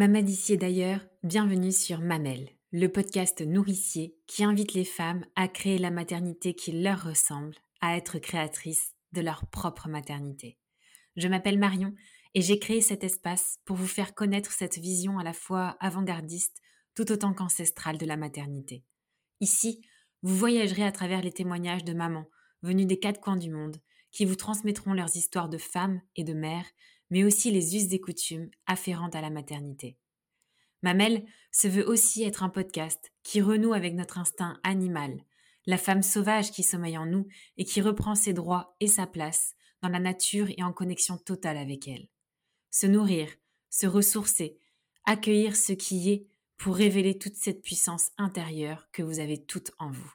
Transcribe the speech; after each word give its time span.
Et 0.00 0.56
d'ailleurs, 0.56 1.00
bienvenue 1.24 1.72
sur 1.72 2.00
Mamel, 2.00 2.50
le 2.70 2.86
podcast 2.86 3.40
nourricier 3.40 4.14
qui 4.28 4.44
invite 4.44 4.74
les 4.74 4.84
femmes 4.84 5.24
à 5.34 5.48
créer 5.48 5.76
la 5.76 5.90
maternité 5.90 6.54
qui 6.54 6.70
leur 6.70 7.02
ressemble, 7.02 7.56
à 7.80 7.96
être 7.96 8.20
créatrices 8.20 8.94
de 9.10 9.22
leur 9.22 9.48
propre 9.48 9.88
maternité. 9.88 10.56
Je 11.16 11.26
m'appelle 11.26 11.58
Marion 11.58 11.94
et 12.34 12.42
j'ai 12.42 12.60
créé 12.60 12.80
cet 12.80 13.02
espace 13.02 13.58
pour 13.64 13.74
vous 13.74 13.88
faire 13.88 14.14
connaître 14.14 14.52
cette 14.52 14.78
vision 14.78 15.18
à 15.18 15.24
la 15.24 15.32
fois 15.32 15.76
avant-gardiste 15.80 16.62
tout 16.94 17.10
autant 17.10 17.34
qu'ancestrale 17.34 17.98
de 17.98 18.06
la 18.06 18.16
maternité. 18.16 18.84
Ici, 19.40 19.84
vous 20.22 20.36
voyagerez 20.36 20.84
à 20.84 20.92
travers 20.92 21.22
les 21.22 21.32
témoignages 21.32 21.84
de 21.84 21.92
mamans 21.92 22.30
venues 22.62 22.86
des 22.86 23.00
quatre 23.00 23.20
coins 23.20 23.36
du 23.36 23.50
monde 23.50 23.78
qui 24.12 24.26
vous 24.26 24.36
transmettront 24.36 24.92
leurs 24.92 25.16
histoires 25.16 25.48
de 25.48 25.58
femmes 25.58 26.00
et 26.14 26.22
de 26.22 26.34
mères 26.34 26.70
mais 27.10 27.24
aussi 27.24 27.50
les 27.50 27.76
us 27.76 27.92
et 27.92 28.00
coutumes 28.00 28.50
afférentes 28.66 29.14
à 29.14 29.20
la 29.20 29.30
maternité. 29.30 29.96
Mamel 30.82 31.24
se 31.50 31.66
veut 31.66 31.86
aussi 31.86 32.22
être 32.22 32.42
un 32.42 32.48
podcast 32.48 33.12
qui 33.22 33.40
renoue 33.40 33.72
avec 33.72 33.94
notre 33.94 34.18
instinct 34.18 34.60
animal, 34.62 35.24
la 35.66 35.78
femme 35.78 36.02
sauvage 36.02 36.52
qui 36.52 36.62
sommeille 36.62 36.98
en 36.98 37.06
nous 37.06 37.26
et 37.56 37.64
qui 37.64 37.80
reprend 37.80 38.14
ses 38.14 38.32
droits 38.32 38.76
et 38.80 38.86
sa 38.86 39.06
place 39.06 39.54
dans 39.82 39.88
la 39.88 40.00
nature 40.00 40.48
et 40.56 40.62
en 40.62 40.72
connexion 40.72 41.18
totale 41.18 41.56
avec 41.56 41.88
elle. 41.88 42.08
Se 42.70 42.86
nourrir, 42.86 43.28
se 43.70 43.86
ressourcer, 43.86 44.56
accueillir 45.04 45.56
ce 45.56 45.72
qui 45.72 46.10
est 46.10 46.26
pour 46.56 46.76
révéler 46.76 47.18
toute 47.18 47.36
cette 47.36 47.62
puissance 47.62 48.10
intérieure 48.18 48.88
que 48.92 49.02
vous 49.02 49.20
avez 49.20 49.44
toute 49.44 49.72
en 49.78 49.90
vous. 49.90 50.12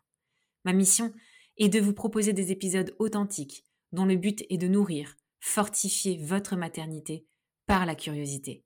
Ma 0.65 0.73
mission 0.73 1.13
est 1.57 1.69
de 1.69 1.79
vous 1.79 1.93
proposer 1.93 2.33
des 2.33 2.51
épisodes 2.51 2.95
authentiques 2.99 3.63
dont 3.91 4.05
le 4.05 4.15
but 4.15 4.43
est 4.49 4.57
de 4.57 4.67
nourrir, 4.67 5.15
fortifier 5.43 6.17
votre 6.17 6.55
maternité 6.55 7.27
par 7.67 7.85
la 7.85 7.95
curiosité. 7.95 8.63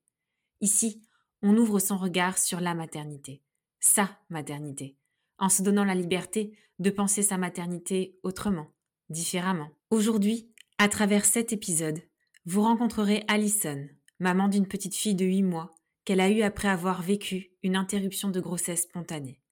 Ici, 0.60 1.02
on 1.42 1.56
ouvre 1.56 1.80
son 1.80 1.96
regard 1.96 2.38
sur 2.38 2.60
la 2.60 2.72
maternité, 2.72 3.42
sa 3.80 4.16
maternité, 4.30 4.96
en 5.38 5.48
se 5.48 5.62
donnant 5.62 5.84
la 5.84 5.96
liberté 5.96 6.56
de 6.78 6.90
penser 6.90 7.24
sa 7.24 7.36
maternité 7.36 8.16
autrement, 8.22 8.68
différemment. 9.10 9.70
Aujourd'hui, 9.90 10.52
à 10.78 10.88
travers 10.88 11.24
cet 11.24 11.52
épisode, 11.52 12.00
vous 12.46 12.62
rencontrerez 12.62 13.24
Alison, 13.26 13.88
maman 14.20 14.46
d'une 14.46 14.68
petite 14.68 14.94
fille 14.94 15.16
de 15.16 15.24
8 15.24 15.42
mois 15.42 15.74
qu'elle 16.04 16.20
a 16.20 16.30
eue 16.30 16.42
après 16.42 16.68
avoir 16.68 17.02
vécu 17.02 17.50
une 17.64 17.74
interruption 17.74 18.30
de 18.30 18.40
grossesse 18.40 18.84
spontanée. 18.84 19.42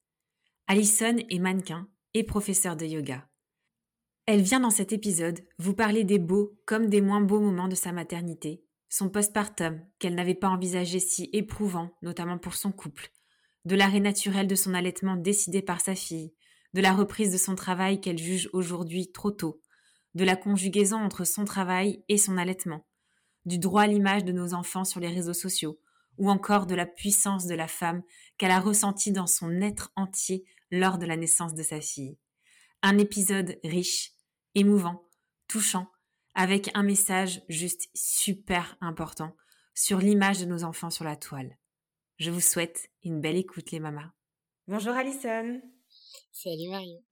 Alison 0.68 1.16
est 1.28 1.40
mannequin 1.40 1.88
et 2.14 2.22
professeur 2.22 2.76
de 2.76 2.86
yoga. 2.86 3.28
Elle 4.28 4.42
vient 4.42 4.58
dans 4.58 4.70
cet 4.70 4.92
épisode 4.92 5.44
vous 5.60 5.72
parler 5.72 6.02
des 6.02 6.18
beaux 6.18 6.58
comme 6.66 6.88
des 6.88 7.00
moins 7.00 7.20
beaux 7.20 7.38
moments 7.38 7.68
de 7.68 7.76
sa 7.76 7.92
maternité, 7.92 8.64
son 8.88 9.08
postpartum 9.08 9.80
qu'elle 10.00 10.16
n'avait 10.16 10.34
pas 10.34 10.48
envisagé 10.48 10.98
si 10.98 11.30
éprouvant, 11.32 11.92
notamment 12.02 12.36
pour 12.36 12.54
son 12.54 12.72
couple, 12.72 13.12
de 13.66 13.76
l'arrêt 13.76 14.00
naturel 14.00 14.48
de 14.48 14.56
son 14.56 14.74
allaitement 14.74 15.14
décidé 15.14 15.62
par 15.62 15.80
sa 15.80 15.94
fille, 15.94 16.34
de 16.74 16.80
la 16.80 16.92
reprise 16.92 17.30
de 17.30 17.38
son 17.38 17.54
travail 17.54 18.00
qu'elle 18.00 18.18
juge 18.18 18.50
aujourd'hui 18.52 19.12
trop 19.12 19.30
tôt, 19.30 19.60
de 20.16 20.24
la 20.24 20.34
conjugaison 20.34 20.96
entre 20.96 21.22
son 21.22 21.44
travail 21.44 22.02
et 22.08 22.18
son 22.18 22.36
allaitement, 22.36 22.84
du 23.44 23.60
droit 23.60 23.82
à 23.82 23.86
l'image 23.86 24.24
de 24.24 24.32
nos 24.32 24.54
enfants 24.54 24.84
sur 24.84 24.98
les 24.98 25.08
réseaux 25.08 25.34
sociaux, 25.34 25.78
ou 26.18 26.30
encore 26.30 26.66
de 26.66 26.74
la 26.74 26.86
puissance 26.86 27.46
de 27.46 27.54
la 27.54 27.68
femme 27.68 28.02
qu'elle 28.38 28.50
a 28.50 28.58
ressentie 28.58 29.12
dans 29.12 29.28
son 29.28 29.60
être 29.60 29.92
entier 29.94 30.44
lors 30.72 30.98
de 30.98 31.06
la 31.06 31.16
naissance 31.16 31.54
de 31.54 31.62
sa 31.62 31.80
fille. 31.80 32.18
Un 32.82 32.98
épisode 32.98 33.58
riche, 33.62 34.15
émouvant, 34.56 35.06
touchant, 35.46 35.86
avec 36.34 36.70
un 36.74 36.82
message 36.82 37.42
juste 37.48 37.88
super 37.94 38.76
important 38.80 39.36
sur 39.74 39.98
l'image 39.98 40.40
de 40.40 40.46
nos 40.46 40.64
enfants 40.64 40.90
sur 40.90 41.04
la 41.04 41.14
toile. 41.14 41.56
Je 42.16 42.30
vous 42.30 42.40
souhaite 42.40 42.90
une 43.04 43.20
belle 43.20 43.36
écoute 43.36 43.70
les 43.70 43.80
mamas. 43.80 44.10
Bonjour 44.66 44.94
Alison. 44.94 45.60
Salut 46.32 46.70
Marion. 46.70 47.04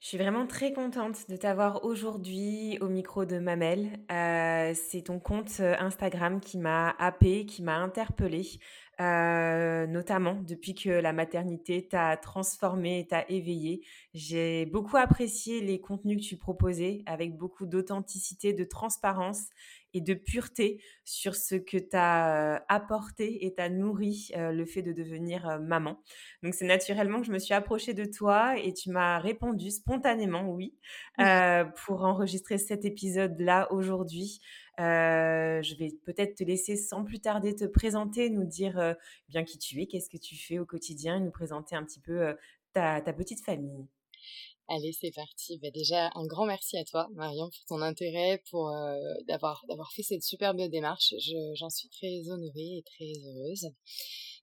Je 0.00 0.06
suis 0.06 0.16
vraiment 0.16 0.46
très 0.46 0.72
contente 0.72 1.28
de 1.28 1.36
t'avoir 1.36 1.84
aujourd'hui 1.84 2.78
au 2.80 2.88
micro 2.88 3.26
de 3.26 3.38
Mamel. 3.38 4.00
Euh, 4.10 4.72
c'est 4.74 5.02
ton 5.02 5.20
compte 5.20 5.60
euh, 5.60 5.76
Instagram 5.78 6.40
qui 6.40 6.56
m'a 6.56 6.88
happé, 6.98 7.44
qui 7.44 7.62
m'a 7.62 7.76
interpellée. 7.76 8.46
Euh, 9.00 9.86
notamment 9.86 10.34
depuis 10.46 10.74
que 10.74 10.90
la 10.90 11.14
maternité 11.14 11.86
t'a 11.86 12.18
transformé, 12.18 13.06
t'a 13.08 13.24
éveillé. 13.30 13.82
J'ai 14.12 14.66
beaucoup 14.66 14.98
apprécié 14.98 15.62
les 15.62 15.80
contenus 15.80 16.18
que 16.18 16.28
tu 16.28 16.36
proposais 16.36 17.02
avec 17.06 17.36
beaucoup 17.36 17.64
d'authenticité, 17.64 18.52
de 18.52 18.64
transparence 18.64 19.44
et 19.94 20.00
de 20.00 20.14
pureté 20.14 20.82
sur 21.04 21.34
ce 21.34 21.54
que 21.54 21.76
t'as 21.78 22.56
euh, 22.56 22.60
apporté 22.68 23.44
et 23.44 23.54
t'as 23.54 23.68
nourri 23.68 24.30
euh, 24.36 24.52
le 24.52 24.64
fait 24.66 24.82
de 24.82 24.92
devenir 24.92 25.60
maman. 25.60 26.02
Donc 26.42 26.54
c'est 26.54 26.66
naturellement 26.66 27.20
que 27.20 27.26
je 27.26 27.32
me 27.32 27.38
suis 27.38 27.54
approchée 27.54 27.94
de 27.94 28.04
toi 28.04 28.58
et 28.58 28.72
tu 28.72 28.90
m'as 28.90 29.18
répondu 29.18 29.70
spontanément 29.70 30.48
oui 30.48 30.74
pour 31.86 32.04
enregistrer 32.04 32.58
cet 32.58 32.84
épisode-là 32.84 33.72
aujourd'hui. 33.72 34.40
Euh, 34.80 35.60
je 35.62 35.74
vais 35.74 35.90
peut-être 36.06 36.36
te 36.36 36.44
laisser 36.44 36.76
sans 36.76 37.04
plus 37.04 37.20
tarder 37.20 37.54
te 37.54 37.64
présenter, 37.66 38.30
nous 38.30 38.44
dire 38.44 38.78
euh, 38.78 38.94
bien 39.28 39.44
qui 39.44 39.58
tu 39.58 39.80
es, 39.82 39.86
qu'est-ce 39.86 40.08
que 40.08 40.16
tu 40.16 40.36
fais 40.36 40.58
au 40.58 40.64
quotidien 40.64 41.16
et 41.16 41.20
nous 41.20 41.30
présenter 41.30 41.76
un 41.76 41.84
petit 41.84 42.00
peu 42.00 42.22
euh, 42.22 42.34
ta, 42.72 43.02
petite 43.12 43.44
famille. 43.44 43.86
Allez, 44.72 44.92
c'est 44.92 45.10
parti. 45.10 45.58
Bah, 45.58 45.70
déjà, 45.74 46.10
un 46.14 46.24
grand 46.26 46.46
merci 46.46 46.78
à 46.78 46.84
toi, 46.84 47.08
Marion, 47.14 47.50
pour 47.50 47.64
ton 47.66 47.82
intérêt, 47.82 48.40
pour 48.50 48.72
d'avoir 49.26 49.64
d'avoir 49.68 49.92
fait 49.92 50.04
cette 50.04 50.22
superbe 50.22 50.60
démarche. 50.70 51.12
J'en 51.54 51.70
suis 51.70 51.88
très 51.88 52.30
honorée 52.30 52.78
et 52.78 52.82
très 52.86 53.12
heureuse. 53.26 53.66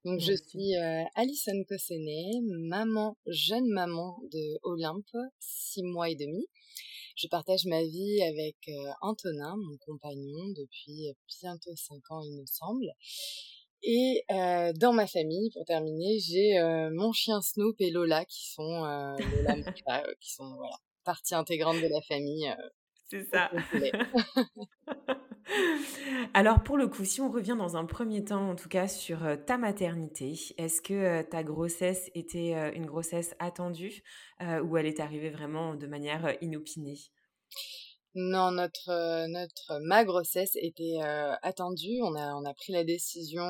Donc, 0.03 0.19
je 0.19 0.33
suis 0.33 0.75
Alison 1.15 1.63
Cossenet, 1.69 2.41
maman, 2.43 3.17
jeune 3.25 3.69
maman 3.69 4.19
de 4.33 4.59
Olympe, 4.63 5.15
six 5.39 5.81
mois 5.83 6.09
et 6.09 6.15
demi. 6.15 6.45
Je 7.17 7.27
partage 7.27 7.65
ma 7.65 7.81
vie 7.81 8.21
avec 8.21 8.57
euh, 8.67 8.91
Antonin, 9.01 9.55
mon 9.57 9.75
compagnon, 9.77 10.49
depuis 10.49 11.07
bientôt 11.41 11.75
cinq 11.75 12.11
ans, 12.11 12.21
il 12.21 12.39
me 12.39 12.45
semble. 12.45 12.85
Et 13.83 14.23
euh, 14.31 14.73
dans 14.73 14.93
ma 14.93 15.07
famille, 15.07 15.49
pour 15.51 15.65
terminer, 15.65 16.19
j'ai 16.19 16.59
euh, 16.59 16.89
mon 16.91 17.11
chien 17.11 17.41
Snoop 17.41 17.75
et 17.79 17.91
Lola 17.91 18.25
qui 18.25 18.49
sont 18.49 18.81
Lola 18.83 19.55
qui 20.19 20.33
sont 20.33 20.55
voilà 20.55 20.75
partie 21.03 21.35
intégrante 21.35 21.77
de 21.77 21.87
la 21.87 22.01
famille. 22.01 22.53
C'est 23.09 23.23
ça. 23.23 23.49
Alors 26.33 26.61
pour 26.63 26.77
le 26.77 26.89
coup, 26.89 27.05
si 27.05 27.21
on 27.21 27.31
revient 27.31 27.55
dans 27.57 27.77
un 27.77 27.85
premier 27.85 28.25
temps, 28.25 28.49
en 28.49 28.55
tout 28.55 28.67
cas 28.67 28.89
sur 28.89 29.19
ta 29.45 29.57
maternité, 29.57 30.37
est-ce 30.57 30.81
que 30.81 31.21
ta 31.21 31.43
grossesse 31.43 32.11
était 32.15 32.51
une 32.75 32.85
grossesse 32.85 33.33
attendue 33.39 34.03
ou 34.41 34.75
elle 34.75 34.87
est 34.87 34.99
arrivée 34.99 35.29
vraiment 35.29 35.75
de 35.75 35.87
manière 35.87 36.35
inopinée? 36.41 36.97
Non, 38.17 38.51
notre 38.51 39.27
notre 39.27 39.79
ma 39.83 40.03
grossesse 40.03 40.55
était 40.55 40.97
attendue. 41.43 42.01
On 42.01 42.15
a 42.15 42.49
a 42.49 42.53
pris 42.55 42.73
la 42.73 42.83
décision, 42.83 43.45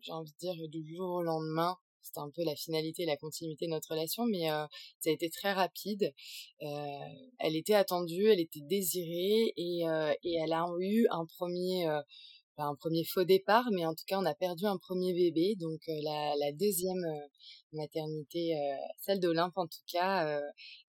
j'ai 0.00 0.12
envie 0.12 0.32
de 0.32 0.38
dire 0.38 0.54
du 0.68 0.96
jour 0.96 1.10
au 1.16 1.22
lendemain. 1.22 1.76
C'était 2.00 2.20
un 2.20 2.30
peu 2.30 2.42
la 2.42 2.56
finalité, 2.56 3.04
la 3.04 3.18
continuité 3.18 3.66
de 3.66 3.72
notre 3.72 3.90
relation, 3.90 4.24
mais 4.24 4.48
ça 5.00 5.10
a 5.10 5.12
été 5.12 5.28
très 5.28 5.52
rapide. 5.52 6.14
elle 6.60 7.56
était 7.56 7.74
attendue, 7.74 8.26
elle 8.28 8.40
était 8.40 8.62
désirée 8.62 9.52
et 9.56 9.84
et 10.24 10.34
elle 10.42 10.54
a 10.54 10.64
eu 10.78 11.06
un 11.10 11.26
premier 12.74 13.04
faux 13.04 13.24
départ, 13.24 13.68
mais 13.72 13.84
en 13.84 13.94
tout 13.94 14.04
cas, 14.06 14.18
on 14.18 14.24
a 14.24 14.34
perdu 14.34 14.64
un 14.64 14.78
premier 14.78 15.12
bébé. 15.12 15.56
Donc, 15.56 15.80
la, 15.86 16.52
deuxième 16.52 17.04
maternité, 17.72 18.54
celle 18.98 19.20
d'Olympe 19.20 19.58
en 19.58 19.66
tout 19.66 19.84
cas, 19.92 20.40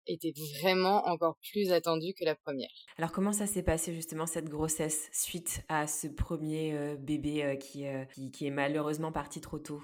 était 0.09 0.33
vraiment 0.61 1.06
encore 1.07 1.38
plus 1.51 1.71
attendue 1.71 2.13
que 2.13 2.25
la 2.25 2.35
première. 2.35 2.69
Alors 2.97 3.11
comment 3.11 3.31
ça 3.31 3.47
s'est 3.47 3.63
passé 3.63 3.94
justement 3.94 4.25
cette 4.25 4.50
grossesse 4.50 5.09
suite 5.13 5.61
à 5.69 5.88
ce 5.88 6.07
premier 6.07 6.73
euh, 6.73 6.95
bébé 6.97 7.44
euh, 7.44 7.50
euh, 7.50 8.06
qui, 8.06 8.31
qui, 8.31 8.47
est 8.47 8.51
malheureusement 8.51 9.11
parti 9.11 9.41
trop 9.41 9.59
tôt? 9.59 9.81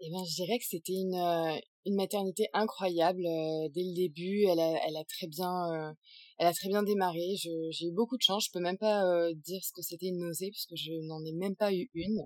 Eh 0.00 0.10
bien, 0.10 0.24
je 0.24 0.34
dirais 0.34 0.58
que 0.58 0.64
c'était 0.64 0.92
une, 0.92 1.16
une 1.84 1.96
maternité 1.96 2.46
incroyable 2.52 3.24
dès 3.74 3.82
le 3.82 3.94
début. 3.96 4.44
Elle 4.44 4.60
a, 4.60 4.78
elle 4.86 4.96
a 4.96 5.04
très 5.04 5.26
bien, 5.26 5.92
elle 6.38 6.46
a 6.46 6.52
très 6.52 6.68
bien 6.68 6.84
démarré. 6.84 7.34
J'ai 7.36 7.86
eu 7.86 7.92
beaucoup 7.92 8.16
de 8.16 8.22
chance. 8.22 8.46
Je 8.46 8.52
peux 8.52 8.62
même 8.62 8.78
pas 8.78 9.02
dire 9.34 9.60
ce 9.64 9.72
que 9.72 9.82
c'était 9.82 10.06
une 10.06 10.20
nausée 10.20 10.50
puisque 10.50 10.76
je 10.76 10.92
n'en 11.08 11.24
ai 11.24 11.32
même 11.32 11.56
pas 11.56 11.72
eu 11.72 11.90
une. 11.94 12.22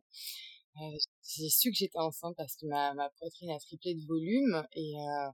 Euh, 0.80 0.96
j'ai 1.22 1.50
su 1.50 1.70
que 1.70 1.76
j'étais 1.76 1.98
enceinte 1.98 2.34
parce 2.36 2.56
que 2.56 2.66
ma, 2.66 2.94
ma 2.94 3.10
poitrine 3.10 3.50
a 3.50 3.58
triplé 3.58 3.94
de 3.94 4.04
volume 4.06 4.66
et 4.72 4.94
euh, 4.96 5.30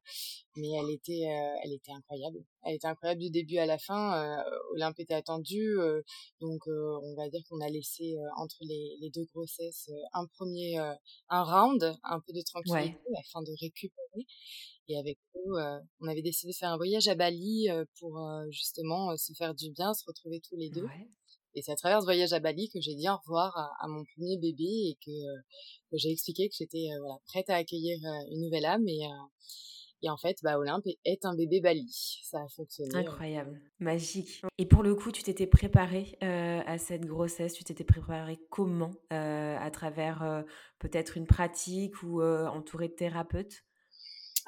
mais 0.56 0.70
elle 0.72 0.90
était 0.90 1.26
euh, 1.28 1.60
elle 1.62 1.72
était 1.72 1.92
incroyable. 1.92 2.38
Elle 2.64 2.74
était 2.74 2.88
incroyable 2.88 3.20
du 3.20 3.30
début 3.30 3.58
à 3.58 3.66
la 3.66 3.78
fin 3.78 4.20
euh, 4.20 4.42
Olympe 4.72 4.98
était 4.98 5.14
attendue 5.14 5.76
donc 6.40 6.66
on 6.66 7.14
va 7.16 7.28
dire 7.28 7.40
qu'on 7.48 7.60
a 7.60 7.68
laissé 7.68 8.16
entre 8.36 8.58
les, 8.62 8.96
les, 9.00 9.10
deux 9.10 9.24
grossesses 9.32 9.90
un 10.12 10.26
premier 10.26 10.76
un 11.28 11.42
round 11.42 11.96
un 12.02 12.20
peu 12.20 12.32
de 12.32 12.42
tranquillité 12.42 12.98
afin 13.18 13.42
de 13.42 13.52
récupérer. 13.60 14.26
Et 14.88 14.98
avec 14.98 15.18
eux 15.36 15.52
on 16.00 16.08
avait 16.08 16.22
décidé 16.22 16.52
de 16.52 16.56
faire 16.56 16.72
un 16.72 16.76
voyage 16.76 17.06
à 17.08 17.14
Bali 17.14 17.68
pour 18.00 18.20
justement 18.50 19.16
se 19.16 19.32
faire 19.34 19.54
du 19.54 19.70
bien 19.70 19.94
se 19.94 20.04
retrouver 20.04 20.40
tous 20.40 20.56
les 20.56 20.70
deux 20.70 20.86
Et 21.58 21.62
c'est 21.62 21.72
à 21.72 21.76
travers 21.76 22.00
ce 22.00 22.06
voyage 22.06 22.32
à 22.32 22.40
Bali 22.40 22.68
que 22.72 22.80
j'ai 22.80 22.94
dit 22.94 23.08
au 23.08 23.16
revoir 23.16 23.56
à, 23.80 23.88
mon 23.88 24.04
premier 24.14 24.38
bébé 24.38 24.64
et 24.64 24.98
que, 25.04 25.10
j'ai 25.92 26.12
expliqué 26.12 26.48
que 26.48 26.54
j'étais 26.56 26.88
voilà, 27.00 27.18
prête 27.26 27.50
à 27.50 27.56
accueillir 27.56 27.98
une 28.30 28.42
nouvelle 28.42 28.64
âme 28.64 28.86
et 28.86 29.02
et 30.02 30.10
en 30.10 30.16
fait, 30.16 30.36
bah, 30.42 30.58
Olympe 30.58 30.84
est 31.04 31.24
un 31.24 31.34
bébé 31.34 31.60
Bali. 31.60 32.20
Ça 32.22 32.38
a 32.38 32.48
fonctionné. 32.54 32.94
Incroyable, 32.94 33.60
magique. 33.80 34.42
Et 34.58 34.66
pour 34.66 34.82
le 34.82 34.94
coup, 34.94 35.10
tu 35.10 35.22
t'étais 35.22 35.46
préparée 35.46 36.16
euh, 36.22 36.60
à 36.66 36.78
cette 36.78 37.04
grossesse? 37.04 37.54
Tu 37.54 37.64
t'étais 37.64 37.84
préparée 37.84 38.38
comment 38.50 38.92
euh, 39.12 39.56
À 39.58 39.70
travers 39.70 40.22
euh, 40.22 40.42
peut-être 40.78 41.16
une 41.16 41.26
pratique 41.26 42.02
ou 42.02 42.22
entourée 42.22 42.88
de 42.88 42.94
thérapeutes? 42.94 43.64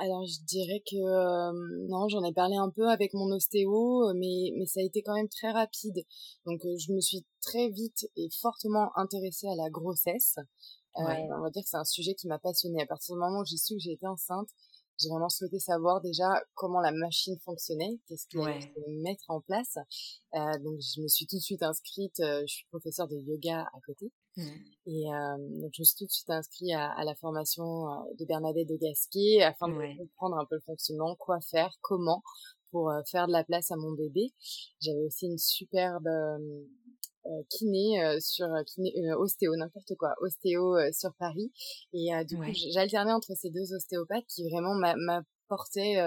Alors 0.01 0.25
je 0.27 0.43
dirais 0.45 0.83
que 0.91 1.89
non, 1.89 2.09
j'en 2.09 2.25
ai 2.25 2.33
parlé 2.33 2.57
un 2.57 2.71
peu 2.71 2.89
avec 2.89 3.13
mon 3.15 3.31
ostéo, 3.31 4.13
mais, 4.15 4.53
mais 4.57 4.67
ça 4.67 4.81
a 4.81 4.83
été 4.83 5.03
quand 5.03 5.15
même 5.15 5.29
très 5.29 5.51
rapide. 5.51 6.05
Donc 6.47 6.61
je 6.63 6.93
me 6.93 7.01
suis 7.01 7.25
très 7.43 7.69
vite 7.69 8.07
et 8.17 8.29
fortement 8.41 8.91
intéressée 8.97 9.47
à 9.49 9.55
la 9.57 9.69
grossesse. 9.71 10.37
on 10.95 11.05
va 11.05 11.51
dire 11.51 11.63
que 11.63 11.69
c'est 11.69 11.77
un 11.77 11.85
sujet 11.85 12.15
qui 12.15 12.29
m'a 12.29 12.39
passionnée. 12.39 12.83
À 12.83 12.87
partir 12.87 13.15
du 13.15 13.21
moment 13.21 13.41
où 13.41 13.45
j'ai 13.45 13.59
su 13.59 13.75
que 13.75 13.81
j'étais 13.81 14.07
enceinte, 14.07 14.49
j'ai 15.01 15.09
vraiment 15.09 15.29
souhaité 15.29 15.59
savoir 15.59 16.01
déjà 16.01 16.29
comment 16.55 16.81
la 16.81 16.93
machine 16.93 17.39
fonctionnait, 17.41 17.99
qu'est-ce 18.07 18.27
qu'il 18.29 18.41
ouais. 18.41 18.61
fallait 18.61 19.01
mettre 19.03 19.25
en 19.29 19.41
place. 19.41 19.79
Euh, 20.35 20.59
donc 20.59 20.79
je 20.81 21.01
me 21.01 21.09
suis 21.09 21.27
tout 21.27 21.37
de 21.37 21.43
suite 21.43 21.63
inscrite, 21.63 22.21
euh, 22.21 22.43
je 22.43 22.53
suis 22.53 22.67
professeure 22.67 23.09
de 23.09 23.17
yoga 23.17 23.63
à 23.63 23.81
côté. 23.87 24.13
Mmh. 24.37 24.43
Et 24.87 25.13
euh, 25.13 25.37
donc 25.61 25.71
je 25.75 25.83
me 25.83 25.85
suis 25.85 25.97
tout 25.99 26.07
de 26.07 26.11
suite 26.11 26.31
inscrite 26.31 26.73
à, 26.73 26.93
à 26.93 27.05
la 27.05 27.15
formation 27.17 27.89
euh, 27.89 28.15
de 28.19 28.25
Bernadette 28.25 28.69
de 28.69 28.77
Gasquet 28.77 29.43
afin 29.43 29.69
de 29.69 29.99
comprendre 29.99 30.39
un 30.39 30.47
peu 30.47 30.57
le 30.57 30.63
fonctionnement, 30.63 31.17
quoi 31.17 31.41
faire, 31.41 31.77
comment 31.81 32.23
pour 32.71 32.91
euh, 32.91 33.01
faire 33.11 33.27
de 33.27 33.33
la 33.33 33.45
place 33.45 33.71
à 33.71 33.77
mon 33.77 33.93
bébé. 33.93 34.33
J'avais 34.81 35.05
aussi 35.05 35.27
une 35.27 35.39
superbe 35.39 36.07
euh, 37.27 37.43
kiné 37.51 38.03
euh, 38.03 38.19
sur 38.19 38.47
euh, 38.47 38.63
kiné 38.65 38.91
ostéo 39.13 39.55
n'importe 39.55 39.95
quoi 39.99 40.15
ostéo 40.23 40.79
sur 40.91 41.13
Paris 41.19 41.53
et 41.93 42.09
du 42.25 42.39
coup 42.39 42.51
j'alternais 42.73 43.13
entre 43.13 43.35
ces 43.37 43.51
deux 43.51 43.75
ostéopathes 43.75 44.25
qui 44.27 44.49
vraiment 44.49 44.75
m'apportaient 44.75 45.99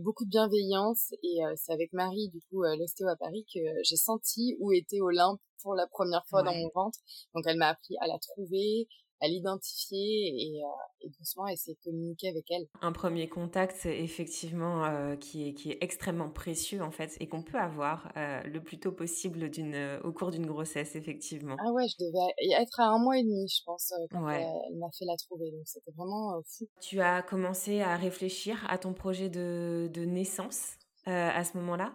beaucoup 0.00 0.24
de 0.24 0.30
bienveillance 0.30 1.12
et 1.22 1.38
c'est 1.56 1.72
avec 1.72 1.92
Marie 1.92 2.28
du 2.28 2.40
coup 2.48 2.62
l'ostéo 2.62 3.08
à 3.08 3.16
Paris 3.16 3.46
que 3.52 3.60
j'ai 3.84 3.96
senti 3.96 4.56
où 4.58 4.72
était 4.72 5.00
Olympe 5.00 5.40
pour 5.62 5.74
la 5.74 5.86
première 5.86 6.24
fois 6.26 6.42
dans 6.42 6.54
mon 6.54 6.70
ventre. 6.74 6.98
Donc 7.34 7.44
elle 7.46 7.56
m'a 7.56 7.68
appris 7.68 7.94
à 8.00 8.06
la 8.06 8.18
trouver 8.18 8.88
à 9.20 9.28
l'identifier 9.28 10.28
et, 10.28 10.62
euh, 10.62 11.06
et, 11.06 11.10
doucement 11.18 11.46
essayer 11.46 11.74
de 11.74 11.80
communiquer 11.82 12.28
avec 12.28 12.50
elle. 12.50 12.66
Un 12.80 12.92
premier 12.92 13.28
contact, 13.28 13.86
effectivement, 13.86 14.84
euh, 14.84 15.16
qui, 15.16 15.48
est, 15.48 15.54
qui 15.54 15.70
est 15.70 15.78
extrêmement 15.80 16.30
précieux 16.30 16.82
en 16.82 16.90
fait 16.90 17.16
et 17.20 17.28
qu'on 17.28 17.42
peut 17.42 17.58
avoir 17.58 18.10
euh, 18.16 18.42
le 18.44 18.62
plus 18.62 18.78
tôt 18.78 18.92
possible 18.92 19.50
d'une, 19.50 19.74
euh, 19.74 20.00
au 20.02 20.12
cours 20.12 20.30
d'une 20.30 20.46
grossesse, 20.46 20.96
effectivement. 20.96 21.56
Ah 21.58 21.72
ouais, 21.72 21.86
je 21.88 22.04
devais 22.04 22.62
être 22.62 22.80
à 22.80 22.88
un 22.88 22.98
mois 22.98 23.18
et 23.18 23.22
demi, 23.22 23.46
je 23.48 23.62
pense, 23.64 23.92
quand 24.10 24.28
elle, 24.28 24.46
elle 24.68 24.78
m'a 24.78 24.90
fait 24.98 25.04
la 25.04 25.16
trouver. 25.16 25.50
Donc 25.50 25.66
c'était 25.66 25.92
vraiment 25.92 26.40
fou. 26.46 26.66
Tu 26.80 27.00
as 27.00 27.22
commencé 27.22 27.80
à 27.80 27.96
réfléchir 27.96 28.64
à 28.68 28.78
ton 28.78 28.94
projet 28.94 29.28
de, 29.28 29.90
de 29.92 30.04
naissance 30.04 30.76
à 31.06 31.42
ce 31.44 31.56
moment-là? 31.56 31.92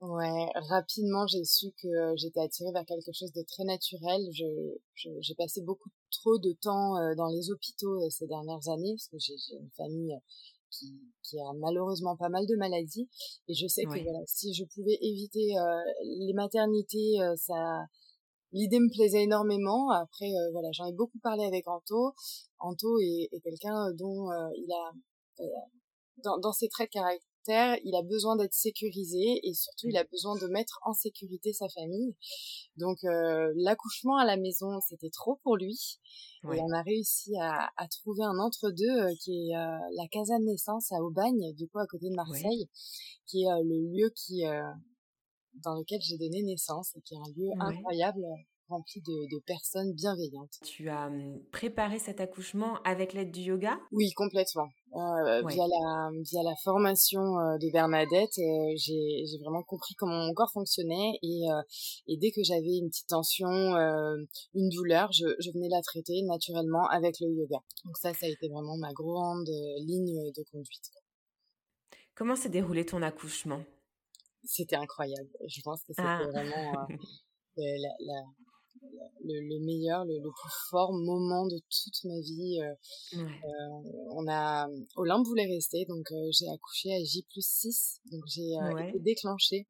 Ouais, 0.00 0.46
rapidement 0.70 1.26
j'ai 1.26 1.44
su 1.44 1.72
que 1.72 1.86
euh, 1.86 2.14
j'étais 2.16 2.40
attirée 2.40 2.72
vers 2.72 2.86
quelque 2.86 3.12
chose 3.12 3.32
de 3.32 3.42
très 3.42 3.64
naturel. 3.64 4.22
Je, 4.32 4.46
j'ai 5.20 5.34
passé 5.34 5.60
beaucoup 5.60 5.90
trop 6.10 6.38
de 6.38 6.52
temps 6.62 6.96
euh, 6.96 7.14
dans 7.14 7.28
les 7.28 7.50
hôpitaux 7.50 8.02
euh, 8.02 8.08
ces 8.08 8.26
dernières 8.26 8.66
années 8.70 8.94
parce 8.94 9.08
que 9.08 9.18
j'ai, 9.18 9.34
une 9.58 9.70
famille 9.76 10.16
qui, 10.70 10.86
qui 11.22 11.38
a 11.38 11.52
malheureusement 11.58 12.16
pas 12.16 12.30
mal 12.30 12.46
de 12.46 12.56
maladies 12.56 13.10
et 13.48 13.54
je 13.54 13.66
sais 13.66 13.82
que 13.82 14.02
voilà, 14.02 14.20
si 14.26 14.54
je 14.54 14.64
pouvais 14.74 14.96
éviter 15.02 15.52
les 16.04 16.32
maternités, 16.32 17.18
ça, 17.36 17.84
l'idée 18.52 18.80
me 18.80 18.90
plaisait 18.90 19.24
énormément. 19.24 19.90
Après 19.90 20.30
voilà, 20.52 20.68
j'en 20.72 20.86
ai 20.86 20.92
beaucoup 20.92 21.18
parlé 21.22 21.44
avec 21.44 21.68
Anto. 21.68 22.14
Anto 22.58 22.98
est, 23.00 23.28
est 23.32 23.40
quelqu'un 23.40 23.92
dont 23.98 24.30
il 24.56 24.72
a 24.72 24.92
dans, 26.24 26.38
dans 26.38 26.52
ses 26.52 26.68
traits 26.68 26.88
de 26.88 27.00
caractère 27.00 27.29
il 27.48 27.94
a 27.96 28.02
besoin 28.02 28.36
d'être 28.36 28.54
sécurisé 28.54 29.40
et 29.42 29.54
surtout 29.54 29.88
il 29.88 29.96
a 29.96 30.04
besoin 30.04 30.36
de 30.36 30.46
mettre 30.46 30.78
en 30.84 30.92
sécurité 30.92 31.52
sa 31.52 31.68
famille. 31.68 32.14
Donc 32.76 32.98
euh, 33.04 33.52
l'accouchement 33.56 34.16
à 34.16 34.24
la 34.24 34.36
maison, 34.36 34.80
c'était 34.88 35.10
trop 35.10 35.40
pour 35.42 35.56
lui. 35.56 35.98
Et 36.44 36.60
on 36.60 36.72
a 36.72 36.82
réussi 36.82 37.32
à, 37.38 37.86
trouver 37.88 38.24
un 38.24 38.38
entre-deux 38.38 38.88
euh, 38.88 39.14
qui 39.20 39.50
est 39.50 39.56
euh, 39.56 39.78
la 39.96 40.08
casa 40.08 40.38
de 40.38 40.44
naissance 40.44 40.90
à 40.92 41.02
Aubagne, 41.02 41.52
du 41.54 41.68
coup 41.68 41.78
à 41.78 41.86
côté 41.86 42.08
de 42.08 42.14
Marseille, 42.14 42.68
qui 43.26 43.44
est 43.44 43.62
le 43.62 43.92
lieu 43.92 44.10
qui 44.14 44.44
dans 45.64 45.74
lequel 45.74 46.00
j'ai 46.00 46.16
donné 46.16 46.42
naissance 46.42 46.94
et 46.96 47.00
qui 47.02 47.14
est 47.14 47.18
un 47.18 47.32
lieu 47.36 47.50
incroyable 47.58 48.24
rempli 48.70 49.02
de, 49.02 49.38
personnes 49.46 49.92
bienveillantes. 49.92 50.58
Tu 50.64 50.88
as 50.88 51.06
hum, 51.08 51.40
préparé 51.52 51.98
cet 51.98 52.20
accouchement 52.20 52.80
avec 52.84 53.12
l'aide 53.12 53.30
du 53.30 53.40
yoga? 53.40 53.78
Oui, 53.92 54.10
complètement. 54.12 54.68
Euh, 54.94 55.42
via, 55.46 55.64
la, 55.68 56.10
via 56.22 56.42
la 56.42 56.54
formation 56.64 57.20
euh, 57.20 57.58
de 57.58 57.70
Bernadette, 57.70 58.36
euh, 58.38 58.72
j'ai 58.76 59.38
vraiment 59.40 59.62
compris 59.62 59.94
comment 59.94 60.26
mon 60.26 60.34
corps 60.34 60.50
fonctionnait 60.52 61.12
et, 61.22 61.42
et 62.08 62.16
dès 62.16 62.30
que 62.30 62.42
j'avais 62.42 62.78
une 62.78 62.88
petite 62.88 63.08
tension, 63.08 63.48
une 63.48 64.68
douleur, 64.70 65.12
je, 65.12 65.26
je, 65.38 65.50
venais 65.52 65.68
la 65.68 65.80
traiter 65.82 66.22
naturellement 66.22 66.86
avec 66.88 67.20
le 67.20 67.28
yoga. 67.28 67.58
Donc 67.84 67.96
ça, 67.98 68.12
ça 68.14 68.26
a 68.26 68.28
été 68.28 68.48
vraiment 68.48 68.76
ma 68.78 68.92
grande 68.92 69.48
ligne 69.86 70.32
de 70.36 70.42
conduite. 70.50 70.90
Comment 72.14 72.36
s'est 72.36 72.48
déroulé 72.48 72.84
ton 72.84 73.02
accouchement? 73.02 73.62
C'était 74.44 74.76
incroyable. 74.76 75.30
Je 75.46 75.60
pense 75.62 75.82
que 75.82 75.92
c'était 75.92 76.02
ah. 76.02 76.26
vraiment 76.32 76.72
la, 77.56 77.88
la, 78.00 78.22
le, 79.24 79.58
meilleur, 79.64 80.04
le, 80.04 80.20
plus 80.20 80.52
fort 80.70 80.92
moment 80.92 81.46
de 81.46 81.58
toute 81.58 82.04
ma 82.04 82.20
vie. 82.20 82.60
Euh, 82.60 83.18
euh, 83.18 84.06
on 84.12 84.26
a, 84.28 84.68
Olympe 84.96 85.26
voulait 85.26 85.46
rester, 85.46 85.84
donc 85.86 86.10
euh, 86.12 86.30
j'ai 86.32 86.48
accouché 86.48 86.94
à 86.94 87.04
J 87.04 87.24
plus 87.30 87.46
6, 87.46 88.00
donc 88.10 88.22
j'ai 88.26 88.52
été 88.88 88.98
déclenchée. 89.00 89.66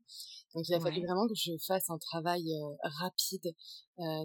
Donc 0.54 0.68
il 0.68 0.74
a 0.74 0.80
fallu 0.80 1.00
vraiment 1.06 1.28
que 1.28 1.34
je 1.36 1.52
fasse 1.64 1.90
un 1.90 1.98
travail 1.98 2.42
rapide 2.82 3.54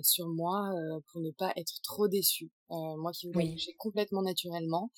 sur 0.01 0.27
moi 0.27 0.71
pour 1.11 1.21
ne 1.21 1.29
pas 1.29 1.53
être 1.55 1.73
trop 1.83 2.07
déçue. 2.07 2.51
moi 2.69 3.11
qui 3.11 3.27
voulais 3.27 3.49
accoucher 3.49 3.75
complètement 3.77 4.23
naturellement. 4.23 4.89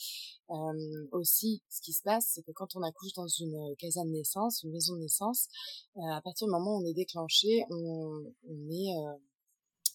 aussi, 1.12 1.62
ce 1.68 1.82
qui 1.82 1.92
se 1.92 2.02
passe, 2.02 2.32
c'est 2.34 2.44
que 2.44 2.52
quand 2.54 2.78
on 2.78 2.82
accouche 2.82 3.12
dans 3.18 3.28
une 3.28 3.76
caserne 3.78 4.08
de 4.08 4.14
naissance, 4.14 4.64
une 4.64 4.72
maison 4.72 4.94
de 4.94 5.02
naissance, 5.02 5.50
à 5.98 6.22
partir 6.22 6.48
du 6.48 6.52
moment 6.52 6.78
où 6.78 6.82
on 6.82 6.86
est 6.86 6.94
déclenché, 6.94 7.66
on, 7.72 8.24
on 8.48 8.70
est 8.72 8.96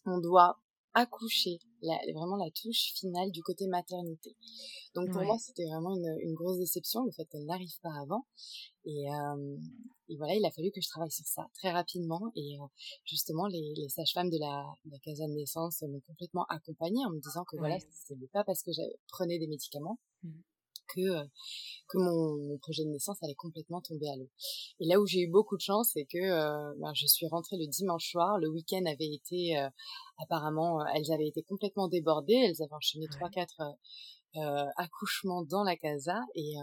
on 0.06 0.18
doit 0.18 0.58
accoucher, 0.94 1.58
la, 1.80 1.98
vraiment 2.14 2.36
la 2.36 2.50
touche 2.50 2.92
finale 2.96 3.30
du 3.30 3.42
côté 3.42 3.66
maternité. 3.66 4.36
Donc 4.94 5.10
pour 5.10 5.22
moi, 5.22 5.38
c'était 5.38 5.64
vraiment 5.64 5.94
une, 5.94 6.34
grosse 6.34 6.58
déception, 6.58 7.04
le 7.04 7.12
fait 7.12 7.24
qu'elle 7.26 7.46
n'arrive 7.46 7.78
pas 7.82 7.94
avant. 8.02 8.26
Et, 8.84 9.10
euh, 9.10 9.56
et, 10.08 10.16
voilà, 10.16 10.34
il 10.34 10.44
a 10.44 10.50
fallu 10.50 10.70
que 10.70 10.82
je 10.82 10.88
travaille 10.88 11.10
sur 11.10 11.24
ça 11.26 11.46
très 11.54 11.70
rapidement. 11.70 12.30
Et 12.36 12.58
euh, 12.60 12.66
justement, 13.04 13.46
les, 13.46 13.72
les 13.74 13.88
sages-femmes 13.88 14.28
de 14.28 14.38
la, 14.38 14.64
de 14.84 14.90
la 14.90 14.98
casa 14.98 15.26
de 15.26 15.32
naissance 15.32 15.82
m'ont 15.82 16.02
complètement 16.06 16.44
accompagnée 16.50 17.04
en 17.06 17.10
me 17.10 17.20
disant 17.20 17.44
que 17.44 17.56
voilà, 17.56 17.78
ce 17.80 18.12
n'est 18.14 18.28
pas 18.28 18.44
parce 18.44 18.62
que 18.62 18.72
je 18.72 18.82
prenais 19.08 19.38
des 19.38 19.46
médicaments. 19.46 19.98
Mmh 20.22 20.30
que 20.88 21.00
euh, 21.00 21.24
que 21.88 21.98
mon, 21.98 22.58
projet 22.58 22.84
de 22.84 22.90
naissance 22.90 23.22
allait 23.22 23.34
complètement 23.34 23.80
tomber 23.80 24.08
à 24.08 24.16
l'eau. 24.16 24.30
Et 24.80 24.86
là 24.86 25.00
où 25.00 25.06
j'ai 25.06 25.20
eu 25.20 25.30
beaucoup 25.30 25.56
de 25.56 25.62
chance, 25.62 25.90
c'est 25.94 26.04
que 26.04 26.18
euh, 26.18 26.74
ben, 26.78 26.92
je 26.94 27.06
suis 27.06 27.26
rentrée 27.28 27.56
le 27.56 27.66
dimanche 27.66 28.10
soir. 28.10 28.38
Le 28.38 28.48
week-end 28.48 28.84
avait 28.86 29.12
été 29.12 29.58
euh, 29.58 29.68
apparemment, 30.18 30.84
elles 30.94 31.12
avaient 31.12 31.28
été 31.28 31.42
complètement 31.42 31.88
débordées. 31.88 32.34
Elles 32.34 32.62
avaient 32.62 32.74
enchaîné 32.74 33.06
trois 33.10 33.30
quatre 33.30 33.60
accouchements 34.76 35.42
dans 35.42 35.62
la 35.62 35.76
casa 35.76 36.18
et 36.34 36.54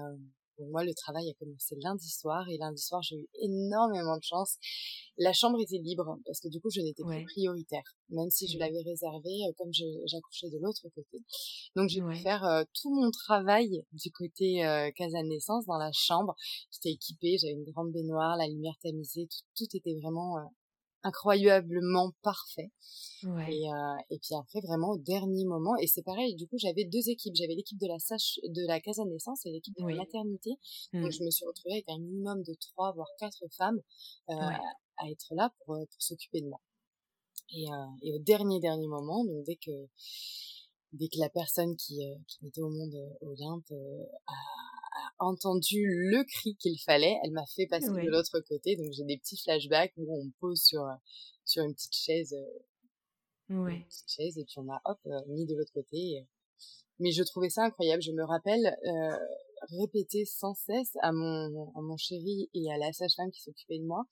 moi, 0.71 0.83
le 0.83 0.93
travail 0.93 1.29
a 1.29 1.33
commencé 1.39 1.75
lundi 1.81 2.09
soir 2.09 2.47
et 2.49 2.57
lundi 2.57 2.81
soir, 2.81 3.01
j'ai 3.01 3.15
eu 3.15 3.27
énormément 3.41 4.17
de 4.17 4.23
chance. 4.23 4.57
La 5.17 5.33
chambre 5.33 5.59
était 5.61 5.77
libre 5.77 6.17
parce 6.25 6.39
que 6.39 6.47
du 6.47 6.59
coup, 6.61 6.69
je 6.69 6.81
n'étais 6.81 7.03
plus 7.03 7.25
prioritaire, 7.25 7.83
même 8.09 8.29
si 8.29 8.47
je 8.47 8.57
l'avais 8.57 8.81
réservée 8.85 9.47
euh, 9.47 9.53
comme 9.57 9.71
j'accouchais 9.73 10.49
de 10.49 10.57
l'autre 10.61 10.87
côté. 10.95 11.17
Donc, 11.75 11.89
j'ai 11.89 12.01
pu 12.01 12.15
faire 12.15 12.43
euh, 12.45 12.63
tout 12.81 12.93
mon 12.93 13.11
travail 13.11 13.83
du 13.91 14.11
côté 14.11 14.65
euh, 14.65 14.91
casa 14.95 15.21
naissance 15.23 15.65
dans 15.65 15.77
la 15.77 15.91
chambre. 15.93 16.35
J'étais 16.71 16.91
équipée, 16.91 17.37
j'avais 17.37 17.53
une 17.53 17.71
grande 17.71 17.91
baignoire, 17.91 18.37
la 18.37 18.47
lumière 18.47 18.75
tamisée, 18.81 19.27
tout, 19.27 19.65
tout 19.65 19.77
était 19.77 19.95
vraiment 20.01 20.37
euh, 20.37 20.41
incroyablement 21.03 22.11
parfait. 22.21 22.71
Ouais. 23.23 23.53
Et, 23.53 23.69
euh, 23.69 23.95
et 24.09 24.19
puis 24.19 24.35
après, 24.35 24.61
vraiment, 24.61 24.91
au 24.91 24.97
dernier 24.97 25.45
moment, 25.45 25.75
et 25.77 25.87
c'est 25.87 26.03
pareil, 26.03 26.35
du 26.35 26.47
coup, 26.47 26.57
j'avais 26.57 26.85
deux 26.85 27.09
équipes. 27.09 27.35
J'avais 27.35 27.55
l'équipe 27.55 27.79
de 27.79 27.87
la 27.87 27.99
sage, 27.99 28.39
de 28.43 28.67
la 28.67 28.79
casa 28.79 29.03
de 29.03 29.09
naissance 29.09 29.45
et 29.45 29.51
l'équipe 29.51 29.75
de 29.77 29.87
la 29.87 29.95
maternité. 29.95 30.51
Donc, 30.93 31.05
mmh. 31.05 31.11
je 31.11 31.23
me 31.23 31.29
suis 31.29 31.45
retrouvée 31.45 31.73
avec 31.73 31.89
un 31.89 31.99
minimum 31.99 32.43
de 32.43 32.53
trois, 32.53 32.91
voire 32.93 33.09
quatre 33.17 33.43
femmes 33.57 33.79
euh, 34.29 34.33
à, 34.33 35.09
être 35.09 35.27
là 35.31 35.53
pour, 35.59 35.75
euh, 35.75 35.85
pour 35.85 36.01
s'occuper 36.01 36.41
de 36.41 36.47
moi. 36.47 36.61
Et, 37.51 37.71
euh, 37.71 37.85
et 38.03 38.13
au 38.13 38.19
dernier, 38.19 38.59
dernier 38.59 38.87
moment, 38.87 39.25
donc 39.25 39.43
dès 39.45 39.55
que, 39.55 39.71
dès 40.93 41.07
que 41.07 41.19
la 41.19 41.29
personne 41.29 41.75
qui, 41.77 42.05
euh, 42.05 42.15
qui 42.27 42.43
mettait 42.43 42.61
au 42.61 42.69
monde 42.69 42.95
Olympe 43.21 43.71
a, 44.27 44.33
entendu 45.19 45.85
le 45.85 46.23
cri 46.23 46.55
qu'il 46.55 46.79
fallait, 46.81 47.17
elle 47.23 47.31
m'a 47.31 47.45
fait 47.55 47.67
passer 47.67 47.89
de 47.89 48.09
l'autre 48.09 48.39
côté. 48.47 48.75
Donc 48.75 48.91
j'ai 48.91 49.03
des 49.03 49.17
petits 49.17 49.37
flashbacks 49.37 49.93
où 49.97 50.21
on 50.21 50.31
pose 50.39 50.61
sur 50.61 50.85
sur 51.45 51.63
une 51.63 51.73
petite 51.73 51.95
chaise, 51.95 52.35
ouais. 53.49 53.75
une 53.75 53.85
petite 53.85 54.09
chaise 54.09 54.37
et 54.37 54.45
puis 54.45 54.55
on 54.57 54.69
a 54.71 54.81
hop 54.85 54.99
mis 55.27 55.45
de 55.45 55.55
l'autre 55.55 55.73
côté. 55.73 56.27
Mais 56.99 57.11
je 57.11 57.23
trouvais 57.23 57.49
ça 57.49 57.63
incroyable. 57.63 58.01
Je 58.01 58.11
me 58.11 58.23
rappelle 58.23 58.75
répéter 59.79 60.25
sans 60.25 60.53
cesse 60.53 60.95
à 61.01 61.11
mon 61.11 61.71
à 61.75 61.81
mon 61.81 61.97
chéri 61.97 62.49
et 62.53 62.71
à 62.71 62.77
la 62.77 62.91
sage-femme 62.93 63.31
qui 63.31 63.41
s'occupait 63.41 63.79
de 63.79 63.85
moi 63.85 64.05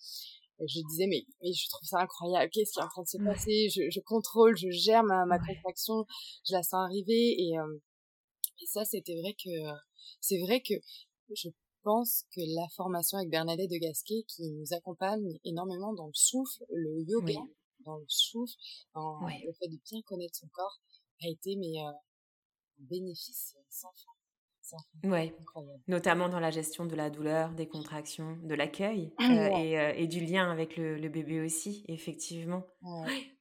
je 0.60 0.82
disais 0.90 1.08
mais, 1.08 1.24
mais 1.42 1.54
je 1.54 1.70
trouve 1.70 1.88
ça 1.88 2.00
incroyable 2.00 2.50
qu'est-ce 2.52 2.74
qui 2.74 2.80
est 2.80 2.84
en 2.84 2.88
train 2.88 3.04
de 3.04 3.08
se 3.08 3.18
passer? 3.18 3.70
Je, 3.70 3.90
je 3.90 4.00
contrôle 4.02 4.58
je 4.58 4.70
gère 4.72 5.04
ma, 5.04 5.26
ma 5.26 5.40
contraction 5.40 6.06
je 6.48 6.54
la 6.54 6.64
sens 6.64 6.86
arriver 6.86 7.36
et, 7.38 7.58
euh, 7.58 7.78
et 8.62 8.66
ça 8.66 8.86
c'était 8.86 9.20
vrai 9.20 9.34
que 9.34 9.50
c'est 10.20 10.40
vrai 10.40 10.62
que 10.62 10.74
je 11.36 11.50
pense 11.84 12.24
que 12.36 12.42
la 12.56 12.68
formation 12.76 13.18
avec 13.18 13.30
Bernadette 13.30 13.70
de 13.70 13.78
Gasquet 13.78 14.24
qui 14.28 14.50
nous 14.52 14.74
accompagne 14.74 15.40
énormément 15.44 15.94
dans 15.94 16.08
le 16.08 16.14
souffle 16.14 16.64
le 16.70 17.02
yoga 17.04 17.40
dans 17.86 17.98
le 17.98 18.06
souffle 18.08 18.56
dans 18.94 19.20
le 19.22 19.54
fait 19.54 19.68
de 19.68 19.80
bien 19.90 20.02
connaître 20.04 20.36
son 20.36 20.48
corps 20.48 20.80
a 21.22 21.30
été 21.30 21.56
mais 21.56 21.80
euh, 21.80 21.90
un 21.90 22.84
bénéfice 22.90 23.56
sans 23.70 23.92
fin 23.94 24.17
Ouais, 25.04 25.34
notamment 25.88 26.30
dans 26.30 26.40
la 26.40 26.52
gestion 26.52 26.86
de 26.86 26.96
la 26.96 27.10
douleur, 27.10 27.54
des 27.54 27.68
contractions, 27.68 28.38
de 28.44 28.56
l'accueil 28.56 29.14
euh, 29.22 29.24
et, 29.24 29.80
euh, 29.80 29.94
et, 29.96 30.08
du 30.08 30.20
lien 30.20 30.52
avec 30.52 30.78
le, 30.78 30.98
le 30.98 31.10
bébé 31.10 31.42
aussi, 31.42 31.86
effectivement. 31.88 32.64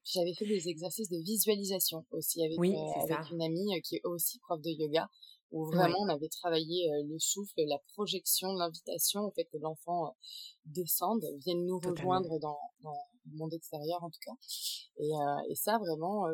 J'avais 0.05 0.35
fait 0.35 0.47
des 0.47 0.69
exercices 0.69 1.09
de 1.09 1.19
visualisation 1.19 2.05
aussi 2.11 2.45
avec, 2.45 2.59
euh, 2.59 3.03
avec 3.03 3.31
une 3.31 3.43
amie 3.43 3.81
qui 3.83 3.97
est 3.97 4.03
aussi 4.05 4.39
prof 4.41 4.61
de 4.61 4.71
yoga, 4.71 5.09
où 5.51 5.67
vraiment 5.67 5.99
on 6.01 6.09
avait 6.09 6.29
travaillé 6.29 6.89
le 7.09 7.19
souffle, 7.19 7.55
la 7.57 7.79
projection, 7.95 8.53
l'invitation, 8.53 9.23
au 9.23 9.31
fait 9.33 9.45
que 9.45 9.59
l'enfant 9.59 10.15
descende, 10.67 11.25
vienne 11.45 11.65
nous 11.65 11.79
rejoindre 11.79 12.39
dans, 12.39 12.59
dans, 12.83 12.95
le 13.29 13.39
monde 13.39 13.53
extérieur 13.55 14.05
en 14.05 14.11
tout 14.11 14.21
cas. 14.25 14.35
Et, 14.99 15.11
et 15.51 15.55
ça 15.57 15.79
vraiment, 15.79 16.27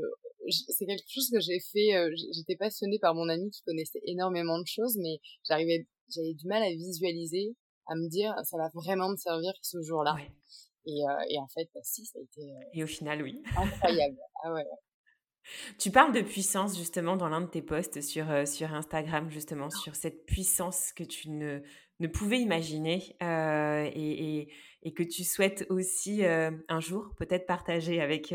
c'est 0.50 0.86
quelque 0.86 1.08
chose 1.08 1.30
que 1.30 1.40
j'ai 1.40 1.60
fait. 1.60 1.94
Euh, 1.96 2.10
j'étais 2.34 2.56
passionnée 2.56 2.98
par 2.98 3.14
mon 3.14 3.28
ami 3.28 3.50
qui 3.50 3.62
connaissait 3.62 4.00
énormément 4.04 4.58
de 4.58 4.66
choses, 4.66 4.96
mais 4.98 5.18
j'arrivais, 5.46 5.86
j'avais 6.08 6.34
du 6.34 6.46
mal 6.46 6.62
à 6.62 6.70
visualiser, 6.70 7.54
à 7.86 7.94
me 7.94 8.08
dire 8.08 8.34
ça 8.44 8.56
va 8.56 8.70
vraiment 8.74 9.10
me 9.10 9.16
servir 9.16 9.52
ce 9.62 9.80
jour-là. 9.82 10.16
Et, 10.86 10.90
euh, 10.90 11.24
et, 11.30 11.38
en 11.38 11.46
fait, 11.46 11.68
bah, 11.74 11.80
si, 11.84 12.04
ça 12.06 12.18
a 12.18 12.22
été. 12.22 12.42
Euh, 12.42 12.60
et 12.74 12.82
au 12.82 12.88
final, 12.88 13.22
oui. 13.22 13.40
Incroyable. 13.56 14.18
ah 14.44 14.52
ouais. 14.52 14.64
Tu 15.78 15.90
parles 15.90 16.12
de 16.12 16.20
puissance 16.20 16.76
justement 16.76 17.16
dans 17.16 17.28
l'un 17.28 17.40
de 17.40 17.48
tes 17.48 17.62
posts 17.62 18.00
sur, 18.00 18.26
sur 18.46 18.72
Instagram, 18.74 19.28
justement, 19.28 19.70
sur 19.70 19.96
cette 19.96 20.24
puissance 20.24 20.92
que 20.92 21.02
tu 21.02 21.30
ne, 21.30 21.60
ne 21.98 22.06
pouvais 22.06 22.38
imaginer 22.38 23.16
et, 23.20 24.38
et, 24.38 24.52
et, 24.84 24.94
que 24.94 25.02
tu 25.02 25.24
souhaites 25.24 25.66
aussi 25.68 26.24
un 26.24 26.78
jour 26.78 27.10
peut-être 27.16 27.44
partager 27.46 28.00
avec, 28.00 28.32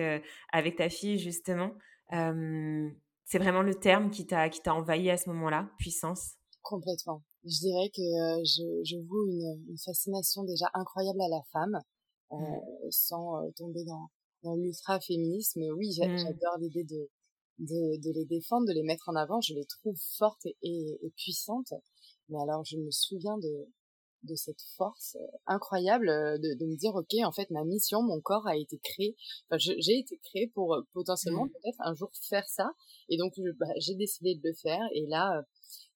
avec 0.52 0.76
ta 0.76 0.90
fille, 0.90 1.18
justement 1.18 1.72
c'est 2.10 3.40
vraiment 3.40 3.62
le 3.62 3.76
terme 3.76 4.10
qui 4.10 4.26
t'a 4.26 4.50
qui 4.50 4.62
t'a 4.62 4.74
envahi 4.74 5.10
à 5.10 5.18
ce 5.18 5.30
moment-là, 5.30 5.70
puissance? 5.78 6.36
Complètement. 6.62 7.24
Je 7.44 7.60
dirais 7.60 7.90
que 7.96 8.02
je, 8.44 8.84
je 8.84 8.98
voue 9.08 9.26
une, 9.28 9.70
une, 9.70 9.78
fascination 9.78 10.44
déjà 10.44 10.66
incroyable 10.74 11.22
à 11.22 11.30
la 11.30 11.42
femme, 11.54 11.80
mmh. 12.32 12.58
sans 12.90 13.52
tomber 13.56 13.86
dans, 13.86 14.10
dans 14.44 14.56
l'ultra-féminisme. 14.56 15.62
Oui, 15.78 15.90
mmh. 15.90 16.18
j'adore 16.18 16.58
l'idée 16.60 16.84
de, 16.84 17.10
de, 17.60 18.02
de, 18.02 18.14
les 18.14 18.26
défendre, 18.26 18.68
de 18.68 18.74
les 18.74 18.84
mettre 18.84 19.08
en 19.08 19.16
avant. 19.16 19.40
Je 19.40 19.54
les 19.54 19.66
trouve 19.66 19.98
fortes 20.18 20.46
et, 20.46 21.00
et 21.02 21.14
puissantes. 21.16 21.74
Mais 22.30 22.38
alors, 22.42 22.66
je 22.66 22.78
me 22.78 22.92
souviens 22.92 23.38
de, 23.38 23.68
de 24.28 24.36
cette 24.36 24.62
force 24.76 25.16
euh, 25.16 25.38
incroyable 25.48 26.10
euh, 26.10 26.38
de, 26.38 26.54
de, 26.60 26.66
me 26.66 26.76
dire 26.76 26.94
ok 26.96 27.26
en 27.26 27.32
fait 27.32 27.50
ma 27.50 27.64
mission 27.64 28.04
mon 28.04 28.22
corps 28.22 28.48
a 28.48 28.56
été 28.56 28.78
créé 28.78 29.16
enfin 29.50 29.58
j'ai 29.58 29.98
été 29.98 30.20
créé 30.24 30.48
pour 30.54 30.76
euh, 30.76 30.82
potentiellement 30.94 31.46
mmh. 31.46 31.52
peut-être 31.52 31.80
un 31.80 31.94
jour 31.96 32.12
faire 32.30 32.48
ça 32.48 32.70
et 33.10 33.18
donc 33.18 33.34
bah, 33.60 33.66
j'ai 33.78 33.96
décidé 33.96 34.36
de 34.36 34.42
le 34.44 34.54
faire 34.54 34.84
et 34.94 35.08
là 35.08 35.42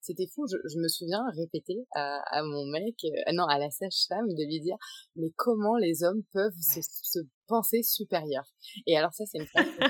c'était 0.02 0.28
fou. 0.28 0.46
Je, 0.48 0.58
je, 0.68 0.80
me 0.80 0.88
souviens 0.88 1.24
répéter 1.36 1.86
à, 1.94 2.22
à 2.32 2.44
mon 2.44 2.66
mec, 2.66 2.96
euh, 3.06 3.32
non, 3.34 3.46
à 3.46 3.58
la 3.60 3.70
sage-femme, 3.70 4.28
de 4.28 4.44
lui 4.46 4.60
dire, 4.60 4.76
mais 5.16 5.32
comment 5.38 5.78
les 5.78 6.04
hommes 6.04 6.24
peuvent 6.34 6.60
se, 6.60 6.82
se, 6.82 7.20
penser 7.48 7.84
supérieurs 7.84 8.48
Et 8.88 8.98
alors 8.98 9.14
ça, 9.14 9.26
c'est 9.26 9.38
une 9.38 9.46
phrase 9.46 9.68
que 9.78 9.86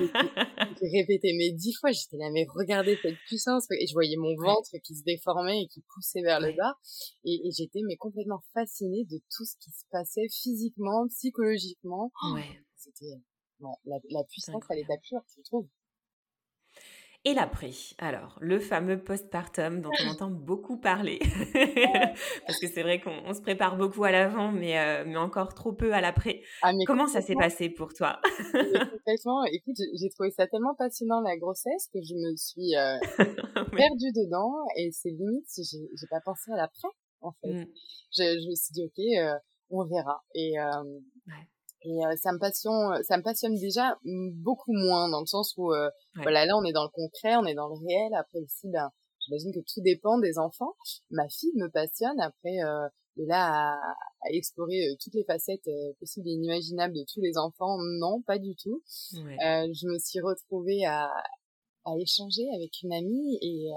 j'ai 0.81 0.99
répétée 0.99 1.33
mais 1.37 1.51
dix 1.51 1.73
fois. 1.79 1.91
J'étais 1.91 2.17
là, 2.17 2.29
mais 2.33 2.45
regardez 2.55 2.97
cette 3.01 3.17
puissance. 3.27 3.65
Et 3.71 3.87
je 3.87 3.93
voyais 3.93 4.17
mon 4.17 4.35
ventre 4.35 4.71
qui 4.83 4.95
se 4.95 5.03
déformait 5.03 5.63
et 5.63 5.67
qui 5.67 5.83
poussait 5.93 6.21
vers 6.21 6.39
le 6.39 6.53
bas. 6.55 6.75
Et, 7.23 7.47
et 7.47 7.51
j'étais 7.51 7.81
mais 7.87 7.97
complètement 7.97 8.41
fascinée 8.53 9.05
de 9.05 9.17
tout 9.35 9.45
ce 9.45 9.55
qui 9.59 9.71
se 9.71 9.85
passait 9.91 10.27
physiquement, 10.29 11.07
psychologiquement. 11.07 12.11
Ouais. 12.33 12.59
C'était, 12.75 13.21
bon, 13.59 13.75
la, 13.85 13.97
la 14.09 14.23
puissance, 14.23 14.63
elle 14.69 14.79
est 14.79 14.99
pure, 15.03 15.21
je 15.37 15.41
trouve. 15.43 15.67
Et 17.23 17.35
l'après, 17.35 17.69
alors, 17.99 18.35
le 18.41 18.59
fameux 18.59 18.97
postpartum 18.97 19.81
dont 19.81 19.91
on 20.03 20.09
entend 20.09 20.31
beaucoup 20.31 20.77
parler, 20.77 21.19
parce 22.47 22.59
que 22.59 22.67
c'est 22.67 22.81
vrai 22.81 22.99
qu'on 22.99 23.31
se 23.33 23.41
prépare 23.41 23.77
beaucoup 23.77 24.03
à 24.03 24.11
l'avant, 24.11 24.51
mais, 24.51 24.79
euh, 24.79 25.03
mais 25.05 25.17
encore 25.17 25.53
trop 25.53 25.71
peu 25.71 25.93
à 25.93 26.01
l'après. 26.01 26.41
Ah, 26.63 26.71
Comment 26.87 27.05
ça 27.05 27.21
s'est 27.21 27.35
passé 27.35 27.69
pour 27.69 27.93
toi? 27.93 28.19
Complètement. 28.91 29.43
Écoute, 29.51 29.75
j'ai 29.99 30.09
trouvé 30.09 30.31
ça 30.31 30.47
tellement 30.47 30.73
passionnant 30.73 31.21
la 31.21 31.37
grossesse 31.37 31.89
que 31.93 31.99
je 32.01 32.15
me 32.15 32.35
suis 32.35 32.75
euh, 32.75 32.97
perdue 33.71 34.11
dedans 34.13 34.65
et 34.75 34.89
c'est 34.91 35.11
limite 35.11 35.47
si 35.47 35.63
j'ai 35.63 36.07
pas 36.09 36.21
pensé 36.21 36.51
à 36.51 36.57
l'après, 36.57 36.89
en 37.21 37.33
fait. 37.33 37.53
Mmh. 37.53 37.67
Je, 38.17 38.23
je, 38.23 38.49
me 38.49 38.55
suis 38.55 38.73
dit, 38.73 38.83
ok, 38.83 38.97
euh, 39.19 39.37
on 39.69 39.85
verra. 39.85 40.23
Et, 40.33 40.53
ouais. 40.53 41.50
Et 41.83 42.05
euh, 42.05 42.15
ça 42.21 42.31
me 42.31 42.37
passionne, 42.39 43.01
ça 43.03 43.17
me 43.17 43.23
passionne 43.23 43.55
déjà 43.55 43.97
beaucoup 44.03 44.73
moins 44.73 45.09
dans 45.09 45.19
le 45.19 45.25
sens 45.25 45.53
où 45.57 45.71
euh, 45.73 45.89
voilà 46.15 46.45
là 46.45 46.53
on 46.57 46.63
est 46.63 46.73
dans 46.73 46.83
le 46.83 46.89
concret, 46.89 47.35
on 47.37 47.45
est 47.45 47.55
dans 47.55 47.67
le 47.67 47.75
réel. 47.85 48.13
Après 48.13 48.39
aussi, 48.39 48.69
ben 48.69 48.89
j'imagine 49.19 49.51
que 49.53 49.59
tout 49.59 49.81
dépend 49.81 50.19
des 50.19 50.37
enfants. 50.37 50.73
Ma 51.09 51.27
fille 51.29 51.53
me 51.55 51.69
passionne. 51.69 52.19
Après 52.19 52.59
euh, 52.63 52.87
et 53.17 53.25
là 53.25 53.47
à, 53.51 53.73
à 53.73 54.29
explorer 54.29 54.87
euh, 54.87 54.95
toutes 55.01 55.15
les 55.15 55.25
facettes 55.25 55.69
possibles 55.99 56.27
et 56.29 56.33
inimaginables 56.33 56.93
de 56.93 57.05
tous 57.11 57.21
les 57.21 57.37
enfants, 57.37 57.77
non 57.99 58.21
pas 58.21 58.37
du 58.37 58.55
tout. 58.55 58.81
je 59.39 59.87
me 59.87 59.97
suis 59.97 60.21
retrouvée 60.21 60.85
à 60.85 61.09
à 61.83 61.97
échanger 61.97 62.47
avec 62.55 62.79
une 62.83 62.93
amie 62.93 63.39
et 63.41 63.71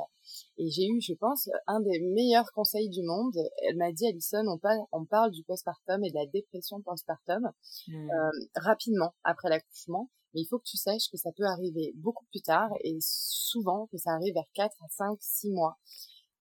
et 0.57 0.71
j'ai 0.71 0.87
eu, 0.87 1.01
je 1.01 1.15
pense, 1.15 1.49
un 1.67 1.81
des 1.81 2.01
meilleurs 2.01 2.51
conseils 2.53 2.89
du 2.89 3.03
monde. 3.03 3.35
Elle 3.69 3.77
m'a 3.77 3.93
dit, 3.93 4.07
Alison, 4.07 4.47
on 4.47 4.59
parle, 4.59 4.79
on 4.93 5.05
parle 5.05 5.33
du 5.33 5.43
postpartum 5.43 6.05
et 6.05 6.11
de 6.11 6.15
la 6.15 6.27
dépression 6.27 6.81
postpartum 6.83 7.51
mmh. 7.89 8.11
euh, 8.11 8.31
rapidement 8.57 9.15
après 9.25 9.49
l'accouchement. 9.49 10.11
Mais 10.35 10.43
il 10.43 10.47
faut 10.47 10.59
que 10.59 10.67
tu 10.67 10.77
saches 10.77 11.11
que 11.11 11.17
ça 11.17 11.31
peut 11.37 11.45
arriver 11.45 11.93
beaucoup 11.97 12.25
plus 12.27 12.43
tard 12.43 12.71
et 12.83 12.97
souvent 13.01 13.87
que 13.89 13.99
ça 13.99 14.13
arrive 14.13 14.35
vers 14.35 14.51
4 14.55 14.77
à 14.83 14.89
5, 14.89 15.17
6 15.21 15.51
mois. 15.51 15.77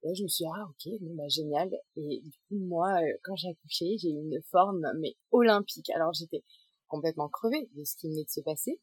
Et 0.04 0.08
là, 0.08 0.14
je 0.16 0.24
me 0.24 0.28
suis 0.28 0.44
dit, 0.44 0.52
ah, 0.54 0.66
ok, 0.70 1.00
bon, 1.02 1.16
bah, 1.16 1.28
génial. 1.30 1.70
Et 1.96 2.22
du 2.24 2.32
coup, 2.48 2.58
moi, 2.58 3.02
euh, 3.02 3.18
quand 3.24 3.36
j'ai 3.36 3.50
accouché, 3.50 3.98
j'ai 3.98 4.10
eu 4.10 4.20
une 4.20 4.42
forme, 4.52 4.86
mais 5.00 5.16
olympique. 5.32 5.90
Alors, 5.92 6.14
j'étais 6.14 6.44
complètement 6.88 7.30
crevée 7.30 7.70
de 7.76 7.84
ce 7.84 7.96
qui 7.96 8.10
venait 8.10 8.26
de 8.26 8.30
se 8.30 8.42
passer. 8.42 8.80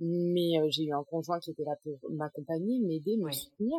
Mais 0.00 0.58
euh, 0.58 0.66
j'ai 0.70 0.84
eu 0.84 0.92
un 0.92 1.04
conjoint 1.04 1.38
qui 1.38 1.50
était 1.50 1.64
là 1.64 1.76
pour 1.84 1.98
m'accompagner, 2.10 2.80
m'aider, 2.80 3.16
me 3.16 3.30
soutenir. 3.30 3.78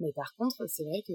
Mais 0.00 0.12
par 0.12 0.34
contre, 0.36 0.66
c'est 0.68 0.84
vrai 0.84 1.02
que 1.06 1.12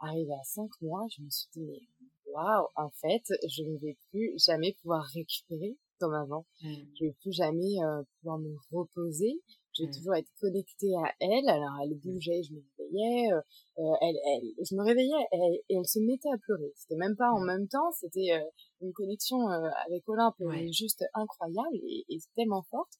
arrivé 0.00 0.32
à 0.32 0.44
5 0.44 0.68
mois, 0.82 1.06
je 1.16 1.22
me 1.22 1.30
suis 1.30 1.48
dit, 1.54 1.62
mais 1.62 2.32
waouh, 2.32 2.66
en 2.76 2.90
fait, 2.90 3.22
je 3.48 3.62
ne 3.62 3.78
vais 3.78 3.96
plus 4.10 4.34
jamais 4.44 4.74
pouvoir 4.80 5.04
récupérer 5.14 5.76
comme 5.98 6.14
avant. 6.14 6.46
Mmh. 6.62 6.74
Je 6.98 7.04
ne 7.04 7.08
vais 7.08 7.16
plus 7.20 7.32
jamais 7.32 7.82
euh, 7.84 8.02
pouvoir 8.18 8.38
me 8.38 8.54
reposer. 8.72 9.40
Je 9.74 9.84
vais 9.84 9.88
mmh. 9.88 9.94
toujours 9.94 10.14
être 10.14 10.28
connectée 10.40 10.94
à 10.96 11.12
elle. 11.20 11.48
Alors, 11.48 11.78
elle 11.82 11.94
bougeait, 11.98 12.42
je 12.42 12.52
me 12.52 12.60
réveillais. 12.78 13.32
Euh, 13.32 13.40
euh 13.78 13.94
elle, 14.02 14.16
elle, 14.26 14.66
je 14.68 14.74
me 14.74 14.82
réveillais 14.82 15.26
et 15.68 15.76
elle 15.76 15.86
se 15.86 16.00
mettait 16.00 16.28
à 16.28 16.38
pleurer. 16.38 16.72
C'était 16.76 16.96
même 16.96 17.16
pas 17.16 17.30
en 17.30 17.40
mmh. 17.40 17.46
même 17.46 17.68
temps. 17.68 17.90
C'était 17.92 18.32
euh, 18.32 18.44
une 18.80 18.92
connexion 18.92 19.48
euh, 19.48 19.70
avec 19.86 20.06
Olympe 20.08 20.36
juste 20.72 21.04
incroyable 21.14 21.76
et, 21.76 22.04
et, 22.08 22.18
tellement 22.34 22.62
forte. 22.70 22.92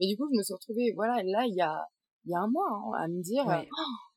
Mais 0.00 0.06
du 0.08 0.16
coup, 0.16 0.28
je 0.30 0.36
me 0.36 0.42
suis 0.42 0.54
retrouvée, 0.54 0.92
voilà, 0.94 1.22
là, 1.22 1.46
il 1.46 1.54
y 1.54 1.62
a, 1.62 1.86
il 2.24 2.32
y 2.32 2.34
a 2.34 2.40
un 2.40 2.48
mois, 2.48 2.68
hein, 2.70 3.04
à 3.04 3.08
me 3.08 3.22
dire, 3.22 3.44
oh, 3.46 4.07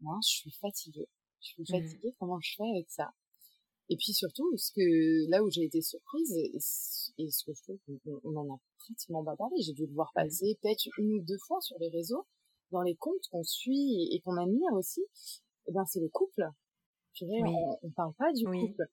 moi, 0.00 0.18
je 0.22 0.28
suis 0.28 0.50
fatiguée. 0.50 1.08
Je 1.40 1.48
suis 1.48 1.62
mmh. 1.62 1.66
fatiguée, 1.66 2.14
comment 2.18 2.40
je 2.40 2.54
fais 2.56 2.68
avec 2.70 2.90
ça? 2.90 3.12
Et 3.88 3.96
puis 3.96 4.12
surtout, 4.12 4.56
ce 4.56 4.72
que 4.72 5.30
là 5.30 5.44
où 5.44 5.50
j'ai 5.50 5.64
été 5.64 5.80
surprise, 5.80 6.32
et, 6.36 6.58
ce 6.58 7.44
que 7.44 7.52
je 7.52 7.62
trouve 7.62 7.78
qu'on 7.86 8.36
en 8.36 8.54
a 8.54 8.58
pratiquement 8.78 9.24
pas 9.24 9.36
parlé, 9.36 9.60
j'ai 9.60 9.72
dû 9.72 9.86
le 9.86 9.92
voir 9.92 10.10
mmh. 10.14 10.22
passer 10.22 10.58
peut-être 10.60 10.88
une 10.98 11.12
ou 11.12 11.22
deux 11.22 11.38
fois 11.46 11.60
sur 11.60 11.78
les 11.78 11.88
réseaux, 11.88 12.26
dans 12.72 12.82
les 12.82 12.96
comptes 12.96 13.28
qu'on 13.30 13.44
suit 13.44 14.08
et, 14.12 14.20
qu'on 14.20 14.36
admire 14.36 14.72
aussi, 14.72 15.02
eh 15.68 15.72
ben 15.72 15.84
c'est 15.86 16.00
le 16.00 16.08
couple. 16.08 16.42
Je 17.14 17.24
dirais, 17.24 17.42
on, 17.44 17.78
on 17.82 17.90
parle 17.90 18.14
pas 18.14 18.32
du 18.32 18.44
couple. 18.44 18.84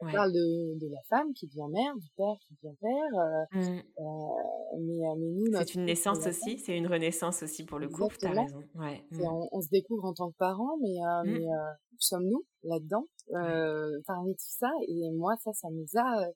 On 0.00 0.12
parle 0.12 0.32
de, 0.32 0.78
de, 0.78 0.92
la 0.92 1.00
femme 1.08 1.32
qui 1.32 1.46
devient 1.46 1.68
mère, 1.72 1.94
du 1.96 2.08
père 2.16 2.36
qui 2.46 2.54
devient 2.54 2.76
père. 2.80 3.18
Euh, 3.18 3.44
mmh. 3.52 3.82
euh, 3.98 4.02
mais, 4.78 4.98
mais, 5.16 5.30
nous, 5.32 5.58
c'est 5.58 5.74
une 5.74 5.84
naissance 5.86 6.26
aussi, 6.26 6.58
c'est 6.58 6.76
une 6.76 6.86
renaissance 6.86 7.42
aussi 7.42 7.64
pour 7.64 7.78
le 7.78 7.88
couple. 7.88 8.16
T'as 8.18 8.30
raison. 8.30 8.62
Ouais. 8.74 9.02
Mmh. 9.10 9.22
On, 9.52 9.60
se 9.60 9.68
découvre 9.70 10.04
en 10.04 10.12
tant 10.12 10.30
que 10.30 10.36
parents, 10.36 10.76
mais, 10.82 10.98
mmh. 10.98 11.38
mais 11.38 11.46
où 11.46 11.96
sommes-nous 11.98 12.44
là-dedans? 12.64 13.06
Parmi 14.06 14.34
tout 14.34 14.54
ça 14.58 14.70
Et 14.86 15.10
moi, 15.12 15.34
ça, 15.42 15.52
ça 15.54 15.68
nous 15.70 15.86
a, 15.98 16.26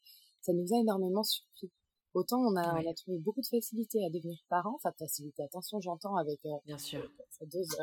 ça 0.41 0.53
nous 0.53 0.75
a 0.75 0.81
énormément 0.81 1.23
surpris. 1.23 1.71
Autant 2.13 2.39
on 2.41 2.57
a, 2.57 2.75
on 2.75 2.91
a 2.91 2.95
trouvé 2.95 3.19
beaucoup 3.19 3.41
de 3.41 3.47
facilité 3.47 4.05
à 4.05 4.11
devenir 4.11 4.37
parents, 4.49 4.75
enfin 4.75 4.93
facilité, 4.99 5.45
attention, 5.45 5.81
j'entends 5.81 6.17
avec 6.17 6.41
Bien 6.67 6.79
sûr. 6.79 7.09
dose 7.43 7.77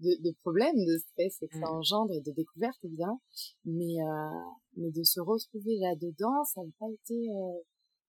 de, 0.00 0.22
de 0.22 0.34
problèmes, 0.42 0.76
de 0.76 0.98
stress 0.98 1.38
que 1.40 1.46
ça 1.52 1.70
mmh. 1.70 1.76
engendre 1.76 2.12
et 2.14 2.20
de 2.20 2.32
découvertes 2.32 2.78
évidemment. 2.84 3.20
Mais, 3.64 4.00
euh, 4.00 4.40
mais 4.76 4.90
de 4.90 5.02
se 5.02 5.20
retrouver 5.20 5.78
là-dedans, 5.80 6.44
ça 6.44 6.62
n'a 6.62 6.70
pas 6.78 6.90
été, 6.90 7.14
euh, 7.14 7.60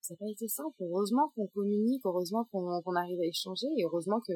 ça 0.02 0.14
n'a 0.14 0.18
pas 0.18 0.32
été 0.32 0.48
simple. 0.48 0.76
Heureusement 0.82 1.32
qu'on 1.36 1.48
communique, 1.48 2.02
heureusement 2.06 2.46
qu'on 2.52 2.96
arrive 2.96 3.20
à 3.20 3.26
échanger 3.26 3.68
et 3.78 3.84
heureusement 3.86 4.20
que 4.28 4.34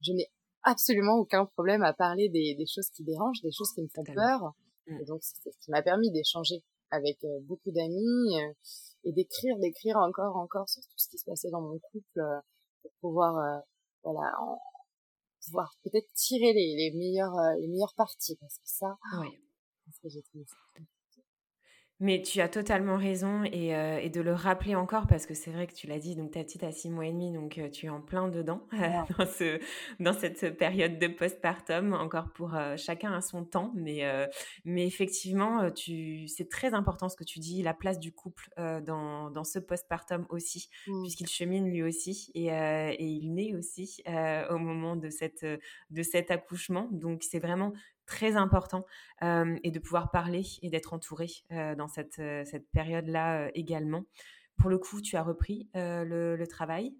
je 0.00 0.12
n'ai 0.12 0.28
absolument 0.62 1.16
aucun 1.16 1.46
problème 1.46 1.82
à 1.82 1.92
parler 1.92 2.28
des, 2.28 2.54
des 2.56 2.66
choses 2.66 2.88
qui 2.90 3.04
dérangent, 3.04 3.42
des 3.42 3.52
choses 3.52 3.72
qui 3.74 3.82
me 3.82 3.88
font 3.88 4.04
peur. 4.04 4.54
Mmh. 4.86 5.00
Et 5.00 5.04
donc, 5.04 5.20
c'est 5.22 5.50
ce 5.50 5.58
qui 5.58 5.70
m'a 5.70 5.82
permis 5.82 6.10
d'échanger 6.10 6.62
avec 6.94 7.22
euh, 7.24 7.40
beaucoup 7.42 7.70
d'amis 7.70 8.38
euh, 8.38 8.52
et 9.04 9.12
d'écrire, 9.12 9.58
d'écrire 9.58 9.96
encore, 9.96 10.36
encore 10.36 10.68
sur 10.68 10.82
tout 10.82 10.96
ce 10.96 11.08
qui 11.08 11.18
se 11.18 11.24
passait 11.24 11.50
dans 11.50 11.60
mon 11.60 11.78
couple 11.78 12.20
euh, 12.20 12.40
pour 12.82 12.92
pouvoir, 13.00 13.62
voilà, 14.02 14.32
en, 14.40 14.58
pouvoir 15.44 15.76
peut-être 15.82 16.12
tirer 16.14 16.52
les, 16.52 16.76
les 16.76 16.92
meilleures 16.96 17.36
euh, 17.36 17.54
les 17.60 17.68
meilleures 17.68 17.94
parties 17.94 18.36
parce 18.40 18.58
que 18.58 18.66
ça 18.66 18.96
oui. 19.20 19.28
parce 19.84 19.98
que 19.98 20.08
j'ai 20.08 20.22
trouvé 20.22 20.44
ça 20.46 20.56
mais 22.00 22.22
tu 22.22 22.40
as 22.40 22.48
totalement 22.48 22.96
raison 22.96 23.44
et, 23.44 23.74
euh, 23.74 23.98
et, 23.98 24.10
de 24.10 24.20
le 24.20 24.32
rappeler 24.32 24.74
encore 24.74 25.06
parce 25.06 25.26
que 25.26 25.34
c'est 25.34 25.50
vrai 25.50 25.66
que 25.66 25.74
tu 25.74 25.86
l'as 25.86 26.00
dit, 26.00 26.16
donc 26.16 26.32
ta 26.32 26.42
petite 26.42 26.64
a 26.64 26.72
six 26.72 26.90
mois 26.90 27.06
et 27.06 27.12
demi, 27.12 27.32
donc 27.32 27.56
euh, 27.58 27.70
tu 27.70 27.86
es 27.86 27.88
en 27.88 28.00
plein 28.00 28.28
dedans 28.28 28.66
dans, 29.18 29.26
ce, 29.26 29.60
dans 30.00 30.12
cette 30.12 30.58
période 30.58 30.98
de 30.98 31.06
postpartum, 31.06 31.92
encore 31.92 32.32
pour 32.32 32.56
euh, 32.56 32.76
chacun 32.76 33.12
à 33.12 33.20
son 33.20 33.44
temps, 33.44 33.72
mais, 33.76 34.02
mais 34.64 34.86
effectivement, 34.86 35.70
tu, 35.70 36.26
c'est 36.26 36.48
très 36.48 36.74
important 36.74 37.08
ce 37.08 37.16
que 37.16 37.24
tu 37.24 37.38
dis, 37.38 37.62
la 37.62 37.74
place 37.74 38.00
du 38.00 38.12
couple 38.12 38.50
dans, 38.56 39.30
dans 39.30 39.44
ce 39.44 39.58
postpartum 39.58 40.26
aussi, 40.30 40.68
mmh. 40.86 41.02
puisqu'il 41.02 41.28
chemine 41.28 41.68
lui 41.70 41.82
aussi 41.82 42.30
et, 42.34 42.48
et 42.48 43.04
il 43.04 43.32
naît 43.34 43.54
aussi 43.54 44.02
au 44.50 44.58
moment 44.58 44.96
de, 44.96 45.10
cette, 45.10 45.44
de 45.44 46.02
cet 46.02 46.30
accouchement, 46.30 46.88
donc 46.90 47.22
c'est 47.22 47.38
vraiment 47.38 47.72
très 48.06 48.36
important 48.36 48.84
et 49.22 49.70
de 49.70 49.78
pouvoir 49.78 50.10
parler 50.10 50.44
et 50.62 50.70
d'être 50.70 50.92
entouré 50.92 51.28
dans 51.50 51.88
cette, 51.88 52.16
cette 52.46 52.68
période-là 52.70 53.50
également. 53.54 54.04
Pour 54.58 54.70
le 54.70 54.78
coup, 54.78 55.00
tu 55.00 55.16
as 55.16 55.22
repris 55.22 55.68
le, 55.74 56.44
travail 56.46 56.94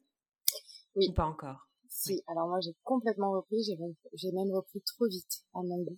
Oui. 0.97 1.09
Ou 1.11 1.13
pas 1.13 1.27
encore? 1.27 1.69
Si, 1.89 2.23
alors 2.27 2.49
moi 2.49 2.59
j'ai 2.61 2.75
complètement 2.83 3.31
repris, 3.31 3.63
j'ai 3.63 4.33
même 4.33 4.51
repris 4.51 4.81
trop 4.81 5.07
vite 5.07 5.45
à 5.55 5.63
mon 5.63 5.79
goût. 5.85 5.97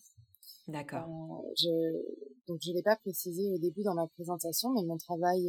D'accord. 0.68 1.06
je, 1.56 1.68
donc 2.48 2.58
je 2.60 2.70
ne 2.70 2.76
l'ai 2.76 2.82
pas 2.82 2.96
précisé 2.96 3.48
au 3.50 3.58
début 3.58 3.82
dans 3.82 3.94
ma 3.94 4.06
présentation, 4.08 4.70
mais 4.74 4.84
mon 4.84 4.98
travail 4.98 5.48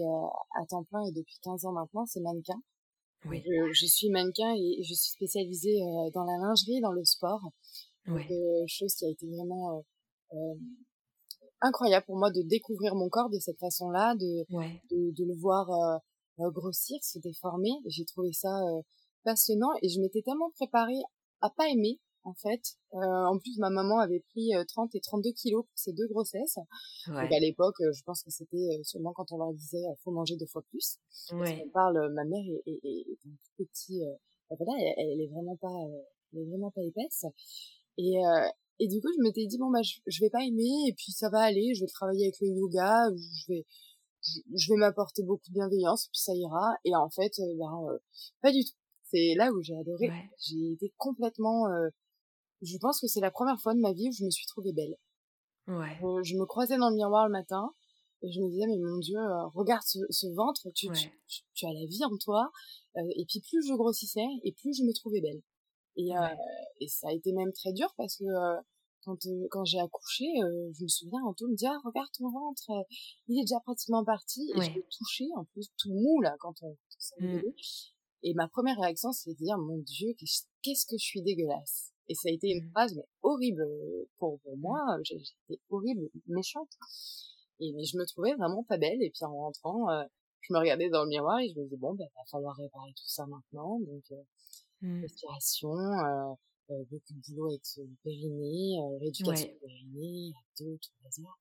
à 0.55 0.65
temps 0.67 0.83
plein 0.83 1.03
et 1.05 1.11
depuis 1.11 1.37
15 1.41 1.65
ans 1.65 1.73
maintenant, 1.73 2.05
c'est 2.05 2.21
mannequin. 2.21 2.61
Oui. 3.25 3.43
Je, 3.45 3.85
suis 3.87 4.09
mannequin 4.09 4.53
et 4.55 4.83
je 4.83 4.93
suis 4.93 5.11
spécialisée 5.11 5.79
dans 6.13 6.23
la 6.23 6.37
lingerie, 6.37 6.81
dans 6.81 6.91
le 6.91 7.03
sport 7.03 7.41
ouais. 8.07 8.27
chose 8.67 8.93
qui 8.95 9.05
a 9.05 9.09
été 9.09 9.27
vraiment 9.27 9.77
euh, 9.77 9.81
euh, 10.33 10.55
incroyable 11.61 12.05
pour 12.05 12.17
moi 12.17 12.31
de 12.31 12.41
découvrir 12.41 12.95
mon 12.95 13.09
corps 13.09 13.29
de 13.29 13.39
cette 13.39 13.59
façon-là, 13.59 14.15
de, 14.15 14.45
de, 14.91 15.11
de, 15.11 15.25
le 15.25 15.35
voir 15.39 15.69
euh, 15.69 15.97
euh, 16.39 16.51
grossir, 16.51 16.97
se 17.01 17.19
déformer. 17.19 17.71
J'ai 17.87 18.05
trouvé 18.05 18.31
ça 18.31 18.49
passionnant 19.23 19.71
et 19.81 19.89
je 19.89 19.99
m'étais 19.99 20.21
tellement 20.21 20.51
préparée 20.51 21.01
à 21.41 21.49
pas 21.49 21.67
aimer 21.69 21.99
en 22.23 22.33
fait. 22.33 22.61
Euh, 22.93 22.97
en 22.97 23.39
plus, 23.39 23.57
ma 23.57 23.69
maman 23.69 23.99
avait 23.99 24.19
pris 24.31 24.51
30 24.67 24.93
et 24.95 24.99
32 24.99 25.31
kilos 25.31 25.65
pour 25.65 25.77
ces 25.77 25.93
deux 25.93 26.07
grossesses. 26.07 26.57
Ouais. 27.07 27.23
Donc 27.23 27.31
à 27.31 27.39
l'époque, 27.39 27.75
je 27.79 28.03
pense 28.03 28.21
que 28.21 28.29
c'était 28.29 28.81
seulement 28.83 29.13
quand 29.13 29.31
on 29.31 29.37
leur 29.37 29.53
disait 29.53 29.83
faut 30.03 30.11
manger 30.11 30.35
deux 30.35 30.47
fois 30.47 30.61
plus. 30.69 30.97
Ouais. 31.31 31.63
on 31.65 31.69
parle, 31.69 32.11
ma 32.13 32.25
mère 32.25 32.43
est, 32.65 32.71
est, 32.71 32.79
est, 32.83 33.17
un 33.25 33.35
tout 33.57 33.65
petit. 33.65 34.01
voilà, 34.49 34.73
elle, 34.79 35.09
elle, 35.11 35.21
est 35.21 35.27
vraiment 35.27 35.55
pas, 35.55 35.73
elle 36.33 36.39
est 36.41 36.45
vraiment 36.45 36.71
pas 36.71 36.83
épaisse. 36.83 37.25
Et, 37.97 38.17
euh, 38.17 38.47
et 38.79 38.87
du 38.87 39.01
coup, 39.01 39.09
je 39.17 39.23
m'étais 39.23 39.45
dit, 39.45 39.57
bon, 39.57 39.71
bah, 39.71 39.81
je, 39.81 39.99
je 40.05 40.19
vais 40.21 40.29
pas 40.29 40.43
aimer, 40.43 40.87
et 40.87 40.93
puis 40.93 41.11
ça 41.11 41.29
va 41.29 41.39
aller, 41.39 41.73
je 41.73 41.81
vais 41.81 41.87
travailler 41.87 42.25
avec 42.25 42.39
le 42.41 42.47
yoga, 42.47 43.09
je 43.15 43.53
vais, 43.53 43.65
je, 44.21 44.73
vais 44.73 44.77
m'apporter 44.77 45.23
beaucoup 45.23 45.49
de 45.49 45.53
bienveillance, 45.53 46.07
puis 46.11 46.19
ça 46.19 46.33
ira. 46.33 46.73
Et 46.85 46.95
en 46.95 47.09
fait, 47.09 47.39
euh, 47.39 47.55
ben, 47.57 47.89
euh, 47.89 47.97
pas 48.41 48.51
du 48.51 48.63
tout. 48.63 48.75
C'est 49.03 49.35
là 49.35 49.51
où 49.51 49.61
j'ai 49.61 49.75
adoré. 49.75 50.11
J'ai 50.45 50.73
été 50.73 50.93
complètement, 50.97 51.67
euh, 51.67 51.89
je 52.61 52.77
pense 52.77 52.99
que 52.99 53.07
c'est 53.07 53.21
la 53.21 53.31
première 53.31 53.59
fois 53.61 53.73
de 53.73 53.79
ma 53.79 53.93
vie 53.93 54.09
où 54.09 54.11
je 54.11 54.25
me 54.25 54.29
suis 54.29 54.45
trouvée 54.47 54.73
belle. 54.73 54.95
Ouais. 55.67 55.99
je 56.23 56.35
me 56.37 56.45
croisais 56.45 56.77
dans 56.77 56.89
le 56.89 56.95
miroir 56.95 57.25
le 57.25 57.31
matin, 57.31 57.73
et 58.21 58.31
je 58.31 58.39
me 58.39 58.49
disais, 58.49 58.67
mais 58.67 58.77
mon 58.77 58.99
Dieu, 58.99 59.17
regarde 59.53 59.83
ce, 59.85 59.99
ce 60.09 60.27
ventre, 60.33 60.69
tu, 60.73 60.87
tu, 60.91 61.41
tu, 61.53 61.65
as 61.65 61.73
la 61.73 61.85
vie 61.85 62.05
en 62.05 62.17
toi. 62.17 62.49
et 62.95 63.25
puis 63.27 63.41
plus 63.41 63.67
je 63.67 63.73
grossissais, 63.73 64.25
et 64.43 64.53
plus 64.53 64.77
je 64.77 64.83
me 64.83 64.93
trouvais 64.93 65.19
belle. 65.19 65.41
Et, 65.97 66.15
euh, 66.15 66.27
et 66.79 66.87
ça 66.87 67.09
a 67.09 67.11
été 67.11 67.33
même 67.33 67.51
très 67.51 67.73
dur 67.73 67.91
parce 67.97 68.17
que 68.17 68.23
euh, 68.23 68.61
quand, 69.03 69.17
euh, 69.25 69.47
quand 69.49 69.65
j'ai 69.65 69.79
accouché, 69.79 70.25
je 70.37 70.83
me 70.83 70.87
souviens, 70.87 71.19
Anto 71.25 71.47
me 71.47 71.55
dit 71.55 71.65
ah, 71.65 71.77
regarde 71.83 72.09
ton 72.17 72.29
ventre, 72.29 72.71
il 73.27 73.39
est 73.39 73.43
déjà 73.43 73.59
pratiquement 73.61 74.05
parti. 74.05 74.51
Et 74.55 74.61
je 74.61 74.73
l'ai 74.75 74.85
touché, 74.95 75.25
en 75.35 75.45
plus 75.45 75.69
tout 75.77 75.91
mou 75.91 76.21
là, 76.21 76.35
quand 76.39 76.53
on, 76.61 76.77
s'est 76.99 77.15
mmh. 77.19 77.41
Et 78.23 78.33
ma 78.33 78.47
première 78.47 78.79
réaction, 78.79 79.11
c'est 79.11 79.31
de 79.31 79.37
dire 79.37 79.57
mon 79.57 79.77
Dieu, 79.79 80.09
qu'est-ce 80.61 80.85
que 80.85 80.97
je 80.97 81.03
suis 81.03 81.21
dégueulasse. 81.21 81.93
Et 82.09 82.15
ça 82.15 82.29
a 82.29 82.31
été 82.31 82.49
une 82.49 82.65
mmh. 82.65 82.71
phrase 82.71 82.95
mais 82.95 83.07
horrible 83.23 83.65
pour, 84.17 84.39
pour 84.41 84.57
moi. 84.57 84.79
Mmh. 84.97 85.01
J'étais 85.03 85.61
horrible, 85.69 86.09
méchante. 86.27 86.69
Et 87.59 87.73
mais 87.73 87.85
je 87.85 87.97
me 87.97 88.05
trouvais 88.05 88.35
vraiment 88.35 88.63
pas 88.63 88.77
belle. 88.77 89.01
Et 89.01 89.09
puis 89.09 89.25
en 89.25 89.35
rentrant, 89.35 89.87
je 90.41 90.53
me 90.53 90.59
regardais 90.59 90.89
dans 90.89 91.03
le 91.03 91.09
miroir 91.09 91.39
et 91.39 91.49
je 91.49 91.59
me 91.59 91.63
disais 91.63 91.77
bon, 91.77 91.95
ben, 91.95 92.07
va 92.15 92.23
falloir 92.29 92.55
réparer 92.55 92.91
tout 92.95 93.07
ça 93.07 93.25
maintenant. 93.25 93.79
Donc 93.79 94.03
mmh. 94.81 95.01
respiration, 95.01 95.69
euh, 95.69 96.33
euh, 96.71 96.83
beaucoup 96.89 97.13
de 97.13 97.21
boulot 97.27 97.47
avec 97.49 97.61
le 97.77 97.87
périnée, 98.03 98.79
euh, 98.79 98.97
rééducation 98.99 99.47
ouais. 99.47 99.59
périnée, 99.61 100.33
trois 100.55 101.25
heures. 101.25 101.39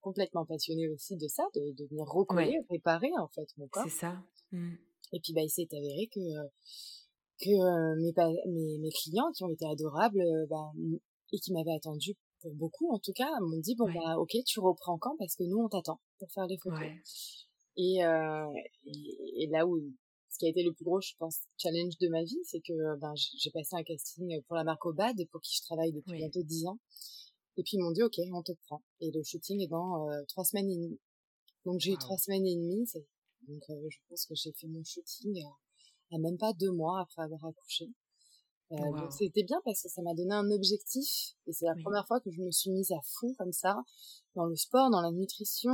Complètement 0.00 0.46
passionnée 0.46 0.88
aussi 0.88 1.16
de 1.16 1.28
ça, 1.28 1.42
de, 1.54 1.72
de 1.76 1.88
venir 1.88 2.06
recoller, 2.06 2.58
réparer 2.70 3.10
en 3.18 3.28
fait 3.28 3.46
mon 3.58 3.68
corps. 3.68 3.84
C'est 3.84 3.98
ça. 4.00 4.22
Mmh. 4.52 4.72
Et 5.12 5.20
puis 5.20 5.32
bah 5.34 5.42
il 5.42 5.50
s'est 5.50 5.68
avéré 5.70 6.08
que 6.12 6.20
que 7.42 7.96
mes, 8.00 8.12
mes, 8.50 8.78
mes 8.78 8.90
clients 8.90 9.30
qui 9.32 9.44
ont 9.44 9.50
été 9.50 9.66
adorables 9.66 10.22
bah, 10.48 10.70
et 11.32 11.38
qui 11.38 11.52
m'avaient 11.52 11.74
attendu 11.74 12.14
pour 12.40 12.54
beaucoup 12.54 12.94
en 12.94 12.98
tout 12.98 13.12
cas 13.12 13.28
m'ont 13.40 13.58
dit 13.58 13.74
bon 13.76 13.92
bah 13.92 14.16
ok 14.18 14.36
tu 14.46 14.60
reprends 14.60 14.98
quand? 14.98 15.16
Parce 15.18 15.36
que 15.36 15.44
nous 15.44 15.58
on 15.58 15.68
t'attend 15.68 16.00
pour 16.18 16.30
faire 16.32 16.46
les 16.46 16.58
photos. 16.58 16.88
Et, 17.76 18.04
euh, 18.04 18.52
et, 18.84 19.44
et, 19.44 19.46
là 19.46 19.66
où 19.66 19.80
qui 20.40 20.46
a 20.46 20.48
été 20.48 20.62
le 20.62 20.72
plus 20.72 20.84
gros, 20.84 21.00
je 21.00 21.12
pense, 21.18 21.40
challenge 21.58 21.98
de 21.98 22.08
ma 22.08 22.24
vie, 22.24 22.40
c'est 22.44 22.60
que 22.60 22.98
ben, 22.98 23.12
j'ai 23.14 23.50
passé 23.50 23.76
un 23.76 23.82
casting 23.82 24.40
pour 24.44 24.56
la 24.56 24.64
marque 24.64 24.84
Obad, 24.86 25.16
pour 25.30 25.42
qui 25.42 25.54
je 25.54 25.62
travaille 25.62 25.92
depuis 25.92 26.16
bientôt 26.16 26.42
dix 26.42 26.66
ans. 26.66 26.78
Et 27.58 27.62
puis 27.62 27.76
ils 27.76 27.82
m'ont 27.82 27.90
dit, 27.90 28.02
OK, 28.02 28.18
on 28.32 28.42
te 28.42 28.52
prend. 28.66 28.82
Et 29.00 29.10
le 29.10 29.22
shooting 29.22 29.60
est 29.60 29.68
dans 29.68 30.08
euh, 30.08 30.22
trois 30.28 30.44
semaines 30.44 30.70
et 30.70 30.76
demie. 30.76 30.98
Donc 31.66 31.78
j'ai 31.78 31.92
eu 31.92 31.98
trois 31.98 32.16
semaines 32.16 32.46
et 32.46 32.56
demie. 32.56 32.88
Donc 33.48 33.62
euh, 33.68 33.86
je 33.90 33.98
pense 34.08 34.24
que 34.24 34.34
j'ai 34.34 34.52
fait 34.52 34.66
mon 34.66 34.82
shooting 34.82 35.42
à, 36.10 36.18
même 36.18 36.38
pas 36.38 36.54
deux 36.54 36.72
mois 36.72 37.02
après 37.02 37.22
avoir 37.22 37.44
accouché. 37.44 37.90
Euh, 38.72 38.76
Donc 38.76 39.12
c'était 39.12 39.42
bien 39.42 39.60
parce 39.64 39.82
que 39.82 39.90
ça 39.90 40.00
m'a 40.00 40.14
donné 40.14 40.32
un 40.32 40.50
objectif. 40.50 41.34
Et 41.46 41.52
c'est 41.52 41.66
la 41.66 41.74
première 41.82 42.06
fois 42.06 42.20
que 42.20 42.30
je 42.30 42.40
me 42.40 42.50
suis 42.50 42.70
mise 42.70 42.92
à 42.92 43.00
fond 43.02 43.34
comme 43.34 43.52
ça, 43.52 43.76
dans 44.34 44.46
le 44.46 44.56
sport, 44.56 44.90
dans 44.90 45.02
la 45.02 45.10
nutrition. 45.10 45.70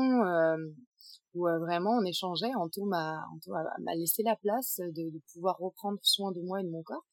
Où 1.34 1.46
euh, 1.46 1.58
vraiment 1.58 1.98
on 2.00 2.04
échangeait. 2.04 2.54
Anto 2.54 2.84
m'a 2.84 3.24
m'a 3.80 3.94
laissé 3.94 4.22
la 4.22 4.36
place 4.36 4.78
de, 4.78 5.10
de, 5.10 5.20
pouvoir 5.32 5.58
reprendre 5.58 5.98
soin 6.02 6.32
de 6.32 6.40
moi 6.40 6.60
et 6.60 6.64
de 6.64 6.70
mon 6.70 6.82
corps. 6.82 7.04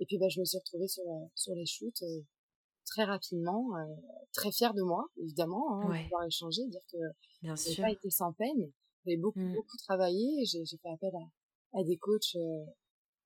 Et 0.00 0.06
puis 0.06 0.18
bah, 0.18 0.28
je 0.28 0.40
me 0.40 0.44
suis 0.44 0.58
retrouvée 0.58 0.88
sur, 0.88 1.04
sur 1.34 1.54
les 1.54 1.66
shoots 1.66 2.02
euh, 2.02 2.20
très 2.86 3.04
rapidement, 3.04 3.76
euh, 3.76 3.94
très 4.32 4.50
fière 4.50 4.74
de 4.74 4.82
moi, 4.82 5.06
évidemment, 5.18 5.80
hein, 5.80 5.88
de 5.88 6.02
pouvoir 6.04 6.24
échanger, 6.24 6.66
dire 6.68 6.80
que 6.90 6.98
Bien 7.42 7.54
j'ai 7.56 7.80
pas 7.80 7.90
été 7.90 8.10
sans 8.10 8.32
peine. 8.32 8.72
J'ai 9.06 9.16
beaucoup, 9.16 9.40
mmh. 9.40 9.54
beaucoup 9.54 9.76
travaillé. 9.78 10.44
J'ai 10.44 10.64
fait 10.64 10.90
appel 10.90 11.12
à, 11.14 11.78
à 11.78 11.84
des 11.84 11.96
coachs 11.96 12.20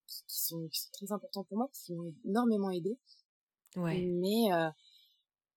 qui, 0.07 0.25
sont, 0.27 0.69
qui, 0.69 0.81
sont, 0.81 0.91
très 0.93 1.13
importants 1.13 1.45
pour 1.45 1.57
moi 1.57 1.67
parce 1.67 1.83
qu'ils 1.83 1.97
m'ont 1.97 2.15
énormément 2.25 2.71
aidé. 2.71 2.99
Ouais. 3.77 4.07
Mais 4.07 4.51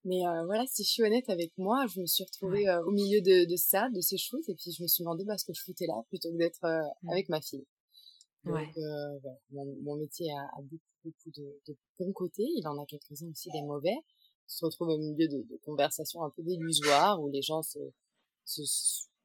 mais 0.05 0.25
euh, 0.25 0.45
voilà, 0.45 0.65
si 0.67 0.83
je 0.83 0.89
suis 0.89 1.03
honnête 1.03 1.29
avec 1.29 1.51
moi, 1.57 1.85
je 1.87 1.99
me 1.99 2.05
suis 2.05 2.23
retrouvée 2.23 2.67
euh, 2.69 2.83
au 2.85 2.91
milieu 2.91 3.21
de, 3.21 3.49
de, 3.49 3.55
ça, 3.55 3.89
de 3.89 4.01
ces 4.01 4.17
choses, 4.17 4.47
et 4.47 4.55
puis 4.55 4.71
je 4.71 4.83
me 4.83 4.87
suis 4.87 5.03
demandé 5.03 5.25
bah, 5.25 5.37
ce 5.37 5.45
que 5.45 5.53
je 5.53 5.61
foutais 5.63 5.87
là 5.87 5.95
plutôt 6.09 6.31
que 6.31 6.37
d'être 6.37 6.63
euh, 6.63 7.11
avec 7.11 7.27
ma 7.27 7.41
fille. 7.41 7.65
Donc, 8.45 8.77
euh, 8.77 9.19
voilà, 9.23 9.37
mon, 9.49 9.65
mon, 9.81 9.95
métier 9.95 10.31
a, 10.31 10.41
a 10.41 10.61
beaucoup, 10.61 10.83
beaucoup 11.03 11.31
de, 11.35 11.59
de, 11.67 11.75
bons 11.97 12.13
côtés, 12.13 12.45
il 12.55 12.67
en 12.67 12.79
a 12.79 12.85
quelques-uns 12.85 13.31
aussi 13.31 13.49
des 13.49 13.63
mauvais. 13.63 13.95
On 13.97 14.47
se 14.47 14.65
retrouve 14.65 14.89
au 14.89 14.97
milieu 14.99 15.27
de, 15.27 15.41
de 15.49 15.59
conversations 15.65 16.23
un 16.23 16.29
peu 16.29 16.43
délusoires 16.43 17.19
où 17.19 17.29
les 17.31 17.41
gens 17.41 17.63
se, 17.63 17.79
se, 18.45 18.61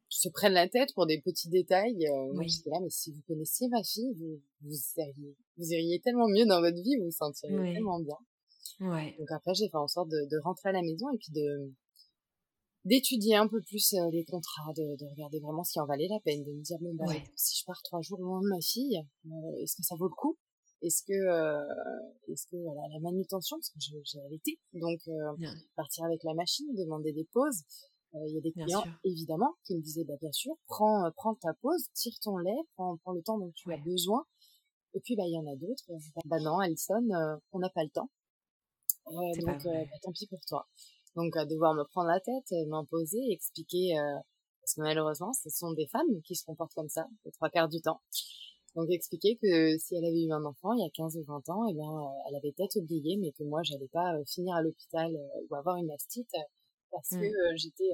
se 0.08 0.28
prennent 0.30 0.54
la 0.54 0.68
tête 0.68 0.94
pour 0.94 1.06
des 1.06 1.20
petits 1.20 1.50
détails. 1.50 2.06
Euh, 2.06 2.42
j'étais 2.46 2.70
là, 2.70 2.78
mais 2.80 2.88
si 2.88 3.12
vous 3.12 3.20
connaissiez 3.26 3.68
ma 3.68 3.82
fille, 3.82 4.14
vous, 4.16 4.40
vous, 4.62 4.76
iriez, 4.96 5.36
vous 5.58 5.72
iriez 5.72 6.00
tellement 6.00 6.28
mieux 6.28 6.46
dans 6.46 6.60
votre 6.60 6.80
vie, 6.82 6.96
vous 6.96 7.04
vous 7.06 7.10
sentiriez 7.10 7.74
tellement 7.74 8.00
bien. 8.00 8.16
Ouais. 8.80 9.14
Donc 9.18 9.30
après, 9.30 9.54
j'ai 9.54 9.68
fait 9.68 9.76
en 9.76 9.88
sorte 9.88 10.08
de, 10.08 10.28
de, 10.30 10.38
rentrer 10.42 10.70
à 10.70 10.72
la 10.72 10.82
maison 10.82 11.10
et 11.12 11.18
puis 11.18 11.32
de 11.32 11.72
d'étudier 12.86 13.36
un 13.36 13.46
peu 13.46 13.60
plus 13.60 13.92
euh, 13.92 14.08
les 14.10 14.24
contrats, 14.24 14.72
de, 14.74 14.96
de, 14.96 15.10
regarder 15.10 15.38
vraiment 15.38 15.64
si 15.64 15.78
en 15.78 15.84
valait 15.84 16.08
la 16.08 16.18
peine, 16.20 16.42
de 16.44 16.50
me 16.50 16.62
dire 16.62 16.78
bon 16.80 16.94
bah 16.94 17.12
si 17.36 17.60
je 17.60 17.64
pars 17.66 17.82
trois 17.82 18.00
jours 18.00 18.20
loin 18.20 18.40
de 18.40 18.48
ma 18.48 18.60
fille, 18.60 18.96
euh, 19.26 19.62
est-ce 19.62 19.76
que 19.76 19.82
ça 19.82 19.96
vaut 19.96 20.08
le 20.08 20.14
coup? 20.14 20.38
Est-ce 20.80 21.02
que 21.02 21.12
euh, 21.12 21.62
est-ce 22.28 22.46
que 22.46 22.56
voilà, 22.56 22.80
la 22.90 23.00
manutention 23.00 23.58
parce 23.58 23.68
que 23.68 23.78
j'ai 23.78 24.18
arrêté, 24.20 24.58
donc 24.72 25.00
partir 25.76 26.04
avec 26.04 26.24
la 26.24 26.32
machine, 26.32 26.66
demander 26.74 27.12
des 27.12 27.28
pauses, 27.32 27.64
euh, 28.14 28.26
il 28.26 28.34
y 28.34 28.38
a 28.38 28.40
des 28.40 28.52
clients, 28.52 28.84
évidemment, 29.04 29.54
qui 29.64 29.76
me 29.76 29.80
disaient, 29.80 30.04
bah, 30.04 30.14
bien 30.20 30.32
sûr, 30.32 30.54
prends, 30.66 31.08
prends 31.16 31.34
ta 31.36 31.54
pause, 31.60 31.88
tire 31.94 32.18
ton 32.22 32.38
lait, 32.38 32.56
prends, 32.74 32.96
prends 32.98 33.12
le 33.12 33.22
temps 33.22 33.38
dont 33.38 33.52
tu 33.54 33.72
as 33.72 33.78
besoin. 33.78 34.24
Et 34.94 35.00
puis, 35.00 35.14
bah, 35.14 35.22
il 35.26 35.32
y 35.32 35.38
en 35.38 35.46
a 35.46 35.54
d'autres. 35.54 35.84
Bah, 36.24 36.40
non, 36.40 36.58
Alison, 36.58 37.06
on 37.52 37.58
n'a 37.60 37.70
pas 37.70 37.84
le 37.84 37.90
temps. 37.90 38.10
Donc, 39.06 39.64
bah, 39.64 39.98
tant 40.02 40.12
pis 40.12 40.26
pour 40.26 40.40
toi. 40.46 40.66
Donc, 41.16 41.36
à 41.36 41.44
devoir 41.44 41.74
me 41.74 41.84
prendre 41.84 42.08
la 42.08 42.20
tête, 42.20 42.68
m'imposer, 42.68 43.18
expliquer, 43.30 43.94
parce 44.60 44.74
que 44.74 44.82
malheureusement, 44.82 45.32
ce 45.32 45.50
sont 45.50 45.72
des 45.72 45.86
femmes 45.88 46.22
qui 46.24 46.36
se 46.36 46.44
comportent 46.44 46.74
comme 46.74 46.88
ça, 46.88 47.06
les 47.24 47.32
trois 47.32 47.50
quarts 47.50 47.68
du 47.68 47.80
temps. 47.80 48.00
Donc 48.76 48.88
expliquer 48.90 49.36
que 49.42 49.76
si 49.78 49.96
elle 49.96 50.04
avait 50.04 50.22
eu 50.22 50.32
un 50.32 50.44
enfant 50.44 50.72
il 50.74 50.80
y 50.80 50.86
a 50.86 50.90
15 50.90 51.16
ou 51.16 51.24
20 51.24 51.48
ans, 51.48 51.66
eh 51.68 51.74
bien, 51.74 51.90
elle 52.28 52.36
avait 52.36 52.52
peut-être 52.52 52.76
oublié, 52.76 53.16
mais 53.16 53.32
que 53.32 53.42
moi, 53.42 53.62
j'allais 53.64 53.88
pas 53.88 54.14
finir 54.26 54.54
à 54.54 54.62
l'hôpital 54.62 55.12
ou 55.48 55.54
avoir 55.56 55.76
une 55.76 55.86
mastite 55.86 56.30
parce 56.90 57.10
mmh. 57.12 57.20
que 57.20 57.56
j'étais 57.56 57.90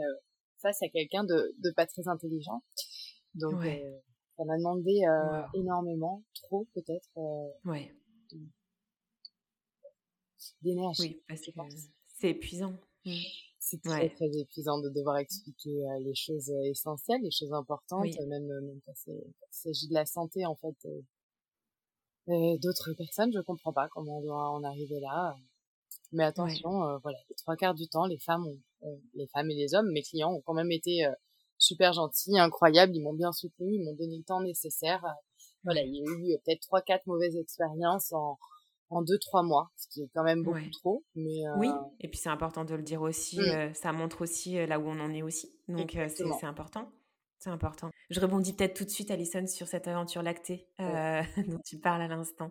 face 0.61 0.83
à 0.83 0.89
quelqu'un 0.89 1.25
de, 1.25 1.55
de 1.59 1.71
pas 1.71 1.87
très 1.87 2.07
intelligent. 2.09 2.63
Donc 3.35 3.63
ça 4.37 4.45
m'a 4.45 4.57
demandé 4.59 5.01
énormément, 5.55 6.23
trop 6.35 6.67
peut-être. 6.75 7.09
ouais. 7.65 7.91
D'énergie. 10.63 11.03
Oui, 11.03 11.23
c'est 12.09 12.31
épuisant. 12.31 12.75
Mmh. 13.05 13.13
C'est 13.59 13.83
très 13.83 14.11
très 14.11 14.31
épuisant 14.37 14.79
de 14.81 14.89
devoir 14.91 15.19
expliquer 15.19 15.85
les 16.01 16.15
choses 16.15 16.51
essentielles, 16.71 17.21
les 17.23 17.33
choses 17.33 17.53
importantes, 17.53 18.07
même, 18.29 18.47
même 18.47 18.81
quand 18.87 18.93
il 19.07 19.33
s'agit 19.51 19.89
de 19.89 19.95
la 19.95 20.07
santé 20.07 20.47
en 20.47 20.55
fait. 20.55 20.77
d'autres 22.29 22.93
personnes, 22.93 23.33
je 23.33 23.41
comprends 23.41 23.73
pas 23.73 23.89
comment 23.89 24.19
on 24.19 24.23
doit 24.23 24.51
en 24.51 24.63
arriver 24.63 25.01
là. 25.01 25.37
Mais 26.13 26.23
attention, 26.23 26.99
voilà, 27.03 27.19
les 27.29 27.35
trois 27.35 27.57
quarts 27.57 27.75
du 27.75 27.89
temps, 27.89 28.07
les 28.07 28.19
femmes 28.19 28.47
ont 28.47 28.61
les 29.15 29.27
femmes 29.29 29.51
et 29.51 29.55
les 29.55 29.75
hommes, 29.75 29.91
mes 29.91 30.03
clients 30.03 30.33
ont 30.33 30.43
quand 30.43 30.55
même 30.55 30.73
été 30.73 31.05
euh, 31.05 31.13
super 31.59 31.93
gentils, 31.93 32.39
incroyables, 32.39 32.95
ils 32.95 33.03
m'ont 33.03 33.15
bien 33.15 33.33
soutenu, 33.33 33.75
ils 33.75 33.85
m'ont 33.85 33.95
donné 33.95 34.19
le 34.19 34.25
temps 34.25 34.41
nécessaire. 34.41 35.05
Voilà, 35.65 35.83
il 35.83 35.95
y 35.95 36.01
a 36.01 36.05
eu 36.05 36.39
peut-être 36.45 36.61
trois, 36.61 36.83
quatre 36.83 37.07
mauvaises 37.07 37.37
expériences 37.37 38.13
en, 38.13 38.39
en 38.89 39.03
deux, 39.03 39.19
trois 39.19 39.43
mois, 39.43 39.71
ce 39.77 39.89
qui 39.89 40.03
est 40.03 40.11
quand 40.15 40.23
même 40.23 40.43
beaucoup 40.43 40.71
trop. 40.81 41.05
Mais 41.15 41.43
Oui, 41.59 41.69
euh, 41.69 41.81
et 42.01 42.09
puis 42.09 42.19
c'est 42.19 42.29
important 42.29 42.65
de 42.65 42.75
le 42.75 42.83
dire 42.83 43.03
aussi, 43.03 43.39
mmh. 43.39 43.43
euh, 43.43 43.73
ça 43.75 43.93
montre 43.93 44.23
aussi 44.23 44.67
là 44.67 44.79
où 44.79 44.87
on 44.87 45.01
en 45.01 45.13
est 45.13 45.23
aussi, 45.23 45.53
donc 45.69 45.97
c'est 46.09 46.47
important. 46.47 46.89
C'est 47.47 47.53
important. 47.53 47.93
Je 48.11 48.19
rebondis 48.19 48.55
peut-être 48.55 48.75
tout 48.75 48.85
de 48.85 48.91
suite, 48.91 49.13
Alison, 49.13 49.47
sur 49.47 49.69
cette 49.69 49.87
aventure 49.87 50.21
lactée 50.21 50.67
dont 50.81 51.61
tu 51.65 51.79
parles 51.79 52.03
à 52.03 52.09
l'instant. 52.09 52.51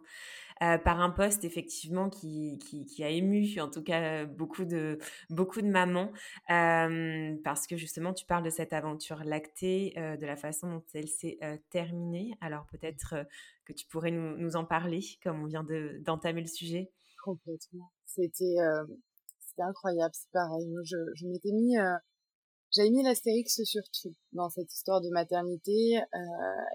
Euh, 0.64 0.78
par 0.78 1.02
un 1.02 1.10
poste 1.10 1.44
effectivement 1.44 2.10
qui, 2.10 2.58
qui, 2.60 3.04
a 3.04 3.10
ému 3.10 3.60
en 3.60 3.70
tout 3.70 3.84
cas 3.84 4.24
beaucoup 4.24 4.64
de, 4.64 5.00
beaucoup 5.30 5.62
de 5.62 5.68
mamans 5.68 6.14
parce 6.48 7.68
que 7.68 7.76
justement 7.76 8.14
tu 8.14 8.26
parles 8.26 8.46
de 8.46 8.50
cette 8.50 8.72
aventure 8.72 9.26
lactée, 9.26 9.94
euh, 9.98 10.16
de 10.16 10.26
la 10.26 10.38
façon 10.38 10.70
dont 10.70 10.84
elle 10.94 11.10
s'est 11.10 11.38
euh, 11.44 11.58
terminée. 11.72 12.32
Alors 12.40 12.66
peut-être 12.68 13.16
que 13.66 13.74
tu 13.74 13.86
pourrais 13.88 14.12
nous, 14.12 14.38
nous, 14.38 14.56
en 14.56 14.64
parler 14.64 15.02
comme 15.22 15.44
on 15.44 15.46
vient 15.46 15.66
d'entamer 16.06 16.40
le 16.40 16.48
sujet. 16.48 16.90
Complètement. 17.22 17.92
C'était 18.06 18.56
incroyable, 19.58 20.14
c'est 20.14 20.32
pareil. 20.32 20.74
je, 20.86 20.96
je 21.16 21.28
m'étais 21.28 21.52
mis 21.52 21.76
j'avais 22.76 22.90
mis 22.90 23.04
l'astérix 23.04 23.64
sur 23.64 23.84
tout 24.02 24.14
dans 24.34 24.50
cette 24.50 24.72
histoire 24.74 25.02
de 25.02 25.10
maternité 25.10 26.02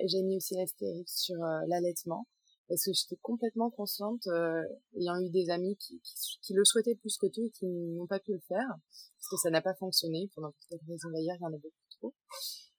et 0.01 0.09
j'ai 0.09 0.23
mis 0.23 0.37
aussi 0.37 0.55
l'astérix 0.55 1.23
sur 1.23 1.37
l'allaitement 1.67 2.27
parce 2.71 2.85
que 2.85 2.93
j'étais 2.93 3.19
complètement 3.21 3.69
consciente, 3.69 4.27
euh, 4.29 4.63
ayant 4.97 5.19
eu 5.19 5.29
des 5.29 5.51
amis 5.51 5.77
qui, 5.77 6.01
qui, 6.41 6.55
le 6.55 6.65
souhaitaient 6.65 6.95
plus 6.95 7.19
que 7.19 7.27
tout 7.27 7.43
et 7.45 7.51
qui 7.51 7.67
n'ont 7.67 8.07
pas 8.07 8.21
pu 8.21 8.33
le 8.33 8.41
faire, 8.47 8.69
parce 8.69 9.29
que 9.29 9.37
ça 9.43 9.51
n'a 9.51 9.61
pas 9.61 9.75
fonctionné, 9.75 10.31
pour 10.33 10.45
n'importe 10.45 10.63
quelle 10.71 10.79
raison 10.89 11.11
d'ailleurs, 11.11 11.37
il 11.41 11.43
y 11.43 11.47
en 11.47 11.53
a 11.53 11.59
beaucoup 11.59 11.75
trop. 11.99 12.15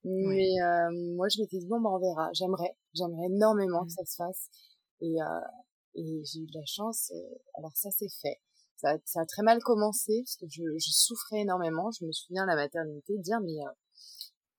Mais 0.05 0.61
euh, 0.63 1.15
moi, 1.15 1.27
je 1.27 1.41
m'étais 1.41 1.57
dit, 1.57 1.67
bon, 1.67 1.81
bah, 1.81 1.89
on 1.91 1.99
verra, 1.99 2.29
j'aimerais, 2.33 2.73
j'aimerais 2.93 3.25
énormément 3.25 3.85
que 3.85 3.91
ça 3.91 4.05
se 4.05 4.15
fasse. 4.15 4.49
Et, 5.01 5.21
euh, 5.21 5.41
et 5.95 6.23
j'ai 6.23 6.39
eu 6.39 6.47
de 6.47 6.57
la 6.57 6.65
chance, 6.65 7.11
euh, 7.13 7.35
alors 7.55 7.75
ça 7.75 7.91
c'est 7.91 8.09
fait. 8.21 8.39
Ça, 8.81 8.97
ça, 9.05 9.21
a 9.21 9.25
très 9.27 9.43
mal 9.43 9.61
commencé, 9.61 10.23
parce 10.25 10.37
que 10.37 10.47
je, 10.49 10.63
je 10.79 10.89
souffrais 10.91 11.41
énormément, 11.41 11.91
je 11.91 12.03
me 12.03 12.11
souviens 12.11 12.43
à 12.43 12.47
la 12.47 12.55
maternité 12.55 13.15
dire, 13.19 13.39
mais 13.39 13.59
euh, 13.59 13.71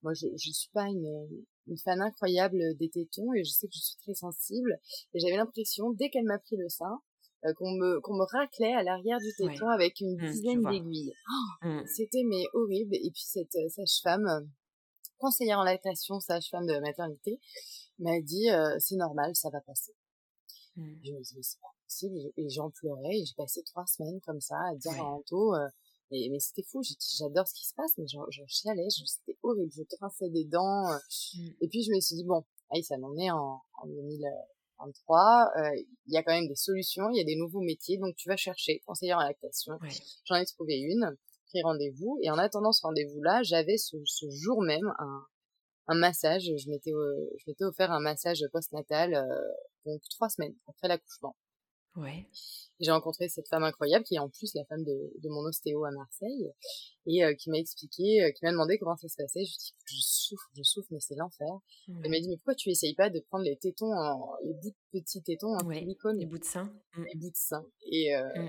moi 0.03 0.15
je, 0.15 0.29
je 0.37 0.53
suis 0.53 0.71
pas 0.73 0.87
une, 0.87 1.45
une 1.67 1.79
fan 1.79 2.01
incroyable 2.01 2.77
des 2.79 2.89
tétons 2.89 3.33
et 3.35 3.43
je 3.43 3.51
sais 3.51 3.67
que 3.67 3.75
je 3.75 3.81
suis 3.81 3.97
très 3.97 4.15
sensible 4.15 4.79
et 5.13 5.19
j'avais 5.19 5.37
l'impression 5.37 5.91
dès 5.91 6.09
qu'elle 6.09 6.27
m'a 6.27 6.39
pris 6.39 6.57
le 6.57 6.69
sein 6.69 7.01
euh, 7.45 7.53
qu'on 7.55 7.73
me 7.73 8.01
qu'on 8.01 8.15
me 8.15 8.25
raclait 8.31 8.73
à 8.73 8.85
l'arrière 8.85 9.19
du 9.19 9.33
téton 9.37 9.69
avec 9.69 9.99
une 9.99 10.15
mmh, 10.15 10.31
dizaine 10.31 10.63
d'aiguilles. 10.63 11.13
Oh, 11.29 11.67
mmh. 11.67 11.87
C'était 11.87 12.23
mais 12.25 12.45
horrible 12.55 12.95
et 12.95 13.11
puis 13.11 13.25
cette 13.25 13.57
euh, 13.57 13.69
sage-femme 13.71 14.49
conseillère 15.19 15.59
en 15.59 15.65
lactation, 15.65 16.21
sage-femme 16.21 16.67
de 16.67 16.79
maternité 16.79 17.41
m'a 17.99 18.21
dit 18.21 18.47
c'est 18.79 18.97
normal, 18.97 19.35
ça 19.35 19.51
va 19.51 19.61
passer. 19.61 19.95
Mmh. 20.77 20.95
Je 21.03 21.13
me 21.13 21.19
disais 21.19 21.43
c'est 21.43 21.61
pas 21.61 21.72
et 22.37 22.49
j'en 22.49 22.71
pleurais 22.71 23.19
et 23.19 23.25
j'ai 23.25 23.35
passé 23.37 23.63
trois 23.65 23.87
semaines 23.87 24.21
comme 24.21 24.41
ça 24.41 24.57
à 24.71 24.75
dire 24.75 24.93
à 25.01 25.05
Anto 25.05 25.55
mais, 26.13 26.29
mais 26.31 26.39
c'était 26.39 26.63
fou, 26.63 26.83
j'adore 27.19 27.49
ce 27.49 27.55
qui 27.55 27.67
se 27.67 27.75
passe, 27.75 27.97
mais 27.97 28.07
je, 28.07 28.19
je 28.29 28.43
chialais, 28.47 28.87
c'était 28.91 29.39
horrible, 29.43 29.73
je 29.75 29.83
trinçais 29.97 30.29
des 30.29 30.45
dents. 30.45 30.87
Euh. 30.93 30.99
Mmh. 31.35 31.49
Et 31.63 31.69
puis 31.69 31.83
je 31.83 31.91
me 31.91 32.01
suis 32.01 32.17
dit, 32.17 32.25
bon, 32.25 32.45
allez, 32.71 32.83
ça 32.83 32.99
m'en 32.99 33.17
est 33.17 33.31
en, 33.31 33.63
en 33.83 33.87
2023, 33.87 35.53
euh, 35.57 35.71
il 36.07 36.13
y 36.13 36.19
a 36.19 36.23
quand 36.23 36.35
même 36.35 36.49
des 36.49 36.55
solutions, 36.55 37.09
il 37.11 37.17
y 37.17 37.21
a 37.21 37.25
des 37.25 37.37
nouveaux 37.37 37.63
métiers, 37.63 37.97
donc 37.97 38.15
tu 38.17 38.29
vas 38.29 38.37
chercher 38.37 38.81
conseillère 38.87 39.19
en 39.19 39.23
lactation. 39.23 39.79
J'en 40.27 40.37
ai 40.37 40.45
trouvé 40.45 40.79
une, 40.81 41.17
pris 41.47 41.63
rendez-vous, 41.63 42.19
et 42.23 42.31
en 42.31 42.37
attendant 42.37 42.73
ce 42.73 42.83
rendez-vous-là, 42.83 43.43
j'avais 43.43 43.79
ce, 43.79 43.97
ce, 44.05 44.27
jour 44.29 44.63
même 44.63 44.93
un, 44.99 45.27
un 45.89 45.95
massage, 45.95 46.43
je 46.43 46.69
m'étais, 46.69 46.93
euh, 46.93 47.31
je 47.39 47.45
m'étais 47.51 47.65
offert 47.65 47.91
un 47.91 48.01
massage 48.01 48.45
postnatal, 48.53 49.15
euh, 49.15 49.25
donc 49.87 50.03
trois 50.11 50.29
semaines 50.29 50.55
après 50.67 50.89
l'accouchement. 50.89 51.35
Ouais. 51.97 52.27
J'ai 52.81 52.91
rencontré 52.91 53.29
cette 53.29 53.49
femme 53.49 53.65
incroyable 53.65 54.05
qui 54.05 54.15
est 54.15 54.19
en 54.19 54.29
plus 54.29 54.55
la 54.55 54.65
femme 54.65 54.83
de, 54.83 55.13
de 55.23 55.29
mon 55.29 55.41
ostéo 55.47 55.85
à 55.85 55.91
Marseille 55.91 56.51
et 57.07 57.23
euh, 57.23 57.35
qui 57.35 57.51
m'a 57.51 57.59
expliqué, 57.59 58.23
euh, 58.23 58.31
qui 58.33 58.45
m'a 58.45 58.51
demandé 58.51 58.79
comment 58.79 58.97
ça 58.97 59.09
se 59.09 59.17
passait. 59.17 59.45
Je 59.45 59.51
lui 59.51 59.55
ai 59.55 59.59
dit 59.59 59.75
je 59.85 60.01
souffre, 60.01 60.51
je 60.57 60.63
souffre, 60.63 60.89
mais 60.91 61.01
c'est 61.01 61.15
l'enfer. 61.15 61.49
Elle 61.89 62.11
m'a 62.11 62.19
dit 62.19 62.29
mais 62.29 62.37
pourquoi 62.37 62.55
tu 62.55 62.71
essayes 62.71 62.95
pas 62.95 63.11
de 63.11 63.21
prendre 63.21 63.45
les 63.45 63.57
tétons, 63.57 63.93
en, 63.93 64.33
les 64.45 64.55
bouts 64.55 64.71
de 64.71 65.01
petits 65.01 65.23
tétons 65.23 65.55
en 65.55 65.67
ouais, 65.67 65.81
silicone, 65.81 66.19
les 66.19 66.27
bouts 66.27 66.39
de 66.39 66.45
sein, 66.45 66.73
mmh. 66.97 67.05
les 67.05 67.21
bouts 67.21 67.31
de 67.31 67.37
sein. 67.37 67.65
Et, 67.91 68.17
euh, 68.17 68.25
mmh. 68.35 68.49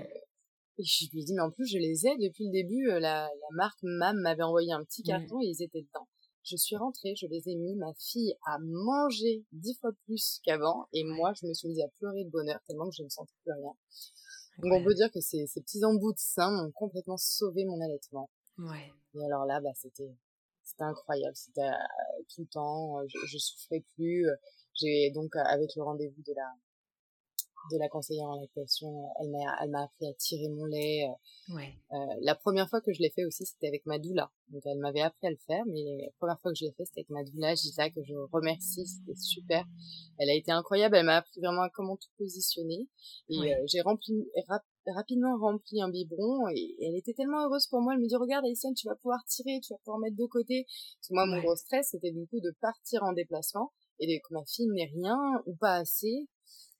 et 0.78 0.84
je 0.84 1.10
lui 1.12 1.20
ai 1.20 1.24
dit 1.24 1.34
mais 1.34 1.42
en 1.42 1.50
plus 1.50 1.66
je 1.66 1.78
les 1.78 2.06
ai 2.06 2.16
depuis 2.16 2.46
le 2.46 2.52
début. 2.52 2.86
La, 2.86 3.28
la 3.28 3.48
marque 3.52 3.82
MAM 3.82 4.16
m'avait 4.20 4.42
envoyé 4.42 4.72
un 4.72 4.82
petit 4.84 5.02
carton 5.02 5.40
et 5.42 5.46
ils 5.46 5.62
étaient 5.62 5.82
dedans. 5.82 6.08
Je 6.44 6.56
suis 6.56 6.76
rentrée, 6.76 7.14
je 7.16 7.26
les 7.26 7.48
ai 7.48 7.56
mis, 7.56 7.74
ma 7.74 7.92
fille 7.94 8.34
a 8.46 8.58
mangé 8.60 9.46
dix 9.52 9.74
fois 9.80 9.92
plus 10.04 10.40
qu'avant, 10.44 10.86
et 10.92 11.02
moi, 11.02 11.32
je 11.40 11.46
me 11.46 11.54
suis 11.54 11.68
mise 11.68 11.80
à 11.80 11.88
pleurer 11.98 12.24
de 12.24 12.30
bonheur 12.30 12.60
tellement 12.66 12.88
que 12.88 12.94
je 12.94 13.02
ne 13.02 13.08
sentais 13.08 13.32
plus 13.42 13.52
rien. 13.52 13.72
Donc 14.58 14.72
on 14.72 14.84
peut 14.84 14.94
dire 14.94 15.10
que 15.10 15.20
ces, 15.20 15.46
ces 15.46 15.60
petits 15.62 15.84
embouts 15.84 16.12
de 16.12 16.18
sein 16.18 16.50
m'ont 16.50 16.70
complètement 16.72 17.16
sauvé 17.16 17.64
mon 17.64 17.80
allaitement. 17.80 18.30
Ouais. 18.58 18.92
Et 19.14 19.24
alors 19.24 19.46
là, 19.46 19.60
bah, 19.60 19.72
c'était, 19.74 20.14
c'était 20.62 20.84
incroyable. 20.84 21.34
C'était 21.34 21.62
euh, 21.62 22.22
tout 22.32 22.42
le 22.42 22.46
temps, 22.48 23.00
euh, 23.00 23.04
je, 23.08 23.18
je 23.26 23.38
souffrais 23.38 23.82
plus. 23.94 24.28
J'ai 24.74 25.10
donc 25.12 25.34
avec 25.36 25.74
le 25.74 25.82
rendez-vous 25.82 26.22
de 26.22 26.32
la 26.34 26.52
de 27.70 27.78
la 27.78 27.88
conseillère 27.88 28.28
en 28.28 28.40
lactation. 28.40 28.88
Elle 29.20 29.30
m'a, 29.30 29.56
elle 29.62 29.70
m'a 29.70 29.84
appris 29.84 30.06
à 30.06 30.12
tirer 30.14 30.48
mon 30.48 30.64
lait. 30.66 31.08
Euh, 31.08 31.54
ouais. 31.54 31.74
Euh, 31.92 32.14
la 32.22 32.34
première 32.34 32.68
fois 32.68 32.80
que 32.80 32.92
je 32.92 33.00
l'ai 33.00 33.10
fait 33.10 33.24
aussi, 33.24 33.46
c'était 33.46 33.68
avec 33.68 33.84
ma 33.86 33.98
doula. 33.98 34.30
Donc 34.48 34.62
elle 34.66 34.78
m'avait 34.78 35.00
appris 35.00 35.26
à 35.26 35.30
le 35.30 35.38
faire, 35.46 35.64
mais 35.66 35.82
la 36.04 36.12
première 36.18 36.40
fois 36.40 36.52
que 36.52 36.58
je 36.58 36.64
l'ai 36.64 36.72
fait, 36.72 36.84
c'était 36.84 37.00
avec 37.00 37.10
ma 37.10 37.24
doula, 37.24 37.54
Gisa, 37.54 37.90
que 37.90 38.02
je 38.04 38.14
remercie. 38.32 38.86
C'était 38.86 39.16
super. 39.16 39.64
Elle 40.18 40.30
a 40.30 40.34
été 40.34 40.52
incroyable. 40.52 40.96
Elle 40.96 41.06
m'a 41.06 41.16
appris 41.16 41.40
vraiment 41.40 41.62
à 41.62 41.70
comment 41.70 41.96
tout 41.96 42.10
positionner. 42.18 42.88
Et 43.28 43.38
euh, 43.38 43.64
j'ai 43.66 43.80
rempli, 43.80 44.28
rapidement 44.86 45.36
rempli 45.38 45.80
un 45.80 45.88
biberon 45.88 46.48
et, 46.54 46.76
elle 46.80 46.96
était 46.96 47.14
tellement 47.14 47.44
heureuse 47.46 47.66
pour 47.68 47.80
moi. 47.80 47.94
Elle 47.94 48.00
me 48.00 48.08
dit, 48.08 48.16
regarde, 48.16 48.44
Alison, 48.44 48.72
tu 48.74 48.86
vas 48.88 48.96
pouvoir 48.96 49.24
tirer, 49.26 49.60
tu 49.62 49.72
vas 49.72 49.78
pouvoir 49.84 49.98
mettre 49.98 50.16
de 50.16 50.26
côté. 50.26 50.66
Parce 50.66 51.08
que 51.08 51.14
moi, 51.14 51.26
mon 51.26 51.40
gros 51.40 51.56
stress, 51.56 51.88
c'était 51.90 52.12
du 52.12 52.26
coup 52.26 52.40
de 52.40 52.54
partir 52.60 53.02
en 53.02 53.12
déplacement 53.12 53.72
et 54.00 54.20
que 54.20 54.34
ma 54.34 54.44
fille 54.44 54.68
n'ait 54.68 54.90
rien 54.92 55.16
ou 55.46 55.54
pas 55.56 55.76
assez 55.76 56.26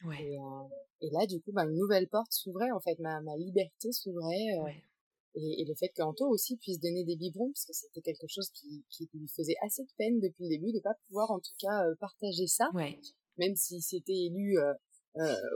Ouais. 0.05 0.23
Et, 0.23 0.39
euh, 0.39 0.69
et, 1.01 1.11
là, 1.11 1.27
du 1.27 1.41
coup, 1.41 1.53
bah, 1.53 1.65
une 1.65 1.77
nouvelle 1.77 2.09
porte 2.09 2.33
s'ouvrait, 2.33 2.71
en 2.71 2.81
fait, 2.81 2.99
ma, 2.99 3.21
ma 3.21 3.37
liberté 3.37 3.93
s'ouvrait. 3.93 4.59
Euh, 4.59 4.71
Et, 5.37 5.65
le 5.67 5.75
fait 5.75 5.89
qu'Anto 5.89 6.27
aussi 6.29 6.57
puisse 6.57 6.79
donner 6.81 7.05
des 7.05 7.17
biberons, 7.17 7.51
parce 7.51 7.65
que 7.67 7.73
c'était 7.73 8.03
quelque 8.03 8.29
chose 8.29 8.51
qui, 8.51 8.85
qui, 8.91 9.09
lui 9.15 9.29
faisait 9.29 9.57
assez 9.63 9.83
de 9.83 9.93
peine 9.99 10.21
depuis 10.21 10.45
le 10.45 10.51
début 10.51 10.73
de 10.73 10.81
pas 10.81 10.95
pouvoir 11.09 11.31
en 11.31 11.41
tout 11.41 11.55
cas 11.59 11.83
partager 11.99 12.47
ça, 12.47 12.71
ouais. 12.75 13.01
même 13.37 13.57
s'il 13.57 13.83
s'était 13.83 14.27
élu 14.27 14.57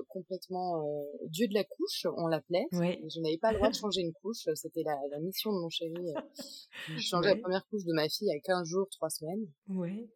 complètement 0.08 0.84
dieu 1.26 1.46
de 1.46 1.54
la 1.54 1.62
couche, 1.62 2.06
on 2.16 2.26
l'appelait. 2.26 2.66
Je 2.72 3.20
n'avais 3.20 3.38
pas 3.38 3.52
le 3.52 3.58
droit 3.58 3.70
de 3.70 3.76
changer 3.76 4.00
une 4.00 4.12
couche, 4.14 4.48
c'était 4.54 4.82
la, 4.82 4.96
la, 5.12 5.20
mission 5.20 5.52
de 5.52 5.60
mon 5.60 5.68
chéri. 5.68 5.94
De 5.94 6.98
changer 7.00 7.28
la 7.28 7.36
première 7.36 7.64
couche 7.68 7.84
de 7.84 7.92
ma 7.92 8.08
fille 8.08 8.32
à 8.32 8.40
15 8.40 8.66
jours, 8.66 8.88
3 8.90 9.10
semaines. 9.10 9.46
Ouais. 9.68 10.08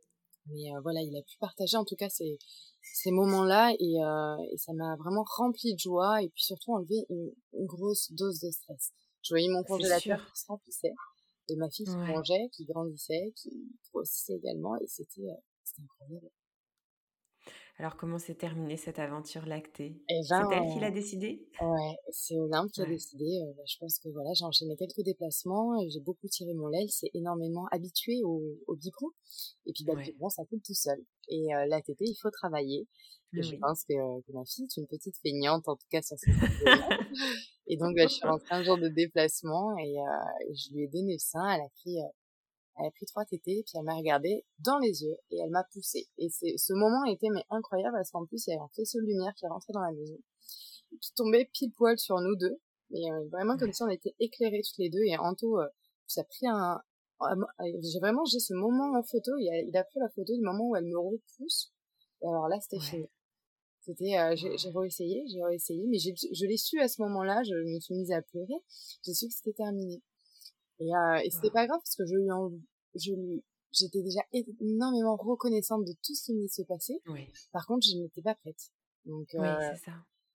Mais 0.46 0.70
voilà, 0.82 1.00
il 1.02 1.16
a 1.16 1.22
pu 1.22 1.36
partager 1.38 1.76
en 1.76 1.84
tout 1.84 1.96
cas 1.96 2.08
ces, 2.08 2.38
ces 2.82 3.10
moments-là 3.10 3.72
et, 3.78 3.94
et 4.52 4.56
ça 4.58 4.72
m'a 4.72 4.96
vraiment 4.96 5.24
rempli 5.36 5.74
de 5.74 5.78
joie 5.78 6.22
et 6.22 6.28
puis 6.28 6.42
surtout 6.42 6.72
enlevé 6.74 7.06
une, 7.10 7.32
une 7.52 7.66
grosse 7.66 8.10
dose 8.12 8.40
de 8.40 8.50
stress. 8.50 8.92
Je 9.22 9.34
voyais 9.34 9.48
mon 9.48 9.62
congélateur 9.62 10.18
qui 10.32 10.40
se 10.40 10.46
remplissait 10.48 10.94
et 11.48 11.56
ma 11.56 11.70
fille 11.70 11.86
qui 11.86 11.96
mangeait, 11.96 12.48
qui 12.52 12.64
grandissait, 12.64 13.32
qui 13.36 13.50
grossissait 13.92 14.34
également 14.34 14.76
et 14.76 14.86
c'était 14.86 15.28
incroyable. 15.80 16.30
Alors, 17.82 17.96
comment 17.96 18.20
s'est 18.20 18.36
terminée 18.36 18.76
cette 18.76 19.00
aventure 19.00 19.44
lactée 19.44 20.00
eh 20.08 20.22
C'est 20.22 20.38
ben, 20.38 20.48
elle 20.52 20.72
qui 20.72 20.78
l'a 20.78 20.92
décidé 20.92 21.48
Ouais, 21.60 21.96
c'est 22.12 22.38
Olympe 22.38 22.70
qui 22.70 22.80
a 22.80 22.86
décidé. 22.86 23.24
Euh, 23.24 23.52
bah, 23.56 23.64
je 23.66 23.76
pense 23.80 23.98
que 23.98 24.08
voilà, 24.10 24.30
j'ai 24.34 24.44
enchaîné 24.44 24.76
quelques 24.76 25.04
déplacements, 25.04 25.76
et 25.82 25.90
j'ai 25.90 25.98
beaucoup 25.98 26.28
tiré 26.28 26.54
mon 26.54 26.68
lait. 26.68 26.84
Il 26.84 26.92
s'est 26.92 27.10
énormément 27.12 27.66
habitué 27.72 28.22
au, 28.22 28.40
au 28.68 28.76
biberon. 28.76 29.08
Et 29.66 29.72
puis, 29.72 29.82
bah, 29.82 29.94
le 29.96 30.02
biberon, 30.02 30.28
ça 30.28 30.44
coule 30.44 30.60
tout 30.64 30.74
seul. 30.74 31.04
Et 31.26 31.52
euh, 31.56 31.66
la 31.66 31.82
tétée, 31.82 32.04
il 32.06 32.14
faut 32.22 32.30
travailler. 32.30 32.86
Et 33.36 33.42
je 33.42 33.56
pense 33.56 33.82
que, 33.82 33.94
que, 33.94 34.32
ma 34.32 34.44
fille 34.44 34.66
est 34.66 34.76
une 34.76 34.86
petite 34.86 35.16
feignante, 35.20 35.66
en 35.66 35.74
tout 35.74 35.88
cas 35.90 36.02
sur 36.02 36.16
cette 36.16 36.34
Et 37.66 37.76
donc, 37.78 37.96
bah, 37.96 38.06
je 38.06 38.14
suis 38.14 38.28
rentrée 38.28 38.54
un 38.54 38.62
jour 38.62 38.78
de 38.78 38.86
déplacement 38.86 39.76
et, 39.78 39.98
euh, 39.98 40.54
je 40.54 40.72
lui 40.72 40.84
ai 40.84 40.86
donné 40.86 41.14
le 41.14 41.18
sein. 41.18 41.48
Elle 41.48 41.62
a 41.62 41.68
pris 41.80 41.98
elle 42.78 42.86
a 42.86 42.90
pris 42.90 43.06
trois 43.06 43.24
tétés, 43.24 43.62
puis 43.66 43.74
elle 43.76 43.84
m'a 43.84 43.94
regardé 43.94 44.44
dans 44.58 44.78
les 44.78 45.02
yeux 45.02 45.16
et 45.30 45.38
elle 45.38 45.50
m'a 45.50 45.64
poussé. 45.72 46.08
Et 46.18 46.28
c'est, 46.30 46.56
ce 46.56 46.72
moment 46.72 47.04
était 47.04 47.28
mais 47.30 47.44
incroyable 47.50 47.96
parce 47.96 48.10
qu'en 48.10 48.24
plus 48.24 48.46
il 48.46 48.50
y 48.50 48.52
avait 48.54 48.62
un 48.62 48.70
faisceau 48.74 48.98
de 49.00 49.06
lumière 49.06 49.34
qui 49.34 49.44
est 49.44 49.48
rentré 49.48 49.72
dans 49.72 49.82
la 49.82 49.92
maison, 49.92 50.18
qui 51.00 51.12
tombait 51.14 51.50
pile 51.52 51.72
poil 51.72 51.98
sur 51.98 52.20
nous 52.20 52.36
deux. 52.36 52.60
Et 52.94 53.10
euh, 53.10 53.28
vraiment 53.30 53.56
comme 53.56 53.72
si 53.72 53.82
on 53.82 53.88
était 53.88 54.14
éclairés 54.20 54.62
toutes 54.62 54.78
les 54.78 54.90
deux. 54.90 55.02
Et 55.04 55.16
Anto, 55.16 55.60
euh, 55.60 55.66
ça 56.06 56.22
a 56.22 56.24
pris 56.24 56.46
un, 56.46 56.80
j'ai 57.82 58.00
vraiment 58.00 58.24
j'ai 58.24 58.40
ce 58.40 58.54
moment 58.54 58.98
en 58.98 59.02
photo. 59.02 59.32
Il 59.38 59.48
a, 59.48 59.60
il 59.60 59.76
a 59.76 59.84
pris 59.84 60.00
la 60.00 60.08
photo 60.08 60.34
du 60.34 60.42
moment 60.42 60.68
où 60.68 60.76
elle 60.76 60.84
me 60.84 60.98
repousse. 60.98 61.72
Et 62.22 62.26
alors 62.26 62.48
là 62.48 62.58
c'était 62.60 62.80
fini. 62.80 63.06
C'était, 63.84 64.16
euh, 64.16 64.36
j'ai, 64.36 64.56
j'ai 64.56 64.70
réessayé, 64.70 65.24
j'ai 65.26 65.42
réessayé, 65.42 65.84
mais 65.88 65.98
je 65.98 66.46
l'ai 66.46 66.56
su 66.56 66.78
à 66.80 66.86
ce 66.86 67.02
moment-là. 67.02 67.42
Je 67.42 67.54
me 67.54 67.80
suis 67.80 67.94
mise 67.94 68.12
à 68.12 68.22
pleurer. 68.22 68.62
J'ai 69.04 69.12
su 69.12 69.26
que 69.26 69.34
c'était 69.34 69.54
terminé. 69.54 70.00
Et, 70.82 70.94
euh, 70.94 71.20
et 71.24 71.30
c'était 71.30 71.50
pas 71.50 71.66
grave 71.66 71.78
parce 71.78 71.94
que 71.94 72.04
je 72.06 72.14
lui 72.14 72.30
en, 72.30 72.50
je 72.94 73.12
j'étais 73.72 74.02
déjà 74.02 74.20
énormément 74.60 75.16
reconnaissante 75.16 75.84
de 75.84 75.92
tout 76.02 76.14
ce 76.14 76.24
qui 76.24 76.32
venait 76.34 76.46
de 76.46 76.52
se 76.52 76.62
passer. 76.62 77.00
Oui. 77.06 77.26
Par 77.52 77.66
contre, 77.66 77.86
je 77.86 77.96
n'étais 77.96 78.20
pas 78.20 78.34
prête. 78.34 78.70
Donc, 79.06 79.28
oui, 79.32 79.46
euh, 79.46 79.72
c'est 79.72 79.84
ça. 79.84 79.92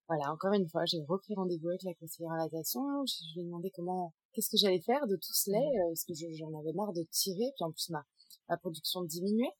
Voilà, 0.08 0.32
encore 0.32 0.52
une 0.54 0.68
fois, 0.68 0.84
j'ai 0.86 1.02
repris 1.06 1.34
rendez-vous 1.34 1.68
avec 1.68 1.82
la 1.84 1.94
conseillère 1.94 2.32
en 2.32 2.38
natation. 2.38 2.80
Je, 3.06 3.34
lui 3.34 3.42
ai 3.42 3.44
demandé 3.44 3.70
comment, 3.74 4.14
qu'est-ce 4.32 4.50
que 4.50 4.56
j'allais 4.56 4.80
faire 4.80 5.06
de 5.06 5.16
tout 5.16 5.32
ce 5.32 5.50
lait, 5.50 5.58
mmh. 5.58 5.88
parce 5.88 6.04
que 6.04 6.14
j'en 6.36 6.58
avais 6.58 6.72
marre 6.72 6.92
de 6.92 7.02
tirer. 7.10 7.52
Puis 7.56 7.64
en 7.64 7.70
plus, 7.70 7.90
ma, 7.90 8.04
ma 8.48 8.56
production 8.56 9.04
diminuait. 9.04 9.52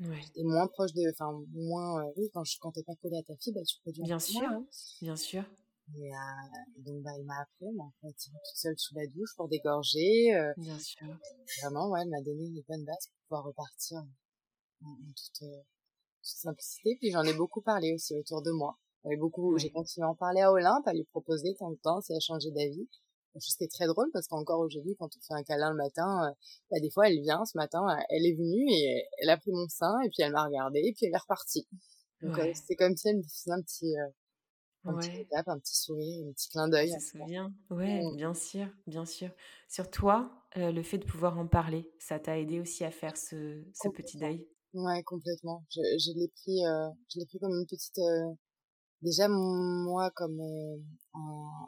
Ouais. 0.00 0.20
J'étais 0.22 0.42
moins 0.42 0.66
proche 0.68 0.92
de, 0.92 1.10
enfin, 1.10 1.32
moins, 1.54 2.04
euh, 2.04 2.12
oui, 2.16 2.28
quand, 2.32 2.44
je, 2.44 2.56
t'es 2.74 2.82
pas 2.82 2.94
collé 3.02 3.16
à 3.18 3.22
ta 3.22 3.36
fille, 3.36 3.52
bah, 3.52 3.62
tu 3.66 3.80
produis 3.80 4.02
Bien 4.02 4.18
sûr, 4.18 4.42
hein. 4.42 4.66
bien 5.00 5.16
sûr. 5.16 5.44
Et, 5.96 6.12
euh, 6.12 6.16
donc, 6.78 7.02
bah, 7.02 7.10
il 7.18 7.24
m'a 7.24 7.40
appris, 7.40 7.66
elle 7.66 7.74
m'a 7.74 7.90
fait 8.00 8.12
toute 8.12 8.56
seule 8.56 8.78
sous 8.78 8.94
la 8.94 9.06
douche 9.06 9.34
pour 9.36 9.48
dégorger. 9.48 10.34
Euh, 10.34 10.52
Bien 10.56 10.78
sûr. 10.78 11.06
Vraiment, 11.62 11.88
ouais, 11.90 12.00
elle 12.02 12.10
m'a 12.10 12.20
donné 12.20 12.44
une 12.44 12.62
bonne 12.68 12.84
base 12.84 13.08
pour 13.08 13.20
pouvoir 13.28 13.44
repartir 13.44 13.98
en, 14.84 14.96
toute, 15.16 15.42
euh, 15.48 15.62
simplicité. 16.22 16.96
Puis 17.00 17.10
j'en 17.10 17.22
ai 17.22 17.32
beaucoup 17.32 17.62
parlé 17.62 17.94
aussi 17.94 18.14
autour 18.14 18.42
de 18.42 18.50
moi. 18.50 18.78
beaucoup, 19.18 19.56
j'ai 19.56 19.70
continué 19.70 20.04
à 20.04 20.10
en 20.10 20.14
parler 20.14 20.42
à 20.42 20.52
Olympe, 20.52 20.86
à 20.86 20.92
lui 20.92 21.04
proposer 21.04 21.54
tant 21.58 21.70
de 21.70 21.78
temps, 21.82 22.00
si 22.00 22.12
elle 22.12 22.18
a 22.18 22.20
changé 22.20 22.50
d'avis. 22.50 22.88
C'était 23.40 23.68
très 23.68 23.86
drôle 23.86 24.10
parce 24.12 24.26
qu'encore 24.26 24.60
aujourd'hui, 24.60 24.96
quand 24.98 25.06
on 25.06 25.20
fait 25.20 25.34
un 25.34 25.44
câlin 25.44 25.70
le 25.70 25.76
matin, 25.76 26.34
bah, 26.70 26.80
des 26.80 26.90
fois, 26.90 27.08
elle 27.08 27.20
vient 27.20 27.44
ce 27.44 27.56
matin, 27.56 27.86
elle 28.08 28.26
est 28.26 28.34
venue 28.34 28.66
et 28.68 29.04
elle 29.18 29.30
a 29.30 29.36
pris 29.36 29.52
mon 29.52 29.68
sein 29.68 29.94
et 30.04 30.08
puis 30.08 30.22
elle 30.22 30.32
m'a 30.32 30.44
regardé 30.44 30.80
et 30.80 30.92
puis 30.92 31.06
elle 31.06 31.14
est 31.14 31.18
repartie. 31.18 31.66
Donc, 32.20 32.36
c'est 32.54 32.74
comme 32.74 32.96
si 32.96 33.08
elle 33.08 33.18
me 33.18 33.22
faisait 33.22 33.52
un 33.52 33.62
petit, 33.62 33.94
un 34.88 34.98
petit 34.98 35.26
un 35.32 35.58
petit 35.58 35.76
sourire, 35.76 36.26
un 36.28 36.32
petit 36.32 36.48
clin 36.48 36.68
d'œil. 36.68 36.90
Ça 36.90 37.00
se 37.00 37.18
souvient. 37.18 37.52
Ouais, 37.70 38.02
mmh. 38.02 38.16
bien 38.16 38.34
sûr, 38.34 38.66
bien 38.86 39.04
sûr. 39.04 39.30
Sur 39.68 39.90
toi, 39.90 40.44
le 40.56 40.82
fait 40.82 40.98
de 40.98 41.04
pouvoir 41.04 41.38
en 41.38 41.46
parler, 41.46 41.90
ça 41.98 42.18
t'a 42.18 42.38
aidé 42.38 42.60
aussi 42.60 42.84
à 42.84 42.90
faire 42.90 43.16
ce, 43.16 43.62
ce 43.74 43.88
petit 43.88 44.16
deuil? 44.16 44.46
Ouais, 44.74 45.02
complètement. 45.02 45.64
Je, 45.70 45.80
je 45.98 46.18
l'ai 46.18 46.28
pris, 46.28 46.64
euh, 46.66 46.88
je 47.12 47.20
l'ai 47.20 47.26
pris 47.26 47.38
comme 47.38 47.52
une 47.52 47.66
petite. 47.66 47.98
Euh, 47.98 48.32
déjà, 49.02 49.28
moi, 49.28 50.10
comme 50.14 50.40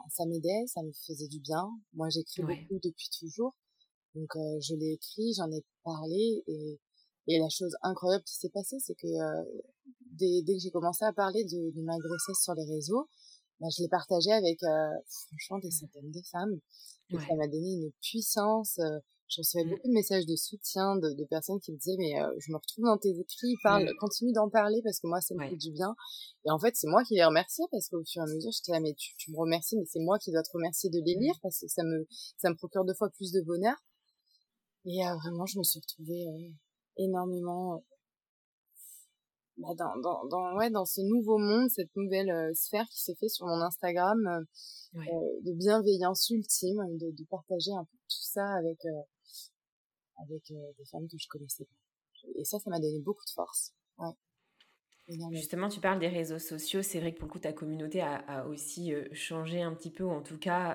ça 0.09 0.25
m'aidait, 0.25 0.65
ça 0.67 0.81
me 0.83 0.91
faisait 1.07 1.27
du 1.27 1.39
bien. 1.39 1.67
Moi, 1.93 2.09
j'écris 2.09 2.41
beaucoup 2.43 2.79
depuis 2.83 3.09
toujours, 3.19 3.55
donc 4.15 4.29
je 4.35 4.75
l'ai 4.75 4.93
écrit, 4.93 5.33
j'en 5.35 5.51
ai 5.51 5.63
parlé 5.83 6.43
et 6.47 6.79
et 7.27 7.37
la 7.37 7.49
chose 7.49 7.75
incroyable 7.83 8.23
qui 8.23 8.35
s'est 8.35 8.49
passée, 8.49 8.77
c'est 8.79 8.95
que 8.95 9.07
dès, 10.11 10.41
dès 10.43 10.53
que 10.53 10.59
j'ai 10.59 10.71
commencé 10.71 11.05
à 11.05 11.13
parler 11.13 11.43
de, 11.43 11.71
de, 11.75 11.81
ma 11.83 11.97
grossesse 11.97 12.43
sur 12.43 12.53
les 12.53 12.65
réseaux, 12.65 13.07
bah, 13.59 13.67
je 13.75 13.83
l'ai 13.83 13.89
partagé 13.89 14.31
avec 14.31 14.61
euh, 14.63 14.89
franchement 15.27 15.59
des 15.59 15.71
centaines 15.71 16.11
de 16.11 16.21
femmes. 16.31 16.59
Et 17.09 17.17
ça 17.17 17.35
m'a 17.35 17.47
donné 17.47 17.73
une 17.73 17.91
puissance. 18.01 18.79
Euh, 18.79 18.99
je 19.27 19.41
recevais 19.41 19.63
mmh. 19.63 19.69
beaucoup 19.69 19.87
de 19.87 19.93
messages 19.93 20.25
de 20.25 20.35
soutien 20.35 20.95
de, 20.97 21.13
de 21.13 21.25
personnes 21.25 21.59
qui 21.61 21.71
me 21.71 21.77
disaient 21.77 21.95
mais 21.97 22.21
euh, 22.21 22.27
je 22.39 22.51
me 22.51 22.57
retrouve 22.57 22.85
dans 22.85 22.97
tes 22.97 23.17
écrits, 23.17 23.55
parle, 23.63 23.85
mmh. 23.85 23.97
continue 23.99 24.33
d'en 24.33 24.49
parler 24.49 24.81
parce 24.83 24.99
que 24.99 25.07
moi 25.07 25.21
ça 25.21 25.35
me 25.35 25.47
fait 25.47 25.55
du 25.55 25.71
bien. 25.71 25.95
Et 26.45 26.51
en 26.51 26.59
fait 26.59 26.75
c'est 26.75 26.87
moi 26.87 27.03
qui 27.03 27.15
les 27.15 27.23
remercie 27.23 27.63
parce 27.71 27.87
qu'au 27.87 28.03
fur 28.03 28.21
et 28.21 28.29
à 28.29 28.33
mesure 28.33 28.51
j'étais 28.51 28.73
là 28.73 28.81
mais 28.81 28.93
tu, 28.93 29.15
tu 29.17 29.31
me 29.31 29.37
remercies 29.37 29.77
mais 29.77 29.85
c'est 29.85 30.01
moi 30.01 30.19
qui 30.19 30.31
dois 30.31 30.43
te 30.43 30.51
remercier 30.53 30.89
de 30.89 30.99
les 31.05 31.15
lire 31.15 31.35
parce 31.41 31.59
que 31.61 31.67
ça 31.67 31.83
me 31.83 32.05
ça 32.37 32.49
me 32.49 32.55
procure 32.55 32.83
deux 32.83 32.93
fois 32.93 33.09
plus 33.09 33.31
de 33.31 33.41
bonheur. 33.41 33.75
Et 34.85 34.99
vraiment 35.23 35.45
je 35.45 35.59
me 35.59 35.63
suis 35.63 35.79
retrouvée 35.79 36.25
énormément 36.97 37.81
bah, 37.90 37.90
dans, 39.57 39.75
dans, 39.75 40.25
dans, 40.25 40.55
ouais, 40.57 40.69
dans 40.69 40.85
ce 40.85 41.01
nouveau 41.01 41.37
monde, 41.37 41.69
cette 41.69 41.95
nouvelle 41.95 42.29
euh, 42.29 42.53
sphère 42.53 42.87
qui 42.89 43.01
s'est 43.01 43.15
fait 43.15 43.29
sur 43.29 43.45
mon 43.45 43.61
Instagram, 43.61 44.17
euh, 44.27 44.99
euh, 44.99 45.41
de 45.43 45.53
bienveillance 45.53 46.29
ultime, 46.29 46.81
de, 46.97 47.11
de, 47.11 47.25
partager 47.29 47.71
un 47.71 47.83
peu 47.83 47.97
tout 47.97 48.23
ça 48.23 48.45
avec, 48.55 48.79
avec 50.21 50.43
des 50.49 50.85
femmes 50.91 51.07
que 51.07 51.17
je 51.17 51.27
connaissais 51.29 51.65
pas. 51.65 52.29
Et 52.35 52.43
ça, 52.43 52.59
ça 52.59 52.69
m'a 52.69 52.79
donné 52.79 52.99
beaucoup 52.99 53.25
de 53.25 53.31
force. 53.31 53.73
Ouais. 53.97 54.11
Justement, 55.31 55.67
tu 55.67 55.81
parles 55.81 55.99
des 55.99 56.07
réseaux 56.07 56.39
sociaux. 56.39 56.81
C'est 56.81 56.99
vrai 56.99 57.13
que 57.13 57.19
pour 57.19 57.27
le 57.27 57.33
coup, 57.33 57.39
ta 57.39 57.51
communauté 57.51 57.99
a, 57.99 58.15
a 58.15 58.45
aussi 58.45 58.93
changé 59.11 59.61
un 59.61 59.73
petit 59.73 59.91
peu, 59.91 60.03
ou 60.03 60.11
en 60.11 60.21
tout 60.21 60.37
cas 60.37 60.69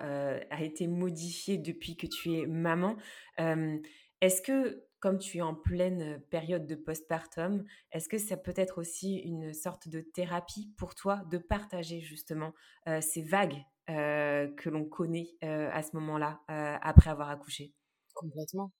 a 0.50 0.62
été 0.62 0.88
modifiée 0.88 1.56
depuis 1.56 1.96
que 1.96 2.06
tu 2.06 2.34
es 2.34 2.46
maman. 2.46 2.96
Est-ce 3.38 4.42
que 4.42 4.86
comme 5.06 5.18
tu 5.18 5.38
es 5.38 5.40
en 5.40 5.54
pleine 5.54 6.20
période 6.30 6.66
de 6.66 6.74
postpartum, 6.74 7.64
est-ce 7.92 8.08
que 8.08 8.18
ça 8.18 8.36
peut 8.36 8.54
être 8.56 8.78
aussi 8.78 9.18
une 9.18 9.52
sorte 9.54 9.86
de 9.86 10.00
thérapie 10.00 10.74
pour 10.76 10.96
toi 10.96 11.22
de 11.30 11.38
partager 11.38 12.00
justement 12.00 12.52
ces 13.00 13.22
vagues 13.22 13.62
que 13.86 14.68
l'on 14.68 14.84
connaît 14.84 15.36
à 15.42 15.80
ce 15.84 15.94
moment-là, 15.94 16.40
après 16.48 17.08
avoir 17.08 17.30
accouché? 17.30 17.72
Complètement. 18.14 18.72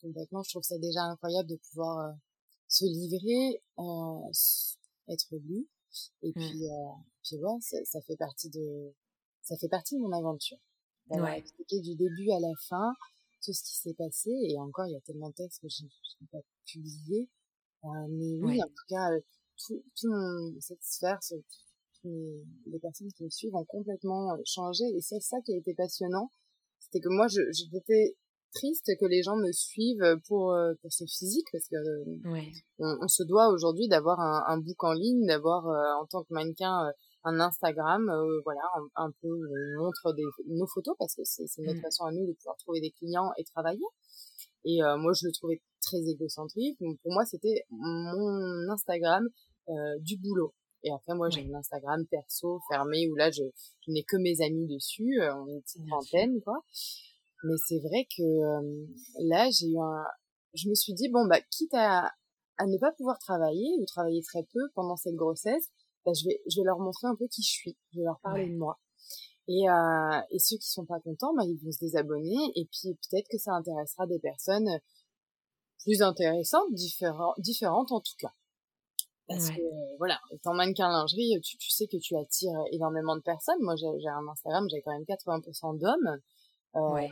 Complètement. 0.00 0.42
Je 0.42 0.52
trouve 0.52 0.62
ça 0.62 0.78
déjà 0.78 1.02
incroyable 1.02 1.50
de 1.50 1.56
pouvoir 1.68 2.14
se 2.66 2.86
livrer, 2.86 3.60
être 5.10 5.36
lu. 5.36 5.68
Et 6.22 6.30
mmh. 6.30 6.32
puis, 6.32 6.62
tu 7.24 7.38
vois, 7.40 7.58
ça, 7.60 8.00
fait 8.06 8.16
partie 8.16 8.48
de, 8.48 8.94
ça 9.42 9.54
fait 9.58 9.68
partie 9.68 9.96
de 9.96 10.00
mon 10.00 10.12
aventure. 10.12 10.56
D'avoir 11.10 11.32
ouais. 11.32 11.40
expliqué 11.40 11.82
du 11.82 11.94
début 11.94 12.30
à 12.30 12.40
la 12.40 12.54
fin 12.70 12.94
tout 13.44 13.52
ce 13.52 13.62
qui 13.62 13.76
s'est 13.76 13.94
passé. 13.94 14.30
Et 14.30 14.58
encore, 14.58 14.86
il 14.86 14.92
y 14.92 14.96
a 14.96 15.00
tellement 15.00 15.28
de 15.28 15.34
textes 15.34 15.60
que 15.60 15.68
je 15.68 15.84
n'ai 15.84 16.28
pas 16.32 16.38
publié. 16.66 17.28
Euh, 17.84 17.88
mais 18.08 18.38
oui, 18.40 18.62
en 18.62 18.66
tout 18.66 18.86
cas, 18.88 19.12
euh, 19.12 19.20
tout, 19.66 19.82
tout 20.00 20.08
mon, 20.08 20.60
cette 20.60 20.82
sphère, 20.82 21.18
les 22.04 22.78
personnes 22.80 23.12
qui 23.12 23.24
me 23.24 23.30
suivent 23.30 23.54
ont 23.54 23.64
complètement 23.64 24.32
euh, 24.32 24.42
changé. 24.44 24.84
Et 24.84 25.00
c'est 25.00 25.20
ça 25.20 25.36
qui 25.44 25.54
a 25.54 25.58
été 25.58 25.74
passionnant. 25.74 26.30
C'était 26.80 27.00
que 27.00 27.08
moi, 27.08 27.26
j'étais 27.28 28.16
triste 28.54 28.90
que 29.00 29.06
les 29.06 29.22
gens 29.22 29.36
me 29.36 29.50
suivent 29.50 30.20
pour 30.28 30.54
pour 30.80 30.92
ce 30.92 31.04
physique 31.06 31.46
parce 31.50 31.66
que 31.66 31.76
on, 32.78 33.08
se 33.08 33.24
doit 33.24 33.48
aujourd'hui 33.48 33.88
d'avoir 33.88 34.20
un, 34.20 34.44
un 34.46 34.58
book 34.58 34.84
en 34.84 34.92
ligne 34.92 35.26
d'avoir 35.26 35.64
en 36.00 36.06
tant 36.06 36.22
que 36.22 36.32
mannequin 36.32 36.92
un 37.24 37.40
Instagram, 37.40 38.08
euh, 38.08 38.40
voilà, 38.44 38.60
un, 38.96 39.10
peu 39.22 39.28
euh, 39.28 39.78
montre 39.78 40.12
des, 40.14 40.24
nos 40.46 40.66
photos 40.66 40.94
parce 40.98 41.14
que 41.14 41.22
c'est 41.24 41.62
notre 41.62 41.78
mmh. 41.78 41.82
façon 41.82 42.04
à 42.04 42.12
nous 42.12 42.26
de 42.26 42.32
pouvoir 42.34 42.56
trouver 42.58 42.80
des 42.80 42.90
clients 42.90 43.30
et 43.38 43.44
travailler. 43.44 43.86
Et 44.64 44.82
euh, 44.82 44.96
moi, 44.96 45.12
je 45.12 45.26
le 45.26 45.32
trouvais 45.32 45.60
très 45.80 45.98
égocentrique. 46.08 46.78
Donc, 46.80 46.98
pour 47.02 47.12
moi, 47.12 47.24
c'était 47.24 47.64
mon 47.70 48.70
Instagram 48.70 49.26
du 50.00 50.18
boulot. 50.18 50.54
Et 50.82 50.92
après, 50.92 51.14
moi, 51.14 51.30
j'ai 51.30 51.40
un 51.40 51.54
Instagram 51.54 52.04
perso 52.10 52.60
fermé 52.70 53.08
où 53.08 53.14
là, 53.14 53.30
je, 53.30 53.42
je 53.80 53.90
n'ai 53.90 54.04
que 54.04 54.16
mes 54.18 54.42
amis 54.44 54.66
dessus. 54.66 55.18
on 55.20 55.48
est 55.48 55.52
une 55.52 55.62
petite 55.62 55.86
trentaine, 55.88 56.40
quoi. 56.42 56.62
Mais 57.44 57.54
c'est 57.66 57.78
vrai 57.78 58.06
que 58.16 58.22
là, 59.28 59.48
j'ai 59.50 59.68
eu 59.68 59.78
un, 59.78 60.04
je 60.54 60.68
me 60.68 60.74
suis 60.74 60.94
dit 60.94 61.08
bon 61.10 61.26
bah 61.26 61.40
quitte 61.50 61.74
à, 61.74 62.10
à 62.58 62.66
ne 62.66 62.78
pas 62.78 62.92
pouvoir 62.92 63.18
travailler 63.18 63.76
ou 63.78 63.84
travailler 63.86 64.22
très 64.22 64.44
peu 64.52 64.60
pendant 64.74 64.96
cette 64.96 65.14
grossesse, 65.14 65.70
bah, 66.04 66.12
je 66.14 66.26
vais 66.26 66.40
je 66.48 66.60
vais 66.60 66.64
leur 66.64 66.78
montrer 66.78 67.06
un 67.06 67.16
peu 67.16 67.26
qui 67.28 67.42
je 67.42 67.50
suis, 67.50 67.76
je 67.92 67.98
vais 67.98 68.04
leur 68.04 68.20
parler 68.20 68.48
de 68.48 68.56
moi. 68.56 68.78
Et, 69.46 69.68
euh, 69.68 70.20
et 70.30 70.38
ceux 70.38 70.56
qui 70.56 70.70
sont 70.70 70.86
pas 70.86 71.00
contents, 71.00 71.34
bah, 71.34 71.44
ils 71.44 71.58
vont 71.62 71.70
se 71.70 71.78
désabonner 71.78 72.52
et 72.54 72.64
puis 72.64 72.94
peut-être 72.94 73.28
que 73.28 73.38
ça 73.38 73.52
intéressera 73.52 74.06
des 74.06 74.18
personnes 74.18 74.80
plus 75.80 76.00
intéressantes, 76.00 76.72
différentes, 76.72 77.38
différentes 77.38 77.92
en 77.92 78.00
tout 78.00 78.16
cas. 78.18 78.32
Parce 79.26 79.50
que 79.50 79.96
voilà, 79.96 80.20
étant 80.32 80.52
mannequin 80.52 80.88
lingerie, 80.88 81.40
tu, 81.42 81.56
tu 81.56 81.70
sais 81.70 81.86
que 81.86 81.96
tu 81.96 82.14
attires 82.16 82.60
énormément 82.72 83.16
de 83.16 83.22
personnes. 83.22 83.60
Moi, 83.60 83.74
j'ai 83.76 84.08
un 84.08 84.28
Instagram, 84.28 84.66
j'ai 84.70 84.82
quand 84.82 84.92
même 84.92 85.04
80% 85.04 85.78
d'hommes. 85.78 86.20
Euh, 86.76 86.92
ouais. 86.92 87.10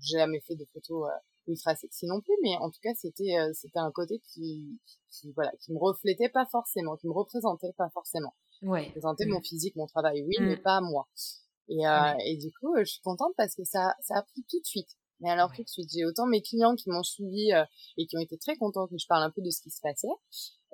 J'ai 0.00 0.18
jamais 0.18 0.40
fait 0.40 0.54
de 0.54 0.64
photos 0.72 1.10
euh, 1.10 1.18
ultra 1.46 1.74
sexy 1.74 2.06
non 2.06 2.20
plus, 2.20 2.34
mais 2.42 2.56
en 2.58 2.70
tout 2.70 2.80
cas, 2.82 2.94
c'était 2.94 3.36
euh, 3.38 3.50
c'était 3.52 3.78
un 3.78 3.90
côté 3.90 4.20
qui, 4.32 4.80
qui 5.10 5.32
voilà, 5.32 5.52
qui 5.60 5.72
me 5.72 5.78
reflétait 5.78 6.28
pas 6.28 6.46
forcément, 6.46 6.96
qui 6.96 7.06
me 7.06 7.12
représentait 7.12 7.72
pas 7.76 7.90
forcément. 7.90 8.34
Ouais. 8.62 8.86
Représentait 8.88 9.26
mon 9.26 9.40
physique, 9.40 9.76
mon 9.76 9.86
travail, 9.86 10.22
oui, 10.22 10.36
mais 10.40 10.56
mmh. 10.56 10.62
pas 10.62 10.80
moi. 10.80 11.08
Et, 11.68 11.86
euh, 11.86 12.14
et 12.26 12.36
du 12.36 12.52
coup, 12.52 12.74
je 12.78 12.84
suis 12.84 13.00
contente 13.02 13.32
parce 13.36 13.54
que 13.54 13.64
ça, 13.64 13.94
ça 14.00 14.18
a 14.18 14.22
pris 14.22 14.44
tout 14.48 14.60
de 14.60 14.66
suite. 14.66 14.90
Mais 15.20 15.30
alors 15.30 15.52
tout 15.54 15.62
de 15.62 15.68
suite, 15.68 15.88
j'ai 15.92 16.04
autant 16.04 16.26
mes 16.26 16.42
clients 16.42 16.74
qui 16.74 16.90
m'ont 16.90 17.04
suivi 17.04 17.52
euh, 17.52 17.64
et 17.96 18.06
qui 18.06 18.16
ont 18.16 18.20
été 18.20 18.36
très 18.38 18.56
contents 18.56 18.88
que 18.88 18.98
je 18.98 19.06
parle 19.06 19.22
un 19.22 19.30
peu 19.30 19.40
de 19.40 19.50
ce 19.50 19.62
qui 19.62 19.70
se 19.70 19.80
passait. 19.80 20.08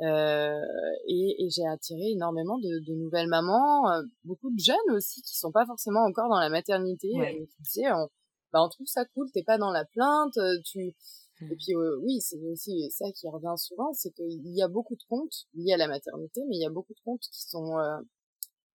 Euh, 0.00 0.60
et, 1.06 1.44
et 1.44 1.50
j'ai 1.50 1.66
attiré 1.66 2.12
énormément 2.12 2.56
de, 2.58 2.84
de 2.86 2.94
nouvelles 2.94 3.28
mamans, 3.28 3.90
euh, 3.90 4.02
beaucoup 4.24 4.50
de 4.50 4.58
jeunes 4.58 4.96
aussi 4.96 5.20
qui 5.22 5.36
sont 5.36 5.52
pas 5.52 5.66
forcément 5.66 6.04
encore 6.04 6.30
dans 6.30 6.38
la 6.38 6.48
maternité, 6.48 7.08
et 7.08 7.46
qui 7.46 7.62
disaient, 7.62 7.92
on, 7.92 8.08
bah, 8.52 8.62
on 8.62 8.68
trouve 8.68 8.86
ça 8.86 9.04
cool, 9.14 9.30
t'es 9.32 9.42
pas 9.42 9.58
dans 9.58 9.70
la 9.70 9.84
plainte, 9.84 10.36
euh, 10.38 10.58
tu 10.64 10.94
et 11.40 11.44
mmh. 11.44 11.56
puis 11.56 11.76
oui, 11.76 12.20
c'est 12.20 12.40
aussi 12.50 12.90
ça 12.90 13.04
qui 13.12 13.28
revient 13.28 13.54
souvent, 13.56 13.92
c'est 13.92 14.10
qu'il 14.10 14.56
y 14.56 14.62
a 14.62 14.66
beaucoup 14.66 14.96
de 14.96 15.02
comptes 15.08 15.46
liés 15.54 15.74
à 15.74 15.76
la 15.76 15.86
maternité, 15.86 16.40
mais 16.48 16.56
il 16.56 16.62
y 16.62 16.66
a 16.66 16.70
beaucoup 16.70 16.94
de 16.94 17.00
comptes 17.04 17.22
qui 17.32 17.42
sont 17.48 17.78
euh, 17.78 17.98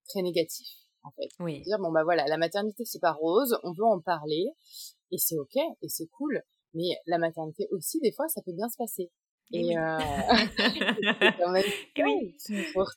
très 0.08 0.22
négatifs 0.22 0.84
en 1.04 1.12
fait. 1.12 1.28
Oui. 1.40 1.62
Dire 1.64 1.78
bon 1.80 1.92
bah 1.92 2.04
voilà, 2.04 2.26
la 2.26 2.38
maternité 2.38 2.86
c'est 2.86 3.02
pas 3.02 3.12
rose, 3.12 3.58
on 3.64 3.74
veut 3.74 3.86
en 3.86 4.00
parler 4.00 4.46
et 5.12 5.18
c'est 5.18 5.38
ok 5.38 5.58
et 5.82 5.90
c'est 5.90 6.08
cool, 6.08 6.42
mais 6.74 6.96
la 7.06 7.18
maternité 7.18 7.68
aussi 7.72 8.00
des 8.00 8.14
fois 8.14 8.30
ça 8.30 8.42
peut 8.42 8.54
bien 8.54 8.70
se 8.70 8.78
passer. 8.78 9.12
Et, 9.52 9.78
euh... 9.78 9.98
oui. 11.98 12.36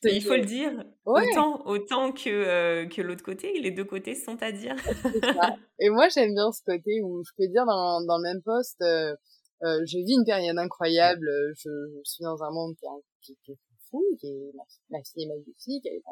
il 0.05 0.23
faut 0.23 0.37
le 0.37 0.45
dire, 0.45 0.73
autant, 1.05 1.67
autant 1.67 2.13
que, 2.13 2.31
euh, 2.31 2.87
que 2.87 3.03
l'autre 3.03 3.23
côté, 3.23 3.59
les 3.61 3.71
deux 3.71 3.85
côtés 3.85 4.15
sont 4.15 4.43
à 4.43 4.53
dire. 4.53 4.77
Et 5.81 5.91
moi, 5.91 6.09
j'aime 6.09 6.33
bien 6.35 6.51
ce 6.53 6.63
côté 6.65 7.03
où 7.03 7.23
je 7.25 7.33
peux 7.37 7.49
dire 7.49 7.67
dans, 7.67 8.01
dans 8.07 8.17
le 8.17 8.23
même 8.23 8.43
poste, 8.43 8.81
euh, 8.83 9.15
je 9.63 9.99
vis 9.99 10.15
une 10.15 10.25
période 10.25 10.57
incroyable, 10.59 11.29
je, 11.57 11.69
je 11.69 12.11
suis 12.11 12.25
dans 12.25 12.43
un 12.43 12.51
monde 12.51 12.75
qui, 13.21 13.33
est 13.33 13.59
fou, 13.91 14.03
qui 14.21 14.27
est, 14.27 14.53
ma, 14.91 14.99
fille 15.03 15.25
est 15.25 15.29
magnifique, 15.29 15.85
elle 15.87 15.97
est 15.97 16.03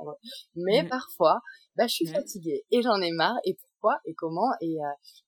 mais 0.56 0.82
mmh. 0.82 0.88
parfois, 0.88 1.40
bah, 1.76 1.86
je 1.86 1.94
suis 1.94 2.06
fatiguée 2.06 2.64
et 2.70 2.82
j'en 2.82 3.00
ai 3.00 3.12
marre, 3.12 3.36
et 3.44 3.54
pourquoi, 3.54 3.98
et 4.04 4.14
comment, 4.14 4.50
et, 4.60 4.76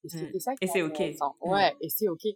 et 0.05 0.09
c'était 0.09 0.37
mmh. 0.37 0.40
ça 0.40 0.53
Et 0.61 0.66
c'est 0.66 0.83
ok. 0.83 1.01
Ouais, 1.42 1.75
et 1.81 1.88
c'est 1.88 2.09
ok. 2.09 2.27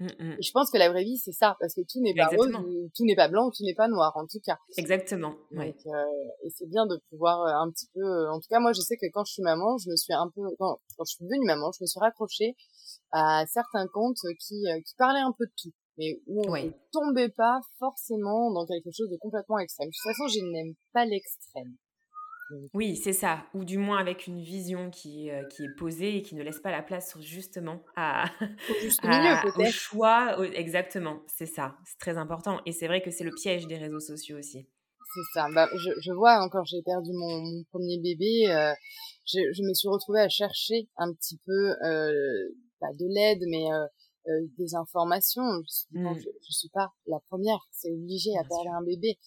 Mmh, 0.00 0.06
mmh. 0.06 0.36
Je 0.42 0.50
pense 0.52 0.70
que 0.70 0.78
la 0.78 0.90
vraie 0.90 1.04
vie, 1.04 1.18
c'est 1.18 1.32
ça, 1.32 1.56
parce 1.60 1.74
que 1.74 1.82
tout 1.82 2.00
n'est 2.00 2.14
pas 2.14 2.26
rose, 2.26 2.50
tout 2.96 3.04
n'est 3.04 3.14
pas 3.14 3.28
blanc, 3.28 3.50
tout 3.50 3.62
n'est 3.62 3.74
pas 3.74 3.88
noir, 3.88 4.12
en 4.16 4.26
tout 4.26 4.40
cas. 4.44 4.58
Exactement. 4.76 5.34
Ouais. 5.52 5.74
euh, 5.86 6.04
et 6.42 6.50
c'est 6.50 6.66
bien 6.66 6.86
de 6.86 7.00
pouvoir 7.10 7.42
euh, 7.42 7.64
un 7.64 7.70
petit 7.70 7.86
peu. 7.94 8.02
Euh, 8.02 8.30
en 8.32 8.40
tout 8.40 8.48
cas, 8.50 8.58
moi, 8.58 8.72
je 8.72 8.80
sais 8.80 8.96
que 8.96 9.06
quand 9.12 9.24
je 9.24 9.34
suis 9.34 9.42
maman, 9.42 9.78
je 9.78 9.90
me 9.90 9.96
suis 9.96 10.12
un 10.12 10.28
peu, 10.34 10.42
quand, 10.58 10.78
quand 10.96 11.04
je 11.04 11.14
suis 11.14 11.24
devenue 11.24 11.46
maman, 11.46 11.70
je 11.72 11.82
me 11.82 11.86
suis 11.86 12.00
raccrochée 12.00 12.56
à 13.12 13.44
certains 13.46 13.86
comptes 13.86 14.18
qui 14.40 14.64
qui 14.84 14.94
parlaient 14.98 15.20
un 15.20 15.32
peu 15.38 15.46
de 15.46 15.52
tout, 15.62 15.72
mais 15.96 16.20
où 16.26 16.42
on 16.44 16.56
ne 16.56 16.70
tombait 16.92 17.28
pas 17.28 17.60
forcément 17.78 18.52
dans 18.52 18.66
quelque 18.66 18.90
chose 18.90 19.08
de 19.10 19.16
complètement 19.16 19.58
extrême. 19.58 19.88
De 19.88 19.92
toute 19.92 20.12
façon, 20.12 20.26
je 20.26 20.40
n'aime 20.44 20.74
pas 20.92 21.04
l'extrême. 21.04 21.76
Oui, 22.72 22.96
c'est 22.96 23.12
ça. 23.12 23.44
Ou 23.54 23.64
du 23.64 23.78
moins 23.78 23.98
avec 23.98 24.26
une 24.26 24.40
vision 24.40 24.90
qui, 24.90 25.30
euh, 25.30 25.44
qui 25.44 25.64
est 25.64 25.74
posée 25.76 26.16
et 26.16 26.22
qui 26.22 26.34
ne 26.34 26.42
laisse 26.42 26.60
pas 26.60 26.70
la 26.70 26.82
place 26.82 27.16
justement 27.20 27.82
à, 27.96 28.26
au, 28.70 29.64
choix. 29.70 30.36
exactement, 30.54 31.20
c'est 31.26 31.46
ça. 31.46 31.76
C'est 31.84 31.98
très 31.98 32.18
important. 32.18 32.60
Et 32.66 32.72
c'est 32.72 32.86
vrai 32.86 33.02
que 33.02 33.10
c'est 33.10 33.24
le 33.24 33.32
piège 33.32 33.66
des 33.66 33.76
réseaux 33.76 34.00
sociaux 34.00 34.38
aussi. 34.38 34.66
C'est 35.14 35.40
ça. 35.40 35.46
Bah, 35.54 35.68
je, 35.72 35.90
je 36.00 36.12
vois, 36.12 36.42
hein, 36.42 36.48
quand 36.50 36.64
j'ai 36.64 36.82
perdu 36.82 37.12
mon, 37.12 37.62
premier 37.70 37.98
bébé, 37.98 38.50
euh, 38.50 38.72
je, 39.26 39.38
je, 39.52 39.62
me 39.62 39.72
suis 39.72 39.88
retrouvée 39.88 40.20
à 40.20 40.28
chercher 40.28 40.88
un 40.96 41.12
petit 41.12 41.38
peu, 41.46 41.70
euh, 41.86 42.48
pas 42.80 42.92
de 42.94 43.06
l'aide, 43.08 43.42
mais 43.48 43.72
euh, 43.72 43.86
euh 44.28 44.46
des 44.58 44.74
informations. 44.74 45.44
Je, 45.92 45.98
ne 45.98 46.10
mmh. 46.10 46.18
suis 46.50 46.68
pas 46.70 46.88
la 47.06 47.20
première. 47.28 47.60
C'est 47.70 47.92
obligé 47.92 48.30
à 48.40 48.42
perdre 48.42 48.74
un 48.76 48.82
bébé. 48.82 49.18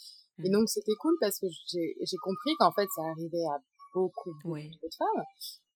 Et 0.44 0.50
mmh. 0.50 0.52
donc 0.52 0.70
c'était 0.70 0.96
cool 1.00 1.16
parce 1.20 1.40
que 1.40 1.48
j'ai 1.72 2.18
compris 2.24 2.52
qu'en 2.60 2.72
fait 2.72 2.88
ça 2.96 3.02
arrivait 3.12 3.46
à 3.54 3.60
beaucoup, 3.94 4.34
beaucoup 4.44 4.58
de 4.58 4.96
femmes. 4.98 5.24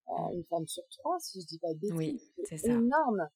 Euh, 0.10 0.36
une 0.36 0.44
femme 0.46 0.68
sur 0.68 0.84
trois, 1.00 1.18
si 1.20 1.42
je 1.42 1.48
dis 1.48 1.60
pas 1.60 1.74
de 1.74 1.80
bêtises. 1.80 1.96
Oui, 1.96 2.22
c'est 2.46 2.70
énorme. 2.70 3.30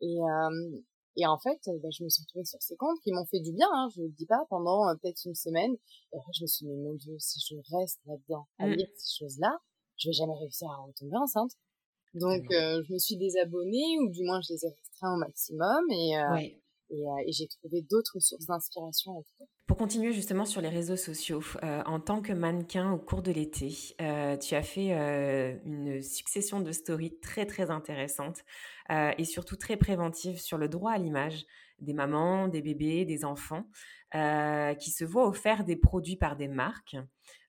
Et, 0.00 0.18
euh, 0.20 0.80
et 1.16 1.26
en 1.26 1.38
fait, 1.38 1.58
bah, 1.82 1.88
je 1.90 2.04
me 2.04 2.08
suis 2.08 2.22
retrouvée 2.22 2.44
sur 2.44 2.62
ces 2.62 2.76
comptes 2.76 3.00
qui 3.02 3.12
m'ont 3.12 3.26
fait 3.26 3.40
du 3.40 3.52
bien, 3.52 3.66
hein, 3.72 3.88
je 3.96 4.02
le 4.02 4.10
dis 4.10 4.26
pas, 4.26 4.44
pendant 4.50 4.88
euh, 4.88 4.94
peut-être 5.02 5.24
une 5.24 5.34
semaine. 5.34 5.72
Et 6.12 6.16
après, 6.16 6.32
je 6.32 6.42
me 6.42 6.46
suis 6.46 6.66
dit, 6.66 6.72
mon 6.72 6.94
Dieu, 6.94 7.16
si 7.18 7.40
je 7.40 7.56
reste 7.76 7.98
là-dedans 8.06 8.46
à 8.58 8.66
mmh. 8.66 8.72
lire 8.72 8.88
ces 8.96 9.24
choses-là, 9.24 9.58
je 9.96 10.08
vais 10.08 10.12
jamais 10.12 10.34
réussir 10.38 10.68
à 10.70 10.76
retomber 10.76 11.16
enceinte. 11.16 11.50
Donc, 12.14 12.44
euh, 12.52 12.82
je 12.86 12.92
me 12.92 12.98
suis 12.98 13.16
désabonnée, 13.16 13.98
ou 14.00 14.10
du 14.10 14.22
moins, 14.24 14.40
je 14.40 14.52
les 14.52 14.64
ai 14.64 14.68
restreints 14.68 15.14
au 15.14 15.18
maximum. 15.18 15.90
Et, 15.90 16.18
euh, 16.18 16.38
et, 16.90 17.06
euh, 17.06 17.24
et 17.26 17.32
j'ai 17.32 17.46
trouvé 17.46 17.82
d'autres 17.82 18.18
sources 18.18 18.46
d'inspiration. 18.46 19.24
Pour 19.66 19.76
continuer 19.76 20.12
justement 20.12 20.44
sur 20.44 20.60
les 20.60 20.68
réseaux 20.68 20.96
sociaux, 20.96 21.42
euh, 21.62 21.82
en 21.84 22.00
tant 22.00 22.22
que 22.22 22.32
mannequin 22.32 22.92
au 22.92 22.98
cours 22.98 23.22
de 23.22 23.30
l'été, 23.30 23.74
euh, 24.00 24.36
tu 24.36 24.54
as 24.54 24.62
fait 24.62 24.90
une 25.64 26.02
succession 26.02 26.60
de 26.60 26.72
stories 26.72 27.18
très 27.20 27.46
très 27.46 27.70
intéressantes 27.70 28.44
et 28.90 29.24
surtout 29.24 29.56
très 29.56 29.76
préventives 29.76 30.40
sur 30.40 30.56
le 30.56 30.68
droit 30.68 30.92
à 30.92 30.98
l'image 30.98 31.44
des 31.80 31.92
mamans, 31.92 32.48
des 32.48 32.62
bébés, 32.62 33.04
des 33.04 33.24
enfants, 33.26 33.64
qui 34.12 34.90
se 34.90 35.04
voient 35.04 35.28
offrir 35.28 35.64
des 35.64 35.76
produits 35.76 36.16
par 36.16 36.36
des 36.36 36.48
marques 36.48 36.96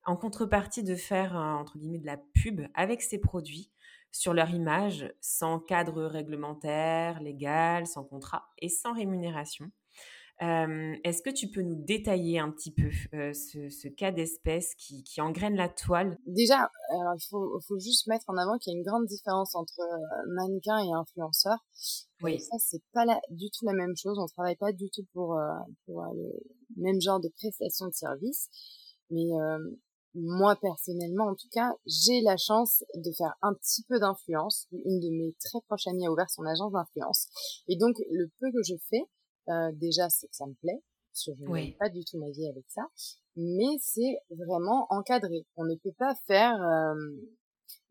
en 0.06 0.18
contrepartie 0.18 0.84
de 0.84 0.96
faire 0.96 1.36
entre 1.36 1.78
guillemets 1.78 2.00
de 2.00 2.06
la 2.06 2.18
pub 2.34 2.62
avec 2.74 3.02
ces 3.02 3.20
produits 3.20 3.72
sur 4.12 4.34
leur 4.34 4.50
image 4.50 5.14
sans 5.22 5.60
cadre 5.60 6.04
réglementaire, 6.04 7.22
légal, 7.22 7.86
sans 7.86 8.04
contrat 8.04 8.48
et 8.58 8.70
sans 8.70 8.94
rémunération. 8.94 9.72
Est-ce 10.42 11.22
que 11.22 11.30
tu 11.30 11.50
peux 11.50 11.62
nous 11.62 11.76
détailler 11.76 12.40
un 12.40 12.50
petit 12.50 12.72
peu 12.72 12.90
ce, 13.12 13.88
cas 13.90 14.12
d'espèce 14.12 14.74
qui, 14.76 15.04
qui, 15.04 15.20
engraine 15.20 15.56
la 15.56 15.68
toile? 15.68 16.18
Déjà, 16.26 16.70
il 16.92 17.28
faut, 17.30 17.60
faut, 17.68 17.78
juste 17.78 18.08
mettre 18.08 18.24
en 18.30 18.38
avant 18.38 18.58
qu'il 18.58 18.72
y 18.72 18.76
a 18.76 18.80
une 18.80 18.86
grande 18.86 19.06
différence 19.06 19.54
entre 19.56 19.82
mannequin 20.28 20.80
et 20.80 20.94
influenceur. 20.94 21.58
Oui. 22.22 22.40
ça, 22.40 22.58
c'est 22.58 22.82
pas 22.94 23.06
du 23.32 23.50
tout 23.52 23.66
la 23.66 23.74
même 23.74 23.96
chose. 23.98 24.18
On 24.18 24.28
travaille 24.28 24.56
pas 24.56 24.72
du 24.72 24.90
tout 24.90 25.06
pour, 25.14 25.38
pour 25.86 26.04
le 26.04 26.32
même 26.78 27.02
genre 27.02 27.20
de 27.20 27.30
prestation 27.38 27.88
de 27.88 27.94
service. 27.94 28.50
Mais 29.10 29.28
moi 30.16 30.56
personnellement, 30.56 31.28
en 31.28 31.36
tout 31.36 31.50
cas, 31.52 31.72
j'ai 31.86 32.22
la 32.22 32.38
chance 32.38 32.84
de 32.96 33.12
faire 33.18 33.36
un 33.42 33.54
petit 33.54 33.84
peu 33.84 34.00
d'influence. 34.00 34.68
Une 34.72 35.00
de 35.00 35.10
mes 35.10 35.36
très 35.40 35.60
proches 35.68 35.88
amies 35.88 36.08
a 36.08 36.12
ouvert 36.12 36.30
son 36.30 36.46
agence 36.46 36.72
d'influence. 36.72 37.28
Et 37.68 37.78
donc, 37.78 37.96
le 38.10 38.28
peu 38.40 38.52
que 38.52 38.64
je 38.64 38.76
fais, 38.90 39.04
euh, 39.50 39.72
déjà, 39.74 40.10
c'est 40.10 40.28
que 40.28 40.36
ça 40.36 40.46
me 40.48 40.54
plaît. 40.56 40.82
je 41.16 41.32
ne 41.32 41.78
pas 41.78 41.90
du 41.90 42.04
tout 42.06 42.18
ma 42.18 42.30
vie 42.30 42.48
avec 42.48 42.66
ça. 42.70 42.84
Mais 43.36 43.78
c'est 43.82 44.20
vraiment 44.30 44.88
encadré. 44.90 45.46
On 45.56 45.66
ne 45.66 45.76
peut 45.76 45.94
pas 45.98 46.16
faire... 46.28 46.56
Euh, 46.62 46.96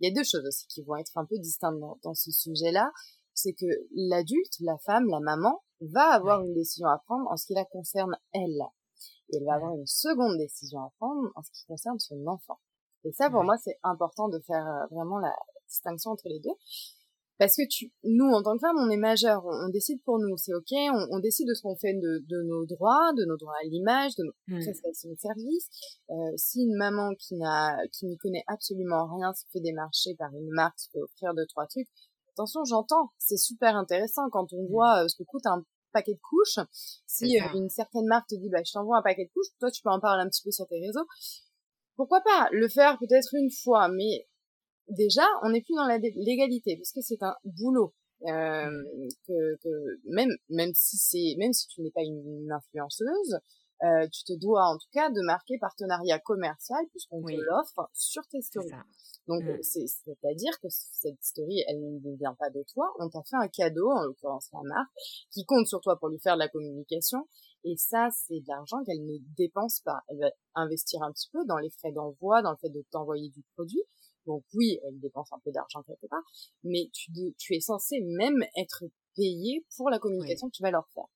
il 0.00 0.08
y 0.08 0.10
a 0.10 0.14
deux 0.14 0.24
choses 0.24 0.44
aussi 0.46 0.66
qui 0.66 0.82
vont 0.82 0.96
être 0.96 1.16
un 1.16 1.24
peu 1.24 1.38
distinctes 1.38 1.80
dans, 2.02 2.14
ce 2.14 2.30
sujet-là. 2.30 2.90
C'est 3.34 3.52
que 3.52 3.66
l'adulte, 3.94 4.54
la 4.60 4.76
femme, 4.78 5.06
la 5.08 5.20
maman, 5.20 5.62
va 5.80 6.14
avoir 6.14 6.42
une 6.42 6.54
décision 6.54 6.88
à 6.88 6.98
prendre 7.06 7.30
en 7.30 7.36
ce 7.36 7.46
qui 7.46 7.54
la 7.54 7.64
concerne 7.64 8.16
elle. 8.32 8.62
Et 9.30 9.36
elle 9.36 9.44
va 9.44 9.54
avoir 9.54 9.74
une 9.74 9.86
seconde 9.86 10.38
décision 10.38 10.80
à 10.80 10.90
prendre 10.98 11.30
en 11.34 11.42
ce 11.42 11.50
qui 11.52 11.64
concerne 11.66 11.98
son 11.98 12.26
enfant. 12.26 12.58
Et 13.04 13.12
ça, 13.12 13.30
pour 13.30 13.44
moi, 13.44 13.56
c'est 13.58 13.78
important 13.82 14.28
de 14.28 14.40
faire 14.40 14.66
euh, 14.66 14.86
vraiment 14.90 15.18
la 15.18 15.34
distinction 15.68 16.10
entre 16.12 16.28
les 16.28 16.40
deux. 16.40 16.54
Parce 17.38 17.54
que 17.54 17.62
tu, 17.68 17.92
nous, 18.02 18.26
en 18.26 18.42
tant 18.42 18.54
que 18.54 18.58
femmes, 18.58 18.78
on 18.78 18.90
est 18.90 18.96
majeurs, 18.96 19.44
on, 19.46 19.68
décide 19.68 20.02
pour 20.02 20.18
nous, 20.18 20.36
c'est 20.36 20.52
ok, 20.52 20.72
on, 20.72 21.06
on, 21.12 21.18
décide 21.20 21.46
de 21.46 21.54
ce 21.54 21.62
qu'on 21.62 21.76
fait 21.76 21.94
de, 21.94 22.24
de, 22.26 22.42
nos 22.42 22.66
droits, 22.66 23.12
de 23.16 23.24
nos 23.26 23.36
droits 23.36 23.54
à 23.62 23.64
l'image, 23.64 24.16
de 24.16 24.24
nos 24.24 24.32
mmh. 24.48 24.60
prestations 24.60 25.10
de 25.10 25.18
services. 25.18 25.68
Euh, 26.10 26.14
si 26.36 26.64
une 26.64 26.74
maman 26.74 27.14
qui 27.14 27.36
n'a, 27.36 27.76
qui 27.92 28.06
ne 28.06 28.16
connaît 28.16 28.42
absolument 28.48 29.06
rien 29.14 29.32
se 29.34 29.44
fait 29.52 29.60
démarcher 29.60 30.16
par 30.18 30.34
une 30.34 30.50
marque 30.50 30.76
qui 30.78 30.88
peut 30.92 31.00
offrir 31.00 31.32
deux 31.34 31.46
trois 31.46 31.68
trucs, 31.68 31.86
attention, 32.32 32.64
j'entends, 32.64 33.12
c'est 33.18 33.36
super 33.36 33.76
intéressant 33.76 34.28
quand 34.30 34.52
on 34.52 34.66
voit 34.66 35.04
euh, 35.04 35.08
ce 35.08 35.16
que 35.16 35.22
coûte 35.22 35.46
un 35.46 35.62
paquet 35.92 36.14
de 36.14 36.20
couches. 36.20 36.66
Si 37.06 37.40
euh, 37.40 37.44
une 37.54 37.68
certaine 37.68 38.06
marque 38.06 38.28
te 38.28 38.34
dit, 38.34 38.48
bah, 38.48 38.62
je 38.64 38.72
t'envoie 38.72 38.98
un 38.98 39.02
paquet 39.02 39.26
de 39.26 39.30
couches, 39.32 39.48
toi, 39.60 39.70
tu 39.70 39.82
peux 39.82 39.90
en 39.90 40.00
parler 40.00 40.22
un 40.22 40.28
petit 40.28 40.42
peu 40.42 40.50
sur 40.50 40.66
tes 40.66 40.80
réseaux. 40.80 41.06
Pourquoi 41.96 42.20
pas 42.20 42.48
le 42.52 42.68
faire 42.68 42.98
peut-être 42.98 43.34
une 43.34 43.50
fois, 43.50 43.88
mais 43.88 44.28
déjà, 44.88 45.26
on 45.42 45.50
n'est 45.50 45.62
plus 45.62 45.74
dans 45.74 45.86
la 45.86 45.98
légalité 45.98 46.76
parce 46.76 46.92
que 46.92 47.00
c'est 47.00 47.22
un 47.22 47.34
boulot. 47.44 47.94
Euh, 48.26 48.70
que, 49.28 49.56
que, 49.62 49.68
même 50.06 50.30
même 50.48 50.72
si 50.74 50.96
c'est 50.96 51.36
même 51.38 51.52
si 51.52 51.68
tu 51.68 51.82
n'es 51.82 51.92
pas 51.92 52.02
une 52.02 52.50
influenceuse 52.50 53.38
euh, 53.84 54.08
tu 54.12 54.24
te 54.24 54.32
dois 54.38 54.64
en 54.64 54.76
tout 54.76 54.88
cas 54.92 55.10
de 55.10 55.20
marquer 55.22 55.58
partenariat 55.58 56.18
commercial 56.18 56.84
puisqu'on 56.90 57.22
te 57.22 57.32
l'offre 57.32 57.88
sur 57.92 58.26
tes 58.28 58.40
stories. 58.40 58.70
Donc 59.28 59.44
mmh. 59.44 59.62
c'est-à-dire 59.62 60.58
que 60.60 60.68
cette 60.70 61.22
story, 61.22 61.62
elle 61.68 61.80
ne 61.80 62.16
vient 62.16 62.34
pas 62.34 62.50
de 62.50 62.64
toi, 62.72 62.92
on 62.98 63.08
t'a 63.08 63.22
fait 63.22 63.36
un 63.36 63.48
cadeau, 63.48 63.90
en 63.90 64.02
l'occurrence 64.02 64.48
la 64.52 64.62
marque, 64.62 64.90
qui 65.30 65.44
compte 65.44 65.66
sur 65.66 65.80
toi 65.80 65.98
pour 65.98 66.08
lui 66.08 66.18
faire 66.18 66.34
de 66.34 66.40
la 66.40 66.48
communication. 66.48 67.28
Et 67.64 67.76
ça, 67.76 68.08
c'est 68.10 68.40
de 68.40 68.48
l'argent 68.48 68.82
qu'elle 68.84 69.04
ne 69.04 69.18
dépense 69.36 69.80
pas. 69.80 70.00
Elle 70.08 70.18
va 70.20 70.30
investir 70.54 71.02
un 71.02 71.12
petit 71.12 71.28
peu 71.30 71.44
dans 71.44 71.58
les 71.58 71.70
frais 71.70 71.92
d'envoi, 71.92 72.40
dans 72.40 72.52
le 72.52 72.56
fait 72.56 72.70
de 72.70 72.82
t'envoyer 72.90 73.28
du 73.30 73.42
produit. 73.54 73.82
Donc 74.26 74.44
oui, 74.54 74.78
elle 74.86 74.98
dépense 75.00 75.32
un 75.32 75.38
peu 75.44 75.50
d'argent 75.50 75.82
quelque 75.82 76.06
part, 76.06 76.22
mais 76.62 76.90
tu, 76.92 77.10
tu 77.38 77.54
es 77.54 77.60
censé 77.60 78.00
même 78.00 78.42
être 78.56 78.84
payé 79.16 79.66
pour 79.76 79.90
la 79.90 79.98
communication 79.98 80.48
que 80.48 80.56
tu 80.56 80.62
vas 80.62 80.70
leur 80.70 80.88
faire. 80.94 81.06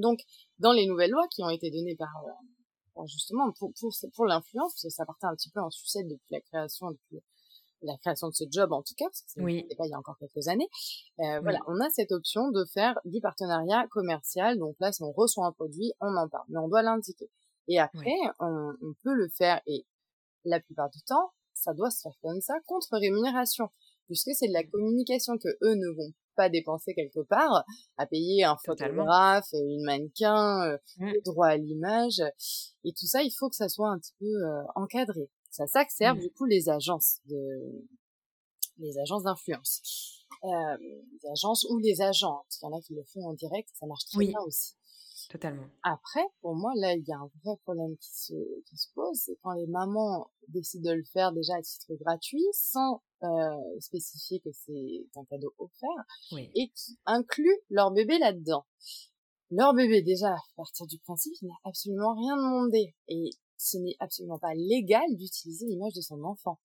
Donc, 0.00 0.20
dans 0.58 0.72
les 0.72 0.86
nouvelles 0.86 1.10
lois 1.10 1.26
qui 1.28 1.42
ont 1.42 1.50
été 1.50 1.70
données 1.70 1.96
par, 1.96 2.10
euh, 2.26 3.06
justement 3.06 3.52
pour, 3.58 3.72
pour, 3.78 3.92
pour 4.14 4.26
l'influence, 4.26 4.74
parce 4.74 4.82
que 4.82 4.90
ça 4.90 5.06
partait 5.06 5.26
un 5.26 5.34
petit 5.34 5.50
peu 5.50 5.60
en 5.60 5.70
sucette 5.70 6.06
depuis 6.08 6.28
la 6.30 6.40
création, 6.40 6.90
depuis 6.90 7.22
la 7.82 7.96
création 7.98 8.28
de 8.28 8.34
ce 8.34 8.44
job 8.50 8.72
en 8.72 8.82
tout 8.82 8.94
cas, 8.96 9.06
parce 9.06 9.22
que 9.22 9.30
ça 9.30 9.42
oui. 9.42 9.66
pas 9.76 9.86
il 9.86 9.90
y 9.90 9.94
a 9.94 9.98
encore 9.98 10.18
quelques 10.18 10.48
années. 10.48 10.68
Euh, 11.20 11.40
Voilà, 11.40 11.60
on 11.66 11.80
a 11.80 11.88
cette 11.90 12.12
option 12.12 12.50
de 12.50 12.64
faire 12.74 12.98
du 13.04 13.20
partenariat 13.20 13.86
commercial. 13.90 14.58
Donc 14.58 14.76
là, 14.80 14.92
si 14.92 15.02
on 15.02 15.12
reçoit 15.12 15.46
un 15.46 15.52
produit, 15.52 15.92
on 16.00 16.14
en 16.16 16.28
parle, 16.28 16.44
mais 16.48 16.58
on 16.58 16.68
doit 16.68 16.82
l'indiquer. 16.82 17.30
Et 17.68 17.78
après, 17.78 18.16
on, 18.40 18.72
on, 18.82 18.94
peut 19.04 19.14
le 19.14 19.28
faire, 19.28 19.60
et 19.66 19.86
la 20.44 20.60
plupart 20.60 20.90
du 20.90 21.00
temps, 21.02 21.32
ça 21.54 21.72
doit 21.72 21.90
se 21.90 22.00
faire 22.02 22.16
comme 22.22 22.40
ça, 22.40 22.54
contre 22.66 22.98
rémunération, 22.98 23.70
puisque 24.06 24.30
c'est 24.34 24.48
de 24.48 24.52
la 24.52 24.64
communication 24.64 25.38
que 25.38 25.48
eux 25.62 25.74
ne 25.74 25.94
vont 25.94 26.12
pas 26.40 26.48
dépenser 26.48 26.94
quelque 26.94 27.20
part 27.20 27.64
à 27.98 28.06
payer 28.06 28.44
un 28.44 28.56
photographe, 28.64 29.46
une 29.52 29.84
mannequin, 29.84 30.62
euh, 30.64 30.78
mmh. 30.96 31.06
le 31.12 31.20
droit 31.22 31.48
à 31.48 31.56
l'image 31.58 32.22
et 32.84 32.92
tout 32.92 33.06
ça, 33.06 33.22
il 33.22 33.30
faut 33.38 33.50
que 33.50 33.56
ça 33.56 33.68
soit 33.68 33.90
un 33.90 33.98
petit 33.98 34.14
peu 34.18 34.24
euh, 34.24 34.62
encadré. 34.74 35.28
C'est 35.50 35.64
à 35.64 35.66
ça 35.66 35.84
que 35.84 35.92
servent 35.92 36.16
mmh. 36.16 36.22
du 36.22 36.30
coup 36.30 36.46
les 36.46 36.70
agences 36.70 37.20
de 37.26 37.86
les 38.78 38.98
agences 38.98 39.24
d'influence. 39.24 40.24
Euh, 40.44 40.76
les 40.80 41.30
agences 41.30 41.66
ou 41.68 41.76
les 41.78 42.00
agents. 42.00 42.46
Il 42.62 42.64
y 42.64 42.68
en 42.68 42.78
a 42.78 42.80
qui 42.80 42.94
le 42.94 43.04
font 43.12 43.26
en 43.26 43.34
direct, 43.34 43.68
ça 43.74 43.86
marche 43.86 44.06
très 44.06 44.24
bien 44.24 44.40
aussi. 44.40 44.74
Totalement. 45.28 45.66
Après, 45.82 46.24
pour 46.40 46.56
moi, 46.56 46.72
là, 46.76 46.94
il 46.94 47.04
y 47.06 47.12
a 47.12 47.18
un 47.18 47.30
vrai 47.44 47.56
problème 47.64 47.94
qui 47.98 48.10
se, 48.10 48.34
qui 48.66 48.76
se 48.78 48.88
pose, 48.94 49.20
c'est 49.26 49.36
quand 49.42 49.52
les 49.52 49.66
mamans 49.66 50.30
décident 50.48 50.90
de 50.90 50.96
le 50.96 51.04
faire 51.12 51.32
déjà 51.32 51.56
à 51.56 51.62
titre 51.62 51.92
gratuit, 52.00 52.46
sans 52.52 53.02
euh, 53.22 53.80
spécifier 53.80 54.40
que 54.40 54.50
c'est 54.52 55.06
un 55.16 55.24
cadeau 55.24 55.54
offert, 55.58 56.04
et 56.54 56.70
qui 56.74 56.98
incluent 57.06 57.60
leur 57.68 57.90
bébé 57.90 58.18
là-dedans. 58.18 58.64
Leur 59.50 59.74
bébé, 59.74 60.02
déjà, 60.02 60.32
à 60.32 60.38
partir 60.56 60.86
du 60.86 60.98
principe, 60.98 61.34
il 61.42 61.48
n'a 61.48 61.54
absolument 61.64 62.14
rien 62.14 62.36
demandé, 62.36 62.94
et 63.08 63.30
ce 63.56 63.78
n'est 63.78 63.96
absolument 63.98 64.38
pas 64.38 64.54
légal 64.54 65.04
d'utiliser 65.16 65.66
l'image 65.66 65.94
de 65.94 66.00
son 66.00 66.22
enfant 66.24 66.58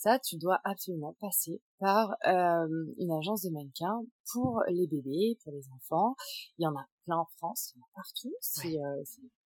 ça, 0.00 0.18
tu 0.18 0.38
dois 0.38 0.58
absolument 0.64 1.14
passer 1.20 1.60
par 1.78 2.12
euh, 2.26 2.66
une 2.98 3.12
agence 3.12 3.42
de 3.42 3.50
mannequins 3.50 4.00
pour 4.32 4.62
les 4.68 4.86
bébés, 4.86 5.38
pour 5.44 5.52
les 5.52 5.68
enfants. 5.74 6.14
Il 6.56 6.62
y 6.62 6.66
en 6.66 6.74
a 6.74 6.86
plein 7.04 7.18
en 7.18 7.26
France, 7.36 7.72
il 7.74 7.78
y 7.78 7.82
en 7.82 7.84
a 7.84 7.90
partout. 7.94 8.34
Si, 8.40 8.78
euh, 8.78 9.02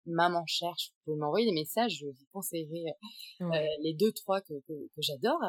maman 0.06 0.44
cherche, 0.46 0.90
vous 0.90 1.04
pouvez 1.04 1.16
m'envoyer 1.16 1.46
des 1.46 1.54
messages, 1.54 1.98
je 1.98 2.06
vous 2.06 2.26
conseillerai 2.32 2.84
euh, 3.40 3.66
les 3.82 3.94
deux, 3.94 4.12
trois 4.12 4.40
que, 4.42 4.54
que, 4.68 4.72
que 4.94 5.00
j'adore, 5.00 5.42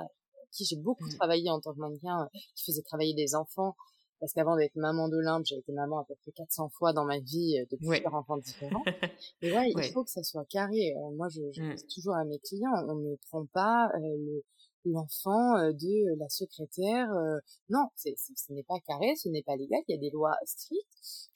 qui 0.56 0.66
j'ai 0.66 0.78
beaucoup 0.78 1.06
mmh. 1.06 1.16
travaillé 1.16 1.49
en 1.49 1.60
tant 1.60 1.74
que 1.74 1.80
mannequin, 1.80 2.30
qui 2.56 2.72
faisait 2.72 2.82
travailler 2.82 3.14
des 3.14 3.36
enfants. 3.36 3.76
Parce 4.22 4.32
qu'avant 4.32 4.56
d'être 4.56 4.76
maman 4.78 5.10
de 5.10 5.18
j'ai 5.43 5.58
été 5.58 5.74
maman 5.74 5.99
à 5.99 6.06
peu 6.06 6.16
près 6.22 6.32
400 6.32 6.70
fois 6.70 6.93
dans 6.93 7.03
ma 7.03 7.20
vie 7.20 7.58
de 7.70 7.76
plusieurs 7.76 8.14
enfants 8.14 8.38
différents. 8.38 8.84
Et 9.41 9.51
ouais, 9.51 9.72
il 9.76 9.91
faut 9.91 10.06
que 10.06 10.10
ça 10.10 10.24
soit 10.24 10.45
carré. 10.45 10.95
moi, 11.16 11.28
je, 11.30 11.41
je 11.51 11.62
mmh. 11.62 11.76
dis 11.76 11.88
toujours 11.93 12.16
à 12.16 12.24
mes 12.24 12.39
clients, 12.39 12.72
on 12.88 12.95
ne 12.95 13.16
prend 13.28 13.45
pas 13.47 13.89
le, 13.99 14.41
l'enfant 14.86 15.58
euh, 15.58 15.74
de 15.74 16.18
la 16.20 16.30
secrétaire. 16.30 17.12
Euh, 17.12 17.40
non, 17.70 17.88
c'est, 17.96 18.16
ce 18.18 18.54
n'est 18.54 18.64
pas 18.64 18.80
carré, 18.88 19.16
ce 19.16 19.30
n'est 19.30 19.44
pas 19.44 19.56
légal. 19.56 19.82
Il 19.88 19.96
y 19.96 19.98
a 19.98 20.00
des 20.00 20.10
lois 20.10 20.36
strictes. 20.46 20.82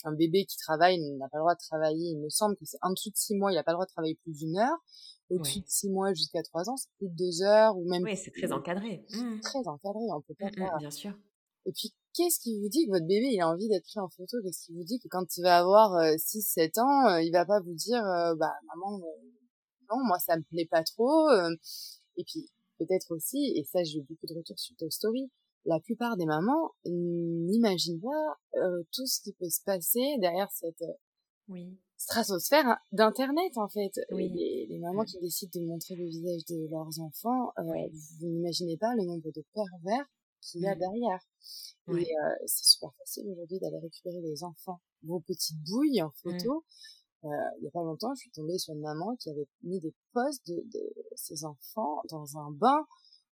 Un 0.04 0.14
bébé 0.14 0.45
qui 0.45 0.58
travaille 0.58 1.00
n'a 1.18 1.28
pas 1.30 1.38
le 1.38 1.41
droit 1.41 1.56
de 1.56 1.60
travailler. 1.60 2.12
Il 2.12 2.20
me 2.20 2.30
semble 2.30 2.56
que 2.56 2.66
c'est 2.66 2.78
en 2.82 2.91
dessous 2.91 3.10
de 3.10 3.18
six 3.18 3.36
mois, 3.36 3.52
il 3.52 3.56
n'a 3.56 3.64
pas 3.64 3.72
le 3.72 3.76
droit 3.76 3.86
de 3.86 3.91
travailler 3.91 4.16
plus 4.24 4.34
d'une 4.34 4.58
heure. 4.58 4.78
Au-dessus 5.30 5.60
de 5.60 5.68
six 5.68 5.89
mois 5.89 6.12
jusqu'à 6.14 6.41
trois 6.41 6.68
ans, 6.70 6.76
c'est 6.76 6.89
plus 6.97 7.08
de 7.08 7.16
deux 7.16 7.43
heures 7.43 7.78
ou 7.78 7.88
même. 7.88 8.02
Oui, 8.02 8.18
c'est 8.18 8.32
très 8.32 8.52
encadré. 8.52 9.06
Mmh. 9.12 9.39
Très 9.41 9.68
encadré, 9.68 10.02
on 10.12 10.22
peut 10.22 10.34
pas 10.39 10.47
mmh, 10.47 10.50
mmh, 10.50 10.56
faire. 10.56 10.78
Bien 10.80 10.91
sûr. 10.91 11.14
Et 11.68 11.72
puis, 11.72 11.93
qu'est-ce 12.16 12.39
qui 12.39 12.60
vous 12.60 12.68
dit 12.68 12.88
que 12.88 12.91
votre 12.93 13.06
bébé, 13.06 13.28
il 13.32 13.39
a 13.39 13.47
envie 13.47 13.68
d'être 13.70 13.84
pris 13.84 14.00
en 14.00 14.10
photo? 14.10 14.38
Qu'est-ce 14.43 14.66
qui 14.66 14.74
vous 14.74 14.84
dit 14.84 15.00
que 15.00 15.08
quand 15.08 15.38
il 15.38 15.43
va 15.43 15.60
avoir 15.60 15.91
6-7 16.02 16.80
ans, 16.80 17.18
il 17.18 17.32
va 17.32 17.45
pas 17.45 17.60
vous 17.60 17.76
dire, 17.76 18.02
bah, 18.39 18.54
maman, 18.74 18.97
non, 19.91 20.04
moi, 20.04 20.18
ça 20.18 20.36
me 20.36 20.41
plaît 20.41 20.68
pas 20.70 20.84
trop. 20.84 21.30
et 22.18 22.24
puis, 22.24 22.50
peut-être 22.80 23.11
aussi, 23.11 23.53
et 23.55 23.63
ça 23.63 23.84
j'ai 23.84 23.99
eu 23.99 24.03
beaucoup 24.03 24.25
de 24.25 24.34
retours 24.34 24.57
sur 24.57 24.75
Toy 24.77 24.91
Story, 24.91 25.30
la 25.65 25.80
plupart 25.80 26.17
des 26.17 26.25
mamans 26.25 26.71
n'imaginent 26.86 28.01
pas 28.01 28.59
euh, 28.59 28.84
tout 28.91 29.05
ce 29.05 29.21
qui 29.21 29.34
peut 29.34 29.49
se 29.49 29.61
passer 29.63 30.17
derrière 30.19 30.49
cette 30.51 30.82
euh, 30.82 30.93
oui. 31.49 31.77
stratosphère 31.97 32.77
d'internet 32.91 33.57
en 33.57 33.67
fait. 33.67 33.91
Oui. 34.11 34.30
Les, 34.30 34.67
les, 34.69 34.80
mamans 34.80 35.03
qui 35.03 35.19
décident 35.19 35.51
de 35.59 35.65
montrer 35.65 35.95
le 35.95 36.05
visage 36.05 36.45
de 36.45 36.67
leurs 36.71 36.99
enfants, 37.01 37.51
euh, 37.59 37.89
vous 38.19 38.27
n'imaginez 38.27 38.77
pas 38.77 38.95
le 38.95 39.03
nombre 39.03 39.32
de 39.32 39.43
pervers 39.53 40.05
qu'il 40.41 40.61
y 40.61 40.67
a 40.67 40.75
derrière. 40.75 41.19
Et 41.89 42.07
c'est 42.45 42.65
super 42.65 42.93
facile 42.99 43.30
aujourd'hui 43.32 43.59
d'aller 43.59 43.80
récupérer 43.80 44.21
les 44.21 44.43
enfants, 44.43 44.80
vos 45.03 45.19
petites 45.21 45.57
bouilles 45.67 46.03
en 46.03 46.09
mmh. 46.09 46.11
photo. 46.21 46.63
Euh, 47.26 47.28
il 47.59 47.65
y 47.65 47.67
a 47.67 47.72
pas 47.72 47.84
longtemps, 47.84 48.13
je 48.15 48.22
suis 48.22 48.32
tombée 48.32 48.57
sur 48.57 48.74
une 48.74 48.82
maman 48.82 49.15
qui 49.17 49.30
avait 49.30 49.47
mis 49.63 49.80
des 49.80 49.93
posts 50.13 50.47
de, 50.47 50.55
de 50.55 50.93
ses 51.15 51.43
enfants 51.43 52.01
dans 52.09 52.38
un 52.38 52.51
bain 52.51 52.86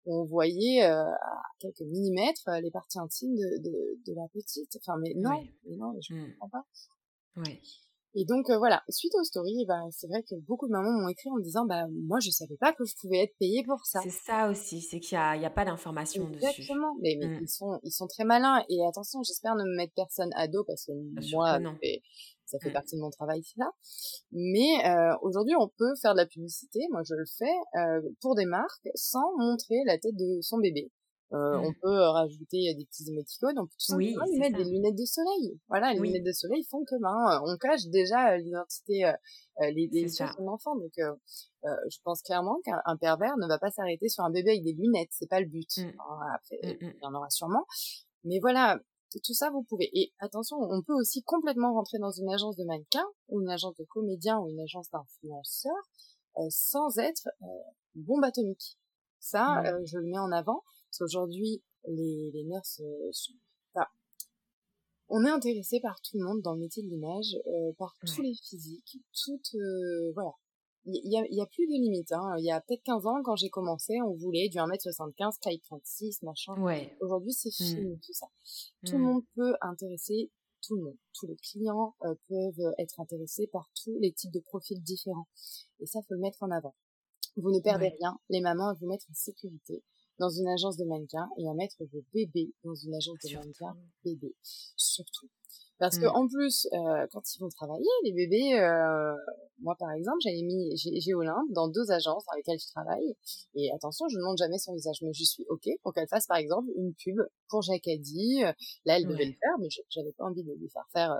où 0.04 0.20
on 0.20 0.24
voyait 0.24 0.84
euh, 0.84 1.04
à 1.04 1.42
quelques 1.58 1.80
millimètres 1.80 2.48
euh, 2.48 2.60
les 2.60 2.70
parties 2.70 2.98
intimes 2.98 3.34
de, 3.34 3.62
de, 3.62 3.98
de 4.06 4.14
la 4.14 4.28
petite. 4.28 4.76
Enfin, 4.76 4.98
mais 5.00 5.14
non, 5.16 5.42
mais 5.64 5.76
non, 5.76 5.94
je 6.00 6.14
ne 6.14 6.20
mmh. 6.20 6.32
comprends 6.38 6.48
pas. 6.50 6.66
Et 8.14 8.24
donc 8.24 8.50
voilà, 8.50 8.82
suite 8.88 9.14
aux 9.14 9.22
stories, 9.22 9.64
bah, 9.66 9.80
c'est 9.90 10.08
vrai 10.08 10.22
que 10.22 10.34
beaucoup 10.46 10.66
de 10.66 10.72
mamans 10.72 10.90
m'ont 10.90 11.08
écrit 11.08 11.30
en 11.30 11.38
disant 11.38 11.66
bah 11.66 11.84
moi 12.06 12.18
je 12.20 12.30
savais 12.30 12.56
pas 12.56 12.72
que 12.72 12.84
je 12.84 12.94
pouvais 13.00 13.18
être 13.18 13.36
payée 13.38 13.62
pour 13.64 13.84
ça. 13.84 14.00
C'est 14.02 14.10
ça 14.10 14.50
aussi, 14.50 14.80
c'est 14.80 14.98
qu'il 14.98 15.16
y 15.16 15.18
a, 15.18 15.50
pas 15.50 15.64
d'information 15.64 16.24
dessus. 16.28 16.44
Exactement, 16.44 16.96
mais, 17.00 17.16
mais 17.20 17.26
mmh. 17.26 17.42
ils 17.42 17.48
sont 17.48 17.78
ils 17.84 17.92
sont 17.92 18.06
très 18.06 18.24
malins 18.24 18.64
et 18.70 18.84
attention, 18.86 19.22
j'espère 19.22 19.54
ne 19.54 19.62
me 19.62 19.76
mettre 19.76 19.92
personne 19.94 20.30
à 20.34 20.48
dos 20.48 20.64
parce 20.64 20.86
que 20.86 20.92
moi 21.30 21.60
ça 22.48 22.58
fait 22.58 22.70
mmh. 22.70 22.72
partie 22.72 22.96
de 22.96 23.00
mon 23.00 23.10
travail 23.10 23.42
là. 23.56 23.70
Mais 24.32 24.86
euh, 24.86 25.14
aujourd'hui, 25.22 25.54
on 25.58 25.68
peut 25.68 25.94
faire 26.00 26.14
de 26.14 26.18
la 26.18 26.26
publicité, 26.26 26.80
moi 26.90 27.02
je 27.04 27.14
le 27.14 27.24
fais, 27.38 27.78
euh, 27.78 28.00
pour 28.20 28.34
des 28.34 28.46
marques 28.46 28.88
sans 28.94 29.36
montrer 29.38 29.76
la 29.86 29.98
tête 29.98 30.16
de 30.16 30.40
son 30.40 30.58
bébé. 30.58 30.90
Euh, 31.34 31.58
On 31.58 31.70
mmh. 31.70 31.74
peut 31.82 32.00
rajouter 32.00 32.74
des 32.74 32.86
petits 32.86 33.10
émoticônes, 33.10 33.58
on 33.58 33.66
peut 33.66 33.76
tout 33.78 33.84
simplement 33.84 34.24
oui, 34.26 34.38
mettre 34.38 34.56
des 34.56 34.64
lunettes 34.64 34.96
de 34.96 35.04
soleil. 35.04 35.60
Voilà, 35.68 35.92
les 35.92 36.00
lunettes 36.00 36.24
de 36.24 36.32
soleil 36.32 36.64
font 36.70 36.82
que 36.84 36.98
ben, 36.98 37.42
on 37.44 37.54
cache 37.58 37.84
déjà 37.88 38.38
l'identité, 38.38 39.12
les, 39.60 39.88
les 39.92 40.04
de 40.04 40.08
son 40.08 40.48
enfant. 40.48 40.74
Donc, 40.76 40.94
je 40.96 41.98
pense 42.02 42.22
clairement 42.22 42.58
qu'un 42.64 42.96
pervers 42.96 43.36
ne 43.36 43.46
va 43.46 43.58
pas 43.58 43.70
s'arrêter 43.70 44.08
sur 44.08 44.24
un 44.24 44.30
bébé 44.30 44.52
avec 44.52 44.64
des 44.64 44.72
lunettes, 44.72 45.10
c'est 45.12 45.28
pas 45.28 45.40
le 45.40 45.46
but. 45.46 45.68
Mmh. 45.76 45.92
après, 46.34 46.60
il 46.62 46.96
y 47.02 47.06
en 47.06 47.12
aura 47.12 47.28
sûrement. 47.28 47.66
Mais 48.24 48.38
voilà, 48.40 48.80
tout 49.24 49.34
ça, 49.34 49.50
vous 49.50 49.62
pouvez. 49.62 49.90
Et 49.98 50.12
attention, 50.18 50.56
on 50.58 50.82
peut 50.82 50.94
aussi 50.94 51.22
complètement 51.22 51.74
rentrer 51.74 51.98
dans 51.98 52.10
une 52.10 52.28
agence 52.28 52.56
de 52.56 52.64
mannequin, 52.64 53.04
ou 53.28 53.40
une 53.40 53.50
agence 53.50 53.74
de 53.76 53.84
comédien, 53.84 54.38
ou 54.38 54.48
une 54.48 54.60
agence 54.60 54.90
d'influenceur, 54.90 55.76
euh, 56.38 56.46
sans 56.50 56.98
être 56.98 57.28
euh, 57.42 57.46
bombe 57.94 58.24
atomique. 58.24 58.78
Ça, 59.18 59.62
euh, 59.64 59.80
je 59.84 59.98
le 59.98 60.06
mets 60.06 60.18
en 60.18 60.30
avant, 60.30 60.62
parce 60.90 60.98
qu'aujourd'hui, 60.98 61.62
les, 61.86 62.30
les 62.32 62.44
nurses 62.44 62.82
sont... 63.12 63.32
Enfin, 63.74 63.86
on 65.08 65.24
est 65.24 65.30
intéressé 65.30 65.80
par 65.80 66.00
tout 66.02 66.18
le 66.18 66.24
monde 66.24 66.42
dans 66.42 66.54
le 66.54 66.60
métier 66.60 66.82
de 66.82 66.88
l'image, 66.88 67.36
par 67.78 67.94
tous 68.06 68.22
les 68.22 68.34
physiques, 68.34 68.98
toutes... 69.24 69.56
voilà, 70.14 70.32
il 70.90 71.12
y 71.12 71.18
a, 71.18 71.24
y 71.30 71.40
a, 71.40 71.46
plus 71.46 71.66
de 71.66 71.72
limites. 71.72 72.12
Hein. 72.12 72.34
Il 72.38 72.44
y 72.44 72.50
a 72.50 72.60
peut-être 72.60 72.82
15 72.82 73.06
ans, 73.06 73.22
quand 73.22 73.36
j'ai 73.36 73.50
commencé, 73.50 74.00
on 74.02 74.14
voulait 74.14 74.48
du 74.48 74.58
1m75, 74.58 75.38
taille 75.40 75.60
36, 75.60 76.22
machin. 76.22 76.54
Ouais. 76.60 76.96
Aujourd'hui, 77.00 77.32
c'est 77.32 77.50
mmh. 77.50 77.66
fini, 77.66 78.00
tout 78.00 78.12
ça. 78.12 78.26
Tout 78.86 78.92
le 78.92 78.98
mmh. 78.98 79.02
monde 79.02 79.22
peut 79.34 79.54
intéresser 79.60 80.30
tout 80.62 80.76
le 80.76 80.84
monde. 80.84 80.96
Tous 81.14 81.26
les 81.26 81.36
clients 81.36 81.94
euh, 82.04 82.14
peuvent 82.28 82.72
être 82.78 83.00
intéressés 83.00 83.48
par 83.52 83.70
tous 83.82 83.96
les 84.00 84.12
types 84.12 84.32
de 84.32 84.40
profils 84.40 84.82
différents. 84.82 85.28
Et 85.80 85.86
ça, 85.86 86.00
faut 86.08 86.14
le 86.14 86.20
mettre 86.20 86.42
en 86.42 86.50
avant. 86.50 86.74
Vous 87.36 87.50
ne 87.50 87.60
perdez 87.60 87.88
rien. 88.00 88.18
Les 88.30 88.40
mamans, 88.40 88.72
elles 88.72 88.78
vous 88.80 88.88
mettre 88.88 89.06
en 89.10 89.14
sécurité. 89.14 89.82
dans 90.18 90.30
une 90.30 90.48
agence 90.48 90.76
de 90.76 90.84
mannequins 90.84 91.28
et 91.38 91.48
à 91.48 91.54
mettre 91.54 91.76
vos 91.92 92.02
bébés 92.12 92.52
dans 92.64 92.74
une 92.74 92.94
agence 92.94 93.18
de 93.24 93.36
mannequins 93.36 93.76
bébés, 94.04 94.34
surtout. 94.42 95.28
Parce 95.78 95.98
que 95.98 96.06
mmh. 96.06 96.16
en 96.16 96.26
plus, 96.26 96.66
euh, 96.72 97.06
quand 97.12 97.22
ils 97.34 97.40
vont 97.40 97.48
travailler, 97.48 97.88
les 98.04 98.12
bébés, 98.12 98.58
euh, 98.58 99.14
moi 99.60 99.76
par 99.78 99.92
exemple, 99.92 100.18
j'avais 100.20 100.42
mis 100.42 100.76
j'ai 100.76 101.14
Olympe 101.14 101.50
dans 101.50 101.68
deux 101.68 101.90
agences 101.90 102.24
dans 102.26 102.36
lesquelles 102.36 102.58
je 102.58 102.66
travaille. 102.72 103.14
Et 103.54 103.70
attention, 103.72 104.06
je 104.08 104.18
ne 104.18 104.24
montre 104.24 104.38
jamais 104.38 104.58
son 104.58 104.74
visage, 104.74 104.98
mais 105.02 105.12
je 105.12 105.24
suis 105.24 105.46
ok 105.48 105.68
pour 105.82 105.94
qu'elle 105.94 106.08
fasse 106.08 106.26
par 106.26 106.38
exemple 106.38 106.68
une 106.76 106.94
pub 106.94 107.16
pour 107.48 107.62
Jacadi. 107.62 108.40
Là, 108.84 108.98
elle 108.98 109.06
devait 109.06 109.26
le 109.26 109.32
faire, 109.32 109.58
mais 109.60 109.68
j'avais 109.88 110.12
pas 110.12 110.24
envie 110.24 110.42
de 110.42 110.52
lui 110.52 110.68
faire 110.68 110.86
faire 110.92 111.16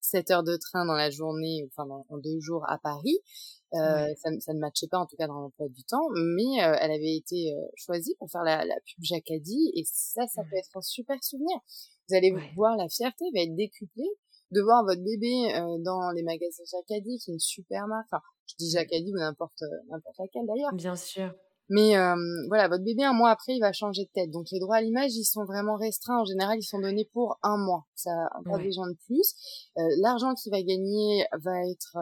7 0.00 0.30
heures 0.30 0.44
de 0.44 0.56
train 0.56 0.86
dans 0.86 0.94
la 0.94 1.10
journée, 1.10 1.68
enfin 1.70 1.86
dans, 1.86 2.06
en 2.08 2.18
deux 2.18 2.40
jours 2.40 2.64
à 2.68 2.78
Paris. 2.78 3.18
Euh, 3.74 4.08
ça, 4.16 4.30
ça, 4.40 4.54
ne 4.54 4.60
matchait 4.60 4.86
pas 4.88 4.98
en 4.98 5.06
tout 5.06 5.16
cas 5.16 5.26
dans 5.26 5.40
l'emploi 5.40 5.68
du 5.68 5.84
temps, 5.84 6.08
mais 6.14 6.64
euh, 6.64 6.74
elle 6.80 6.90
avait 6.90 7.16
été 7.16 7.52
euh, 7.52 7.66
choisie 7.76 8.14
pour 8.18 8.30
faire 8.30 8.42
la, 8.42 8.64
la 8.64 8.76
pub 8.76 9.04
Jacadi 9.04 9.72
et 9.74 9.82
ça, 9.84 10.26
ça 10.26 10.42
peut 10.42 10.56
être 10.56 10.74
un 10.74 10.80
super 10.80 11.22
souvenir. 11.22 11.58
Vous 12.08 12.16
allez 12.16 12.34
voir 12.56 12.76
la 12.76 12.88
fierté 12.88 13.24
va 13.34 13.42
être 13.42 13.54
décuplée 13.54 14.10
de 14.50 14.62
voir 14.62 14.84
votre 14.84 15.02
bébé 15.02 15.54
euh, 15.54 15.76
dans 15.84 16.10
les 16.12 16.22
magasins 16.22 16.62
Jacadi, 16.70 17.18
qui 17.18 17.30
est 17.30 17.34
une 17.34 17.38
super 17.38 17.86
marque. 17.86 18.06
Enfin, 18.10 18.22
je 18.46 18.54
dis 18.58 18.70
Jacadi 18.70 19.12
ou 19.12 19.18
n'importe 19.18 19.62
n'importe 19.90 20.16
laquelle 20.18 20.46
d'ailleurs. 20.46 20.72
Bien 20.72 20.96
sûr. 20.96 21.34
Mais 21.70 21.98
euh, 21.98 22.16
voilà, 22.48 22.68
votre 22.68 22.82
bébé 22.82 23.04
un 23.04 23.12
mois 23.12 23.30
après, 23.30 23.54
il 23.54 23.60
va 23.60 23.72
changer 23.72 24.04
de 24.04 24.10
tête. 24.14 24.30
Donc 24.30 24.46
les 24.50 24.58
droits 24.58 24.76
à 24.76 24.80
l'image, 24.80 25.14
ils 25.14 25.24
sont 25.24 25.44
vraiment 25.44 25.76
restreints. 25.76 26.22
En 26.22 26.24
général, 26.24 26.58
ils 26.58 26.66
sont 26.66 26.80
donnés 26.80 27.08
pour 27.12 27.38
un 27.42 27.58
mois. 27.58 27.84
Ça, 27.94 28.10
pas 28.46 28.56
ouais. 28.56 28.64
besoin 28.64 28.88
de 28.88 28.96
plus. 29.04 29.34
Euh, 29.76 29.82
L'argent 30.00 30.32
qu'il 30.34 30.50
va 30.50 30.62
gagner 30.62 31.26
va 31.44 31.68
être 31.68 31.98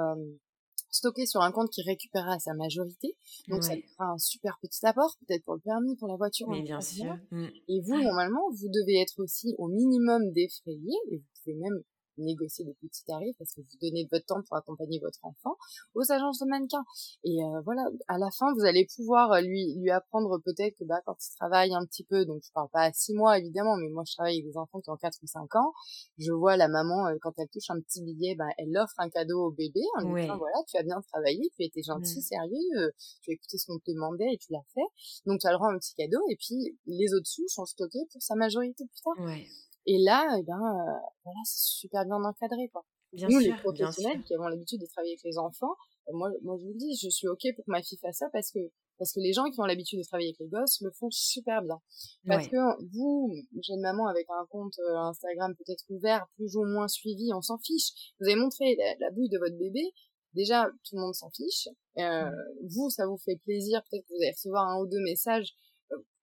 stocké 0.97 1.27
sur 1.27 1.41
un 1.43 1.53
compte 1.53 1.71
qui 1.71 1.83
récupérera 1.83 2.39
sa 2.39 2.55
majorité. 2.55 3.17
Donc 3.49 3.63
ça 3.65 3.75
lui 3.75 3.83
fera 3.83 4.13
un 4.13 4.19
super 4.19 4.59
petit 4.61 4.85
apport, 4.85 5.17
peut-être 5.27 5.45
pour 5.45 5.55
le 5.55 5.61
permis, 5.61 5.97
pour 5.97 6.09
la 6.09 6.17
voiture. 6.17 6.49
Mais 6.49 6.63
bien 6.63 6.81
sûr. 6.81 7.17
Mmh. 7.31 7.47
Et 7.69 7.81
vous, 7.81 8.03
normalement, 8.03 8.51
vous 8.51 8.69
devez 8.69 9.01
être 9.01 9.23
aussi 9.23 9.55
au 9.59 9.69
minimum 9.69 10.33
défrayé. 10.33 10.93
Et 11.11 11.19
vous 11.19 11.25
pouvez 11.43 11.57
même 11.57 11.83
négocier 12.19 12.65
des 12.65 12.75
petits 12.75 13.05
tarifs 13.05 13.37
parce 13.39 13.53
que 13.53 13.61
vous 13.61 13.79
donnez 13.81 14.09
votre 14.11 14.27
temps 14.27 14.43
pour 14.47 14.57
accompagner 14.57 14.99
votre 15.01 15.19
enfant 15.23 15.57
aux 15.95 16.11
agences 16.11 16.39
de 16.41 16.47
mannequins. 16.47 16.85
Et 17.25 17.43
euh, 17.43 17.61
voilà, 17.65 17.83
à 18.09 18.19
la 18.19 18.29
fin, 18.31 18.53
vous 18.55 18.65
allez 18.65 18.87
pouvoir 18.97 19.33
euh, 19.33 19.41
lui 19.41 19.75
lui 19.77 19.91
apprendre 19.91 20.39
peut-être 20.45 20.77
que 20.79 20.85
bah, 20.85 21.01
quand 21.05 21.17
il 21.21 21.37
travaille 21.37 21.75
un 21.75 21.85
petit 21.87 22.05
peu, 22.05 22.25
donc 22.25 22.43
je 22.45 22.53
parle 22.53 22.69
pas 22.71 22.83
à 22.83 22.93
six 22.93 23.15
mois 23.15 23.39
évidemment, 23.39 23.77
mais 23.77 23.89
moi 23.89 24.05
je 24.07 24.15
travaille 24.15 24.39
avec 24.39 24.47
des 24.47 24.57
enfants 24.57 24.81
qui 24.81 24.91
ont 24.91 24.97
quatre 24.97 25.19
ou 25.23 25.27
cinq 25.27 25.55
ans, 25.57 25.73
je 26.19 26.33
vois 26.33 26.57
la 26.57 26.69
maman, 26.69 27.09
euh, 27.09 27.17
quand 27.21 27.33
elle 27.39 27.49
touche 27.49 27.71
un 27.71 27.81
petit 27.81 28.03
billet, 28.03 28.35
bah, 28.35 28.49
elle 28.59 28.77
offre 28.77 28.95
un 28.99 29.09
cadeau 29.09 29.47
au 29.47 29.51
bébé 29.51 29.81
en 29.99 30.13
lui 30.13 30.23
disant 30.23 30.39
voilà, 30.39 30.57
tu 30.69 30.77
as 30.77 30.83
bien 30.83 31.01
travaillé, 31.13 31.41
tu 31.57 31.65
étais 31.65 31.83
gentil, 31.83 32.19
mmh. 32.19 32.23
sérieux, 32.23 32.93
tu 33.23 33.31
as 33.31 33.35
écouté 33.35 33.59
ce 33.59 33.67
qu'on 33.67 33.79
te 33.79 33.91
demandait 33.91 34.33
et 34.33 34.39
tu 34.39 34.53
l'as 34.53 34.65
fait. 34.75 34.87
Donc 35.27 35.41
tu 35.41 35.47
as 35.47 35.51
le 35.51 35.57
droit 35.57 35.69
à 35.69 35.73
un 35.73 35.79
petit 35.79 35.95
cadeau 35.95 36.21
et 36.29 36.37
puis 36.37 36.79
les 36.87 37.15
autres 37.15 37.27
sous 37.27 37.47
sont 37.49 37.67
stockés 37.67 38.07
pour 38.13 38.23
sa 38.23 38.35
majorité 38.35 38.85
plus 38.85 39.03
tard. 39.03 39.25
Ouais. 39.25 39.47
Et 39.87 39.99
là, 39.99 40.37
eh 40.39 40.43
ben, 40.43 40.55
euh, 40.55 41.09
voilà, 41.25 41.41
c'est 41.45 41.79
super 41.79 42.05
bien 42.05 42.23
encadré, 42.23 42.69
quoi. 42.69 42.85
Bien 43.13 43.29
Nous, 43.29 43.41
sûr, 43.41 43.55
les 43.55 43.61
professionnels 43.61 44.23
qui 44.25 44.35
avons 44.35 44.49
l'habitude 44.49 44.81
de 44.81 44.87
travailler 44.87 45.13
avec 45.13 45.25
les 45.25 45.39
enfants, 45.39 45.75
euh, 46.09 46.13
moi, 46.13 46.31
moi, 46.43 46.57
je 46.59 46.65
vous 46.65 46.73
le 46.73 46.79
dis, 46.79 46.99
je 47.01 47.09
suis 47.09 47.29
ok 47.29 47.43
pour 47.55 47.65
que 47.65 47.71
ma 47.71 47.83
fille 47.83 47.99
fasse 47.99 48.19
ça 48.19 48.27
parce 48.33 48.51
que 48.51 48.59
parce 48.99 49.13
que 49.13 49.21
les 49.21 49.35
gens 49.35 49.45
qui 49.51 49.61
ont 49.61 49.67
l'habitude 49.67 49.99
de 49.99 50.05
travailler 50.05 50.31
avec 50.31 50.39
les 50.41 50.49
gosses 50.49 50.81
le 50.81 50.91
font 50.91 51.11
super 51.11 51.61
bien. 51.61 51.79
Parce 52.27 52.45
ouais. 52.45 52.51
que 52.51 52.97
vous, 52.97 53.31
jeune 53.63 53.81
maman 53.81 54.07
avec 54.07 54.27
un 54.31 54.47
compte 54.47 54.79
euh, 54.79 54.97
Instagram 54.97 55.55
peut-être 55.55 55.85
ouvert, 55.91 56.27
plus 56.37 56.57
ou 56.57 56.65
moins 56.65 56.89
suivi, 56.89 57.31
on 57.35 57.43
s'en 57.43 57.59
fiche. 57.59 58.15
Vous 58.19 58.27
avez 58.27 58.37
montré 58.37 58.75
la, 58.77 58.95
la 58.99 59.11
bouille 59.11 59.29
de 59.29 59.39
votre 59.39 59.57
bébé, 59.59 59.93
déjà 60.33 60.71
tout 60.85 60.97
le 60.97 61.03
monde 61.03 61.15
s'en 61.15 61.31
fiche. 61.31 61.69
Euh, 61.99 62.25
mmh. 62.25 62.33
Vous, 62.69 62.89
ça 62.89 63.07
vous 63.07 63.19
fait 63.19 63.37
plaisir, 63.45 63.83
peut-être 63.91 64.07
que 64.07 64.15
vous 64.15 64.23
allez 64.23 64.33
recevoir 64.33 64.67
un 64.67 64.81
ou 64.81 64.87
deux 64.87 65.03
messages 65.05 65.55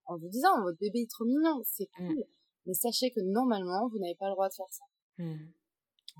en 0.05 0.18
vous 0.18 0.30
disant 0.30 0.61
votre 0.64 0.80
bébé 0.80 1.01
est 1.01 1.09
trop 1.11 1.26
mignon, 1.26 1.61
c'est 1.64 1.88
cool. 1.95 2.16
Mmh. 2.16 2.24
Mais 2.66 2.74
sachez 2.74 3.11
que 3.11 3.20
normalement, 3.20 3.88
vous 3.89 3.99
n'avez 3.99 4.16
pas 4.16 4.28
le 4.28 4.34
droit 4.34 4.49
de 4.49 4.53
faire 4.53 4.72
ça. 4.72 4.84
Mmh. 5.18 5.36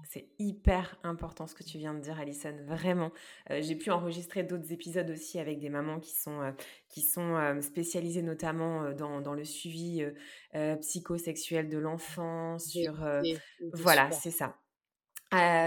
C'est 0.10 0.28
hyper 0.40 0.98
important 1.04 1.46
ce 1.46 1.54
que 1.54 1.64
tu 1.64 1.78
viens 1.78 1.94
de 1.94 2.00
dire, 2.00 2.20
Alison. 2.20 2.56
Vraiment, 2.66 3.12
euh, 3.52 3.62
j'ai 3.62 3.76
pu 3.76 3.92
enregistrer 3.92 4.44
d'autres 4.44 4.72
épisodes 4.74 5.10
aussi 5.10 5.40
avec 5.40 5.60
des 5.60 5.70
mamans 5.70 6.00
qui 6.00 6.16
sont 6.16 6.42
euh, 6.42 6.52
qui 6.90 7.02
sont 7.02 7.36
euh, 7.36 7.62
spécialisées 7.62 8.24
notamment 8.24 8.92
dans, 8.92 9.22
dans 9.22 9.34
le 9.34 9.46
suivi 9.46 10.04
psychosexuel 10.82 11.70
de 11.70 11.78
l'enfant. 11.78 12.58
Sur 12.58 13.06
voilà, 13.74 14.10
c'est 14.12 14.32
ça. 14.32 14.58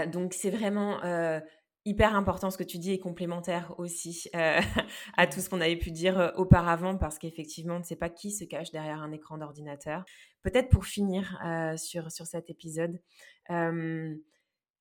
donc 0.07 0.33
c'est 0.33 0.51
vraiment 0.51 0.99
hyper 1.87 2.15
important 2.15 2.51
ce 2.51 2.57
que 2.57 2.63
tu 2.63 2.77
dis 2.77 2.91
et 2.91 2.99
complémentaire 2.99 3.73
aussi 3.79 4.29
euh, 4.35 4.59
à 5.17 5.25
tout 5.25 5.39
ce 5.39 5.49
qu'on 5.49 5.61
avait 5.61 5.77
pu 5.77 5.91
dire 5.91 6.19
euh, 6.19 6.31
auparavant 6.35 6.97
parce 6.97 7.17
qu'effectivement, 7.17 7.75
on 7.75 7.79
ne 7.79 7.83
sait 7.83 7.95
pas 7.95 8.09
qui 8.09 8.31
se 8.31 8.43
cache 8.43 8.71
derrière 8.71 9.01
un 9.01 9.11
écran 9.13 9.37
d'ordinateur. 9.37 10.03
Peut-être 10.41 10.69
pour 10.69 10.85
finir 10.85 11.39
euh, 11.45 11.77
sur, 11.77 12.11
sur 12.11 12.25
cet 12.25 12.49
épisode, 12.49 12.99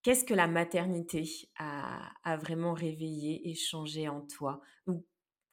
qu'est-ce 0.02 0.24
que 0.24 0.34
la 0.34 0.48
maternité 0.48 1.24
a, 1.58 2.10
a, 2.24 2.36
vraiment 2.36 2.74
réveillé 2.74 3.48
et 3.48 3.54
changé 3.54 4.08
en 4.08 4.22
toi? 4.22 4.60
Ou 4.88 5.04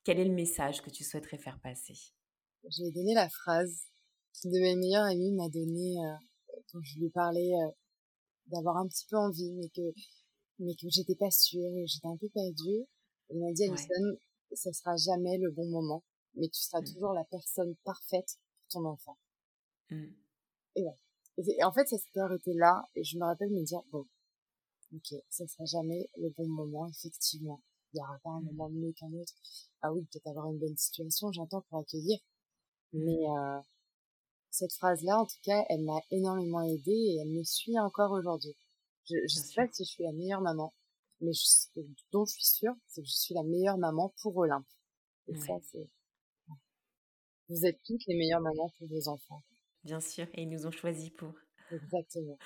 quel 0.03 0.19
est 0.19 0.25
le 0.25 0.33
message 0.33 0.81
que 0.81 0.89
tu 0.89 1.03
souhaiterais 1.03 1.37
faire 1.37 1.59
passer? 1.59 1.93
Je 2.63 2.83
vais 2.83 2.91
donner 2.91 3.13
la 3.13 3.29
phrase 3.29 3.83
qu'une 4.41 4.51
de 4.51 4.59
mes 4.59 4.75
meilleures 4.75 5.05
amies 5.05 5.31
m'a 5.33 5.49
donnée 5.49 5.95
quand 6.71 6.79
je 6.81 6.99
lui 6.99 7.09
parlais 7.09 7.51
d'avoir 8.47 8.77
un 8.77 8.87
petit 8.87 9.05
peu 9.09 9.17
envie, 9.17 9.51
mais 9.51 9.69
que 9.69 9.81
mais 10.59 10.75
que 10.75 10.87
j'étais 10.89 11.15
pas 11.15 11.31
sûre, 11.31 11.69
j'étais 11.85 12.07
un 12.07 12.17
peu 12.17 12.29
perdue. 12.29 12.85
Elle 13.29 13.39
m'a 13.39 13.51
dit, 13.53 13.63
Alison, 13.63 14.11
ouais. 14.11 14.55
ça 14.55 14.71
sera 14.73 14.95
jamais 14.95 15.37
le 15.37 15.51
bon 15.51 15.67
moment, 15.69 16.03
mais 16.35 16.47
tu 16.49 16.61
seras 16.61 16.81
mmh. 16.81 16.93
toujours 16.93 17.13
la 17.13 17.23
personne 17.25 17.75
parfaite 17.83 18.37
pour 18.57 18.81
ton 18.81 18.85
enfant. 18.89 19.17
Mmh. 19.89 20.05
Et 20.75 20.83
ouais. 20.83 20.97
Et, 21.37 21.63
en 21.63 21.71
fait, 21.71 21.87
ça 21.87 21.97
s'était 21.97 22.19
arrêté 22.19 22.53
là, 22.53 22.87
et 22.95 23.03
je 23.03 23.17
me 23.17 23.25
rappelle 23.25 23.49
me 23.49 23.63
dire, 23.63 23.81
bon, 23.91 24.05
ok, 24.93 25.19
ça 25.29 25.47
sera 25.47 25.65
jamais 25.65 26.07
le 26.17 26.29
bon 26.29 26.47
moment, 26.47 26.87
effectivement. 26.87 27.61
Il 27.93 27.97
n'y 27.97 28.01
aura 28.03 28.19
pas 28.19 28.29
un 28.29 28.41
mmh. 28.41 28.45
moment 28.45 28.69
mieux 28.69 28.93
qu'un 28.93 29.11
autre. 29.13 29.33
Ah 29.81 29.91
oui, 29.93 30.05
peut-être 30.11 30.27
avoir 30.27 30.51
une 30.51 30.59
bonne 30.59 30.77
situation, 30.77 31.31
j'entends, 31.31 31.61
pour 31.69 31.79
accueillir. 31.79 32.19
Mais 32.93 33.27
euh, 33.27 33.59
cette 34.51 34.73
phrase-là, 34.73 35.19
en 35.19 35.25
tout 35.25 35.39
cas, 35.43 35.65
elle 35.69 35.83
m'a 35.83 35.99
énormément 36.11 36.61
aidée 36.61 36.91
et 36.91 37.17
elle 37.21 37.29
me 37.29 37.43
suit 37.43 37.79
encore 37.79 38.11
aujourd'hui. 38.11 38.55
Je, 39.05 39.15
je 39.27 39.35
sais 39.35 39.53
pas 39.55 39.67
si 39.71 39.83
je 39.83 39.89
suis 39.89 40.03
la 40.03 40.13
meilleure 40.13 40.41
maman, 40.41 40.73
mais 41.21 41.33
je, 41.33 41.81
dont 42.11 42.25
je 42.25 42.33
suis 42.33 42.45
sûre, 42.45 42.73
c'est 42.87 43.01
que 43.01 43.07
je 43.07 43.13
suis 43.13 43.33
la 43.33 43.43
meilleure 43.43 43.77
maman 43.77 44.13
pour 44.21 44.35
Olympe. 44.37 44.67
Et 45.27 45.33
ouais. 45.33 45.39
ça, 45.39 45.53
c'est... 45.61 45.89
Vous 47.49 47.65
êtes 47.65 47.81
toutes 47.83 48.05
les 48.07 48.15
meilleures 48.15 48.41
mamans 48.41 48.71
pour 48.77 48.87
vos 48.87 49.07
enfants. 49.09 49.43
Bien 49.83 49.99
sûr, 49.99 50.27
et 50.33 50.43
ils 50.43 50.49
nous 50.49 50.65
ont 50.65 50.71
choisis 50.71 51.09
pour. 51.09 51.33
Exactement. 51.71 52.37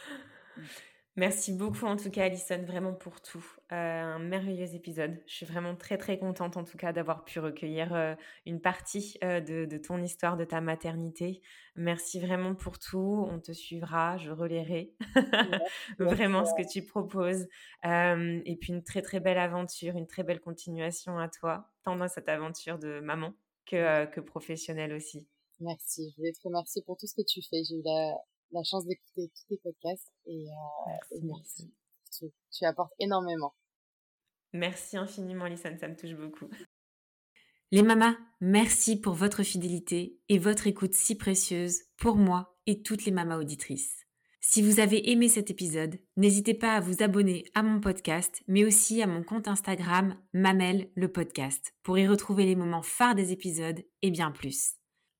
Merci 1.18 1.52
beaucoup 1.52 1.86
en 1.88 1.98
tout 1.98 2.12
cas 2.12 2.26
Alison, 2.26 2.62
vraiment 2.64 2.94
pour 2.94 3.22
tout. 3.22 3.44
Euh, 3.72 3.76
un 3.76 4.20
merveilleux 4.20 4.76
épisode. 4.76 5.20
Je 5.26 5.34
suis 5.34 5.46
vraiment 5.48 5.76
très 5.76 5.98
très 5.98 6.20
contente 6.20 6.58
en 6.58 6.64
tout 6.64 6.78
cas 6.78 6.94
d'avoir 6.94 7.24
pu 7.24 7.40
recueillir 7.40 7.92
euh, 7.96 8.14
une 8.46 8.62
partie 8.62 9.18
euh, 9.24 9.42
de, 9.42 9.66
de, 9.66 9.78
ton 9.80 10.00
histoire, 10.00 10.38
de 10.38 10.46
ta 10.46 10.62
maternité. 10.62 11.42
Merci 11.76 12.20
vraiment 12.20 12.54
pour 12.54 12.78
tout. 12.78 13.26
On 13.32 13.40
te 13.40 13.52
suivra, 13.52 14.18
je 14.18 14.30
relayerai 14.30 14.94
vraiment 15.98 16.46
ce 16.46 16.54
que 16.54 16.72
tu 16.72 16.84
proposes. 16.84 17.48
et 17.84 18.58
puis 18.62 18.74
une 18.74 18.84
très 18.84 19.02
très 19.02 19.20
belle 19.20 19.40
aventure, 19.40 19.98
une 19.98 20.06
très 20.06 20.22
belle 20.22 20.40
continuation 20.40 21.18
à 21.18 21.30
toi, 21.30 21.72
tant 21.84 21.96
dans 21.96 22.08
cette 22.08 22.30
aventure 22.30 22.78
de 22.78 23.00
maman 23.00 23.34
que, 23.66 24.06
que 24.06 24.22
professionnelle 24.22 24.94
aussi. 24.94 25.26
Merci, 25.62 26.12
je 26.12 26.18
voulais 26.18 26.34
te 26.34 26.42
remercier 26.44 26.84
pour 26.84 26.96
tout 26.96 27.08
ce 27.08 27.16
que 27.16 27.26
tu 27.28 27.42
fais. 27.42 27.64
J'ai 27.68 27.78
eu 27.78 27.82
la, 27.84 28.14
la 28.52 28.64
chance 28.64 28.86
d'écouter 28.86 29.30
tous 29.36 29.48
tes 29.50 29.58
podcasts 29.58 30.12
et, 30.26 30.48
euh, 30.48 30.86
merci. 30.88 31.14
Et 31.16 31.22
merci. 31.24 31.74
Tu, 32.18 32.26
tu, 32.52 32.66
apportes 32.66 32.94
énormément. 33.00 33.54
Merci 34.54 34.98
infiniment, 34.98 35.46
Alison, 35.46 35.76
ça 35.80 35.88
me 35.88 35.96
touche 35.96 36.16
beaucoup. 36.16 36.50
Les 37.72 37.84
mamas, 37.84 38.16
merci 38.40 39.00
pour 39.00 39.14
votre 39.14 39.44
fidélité 39.44 40.18
et 40.30 40.40
votre 40.40 40.68
écoute 40.68 40.94
si 40.94 41.18
précieuse 41.18 41.82
pour 41.98 42.16
moi 42.16 42.58
et 42.66 42.82
toutes 42.82 43.04
les 43.04 43.12
mamas 43.12 43.38
auditrices. 43.38 44.08
Si 44.40 44.62
vous 44.62 44.80
avez 44.80 45.12
aimé 45.12 45.28
cet 45.28 45.52
épisode, 45.52 46.00
n'hésitez 46.16 46.54
pas 46.54 46.76
à 46.76 46.80
vous 46.80 47.04
abonner 47.04 47.44
à 47.54 47.64
mon 47.64 47.82
podcast, 47.82 48.42
mais 48.48 48.64
aussi 48.64 49.02
à 49.02 49.08
mon 49.08 49.22
compte 49.22 49.50
Instagram 49.50 50.16
Mamel 50.32 50.90
le 50.96 51.12
podcast, 51.12 51.76
pour 51.84 51.98
y 51.98 52.08
retrouver 52.08 52.46
les 52.46 52.56
moments 52.56 52.82
phares 52.82 53.16
des 53.16 53.34
épisodes 53.34 53.84
et 54.02 54.12
bien 54.12 54.32
plus. 54.32 54.76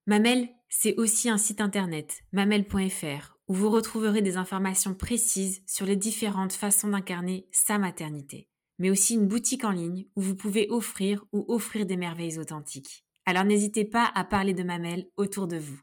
Mamel, 0.06 0.48
c'est 0.70 0.96
aussi 0.98 1.30
un 1.30 1.38
site 1.38 1.62
internet, 1.62 2.24
mamel.fr, 2.32 3.38
où 3.48 3.54
vous 3.54 3.70
retrouverez 3.70 4.22
des 4.22 4.38
informations 4.38 4.94
précises 4.94 5.62
sur 5.66 5.86
les 5.86 5.96
différentes 5.96 6.54
façons 6.54 6.90
d'incarner 6.90 7.48
sa 7.52 7.78
maternité, 7.78 8.50
mais 8.78 8.90
aussi 8.90 9.16
une 9.16 9.28
boutique 9.28 9.64
en 9.64 9.72
ligne 9.72 10.06
où 10.16 10.22
vous 10.22 10.36
pouvez 10.36 10.68
offrir 10.70 11.26
ou 11.32 11.46
offrir 11.48 11.86
des 11.86 11.98
merveilles 11.98 12.40
authentiques. 12.40 13.06
Alors 13.26 13.44
n'hésitez 13.44 13.86
pas 13.86 14.12
à 14.16 14.24
parler 14.24 14.54
de 14.54 14.64
Mamel 14.64 15.08
autour 15.18 15.48
de 15.48 15.58
vous. 15.58 15.80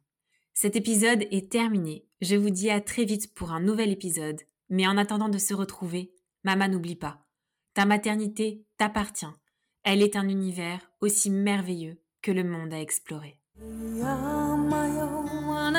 Cet 0.52 0.76
épisode 0.76 1.26
est 1.30 1.50
terminé. 1.50 2.06
Je 2.20 2.36
vous 2.36 2.50
dis 2.50 2.70
à 2.70 2.80
très 2.80 3.04
vite 3.04 3.34
pour 3.34 3.52
un 3.52 3.60
nouvel 3.60 3.90
épisode, 3.90 4.40
mais 4.68 4.86
en 4.86 4.96
attendant 4.96 5.28
de 5.28 5.38
se 5.38 5.52
retrouver, 5.52 6.12
Maman 6.44 6.68
n'oublie 6.68 6.96
pas. 6.96 7.26
Ta 7.74 7.86
maternité 7.86 8.64
t'appartient. 8.76 9.26
Elle 9.82 10.02
est 10.02 10.16
un 10.16 10.28
univers 10.28 10.90
aussi 11.00 11.30
merveilleux 11.30 12.00
que 12.22 12.30
le 12.30 12.44
monde 12.44 12.72
à 12.72 12.80
explorer. 12.80 13.38
You're 13.56 14.56
my 14.56 14.88
own, 15.00 15.46
one 15.46 15.76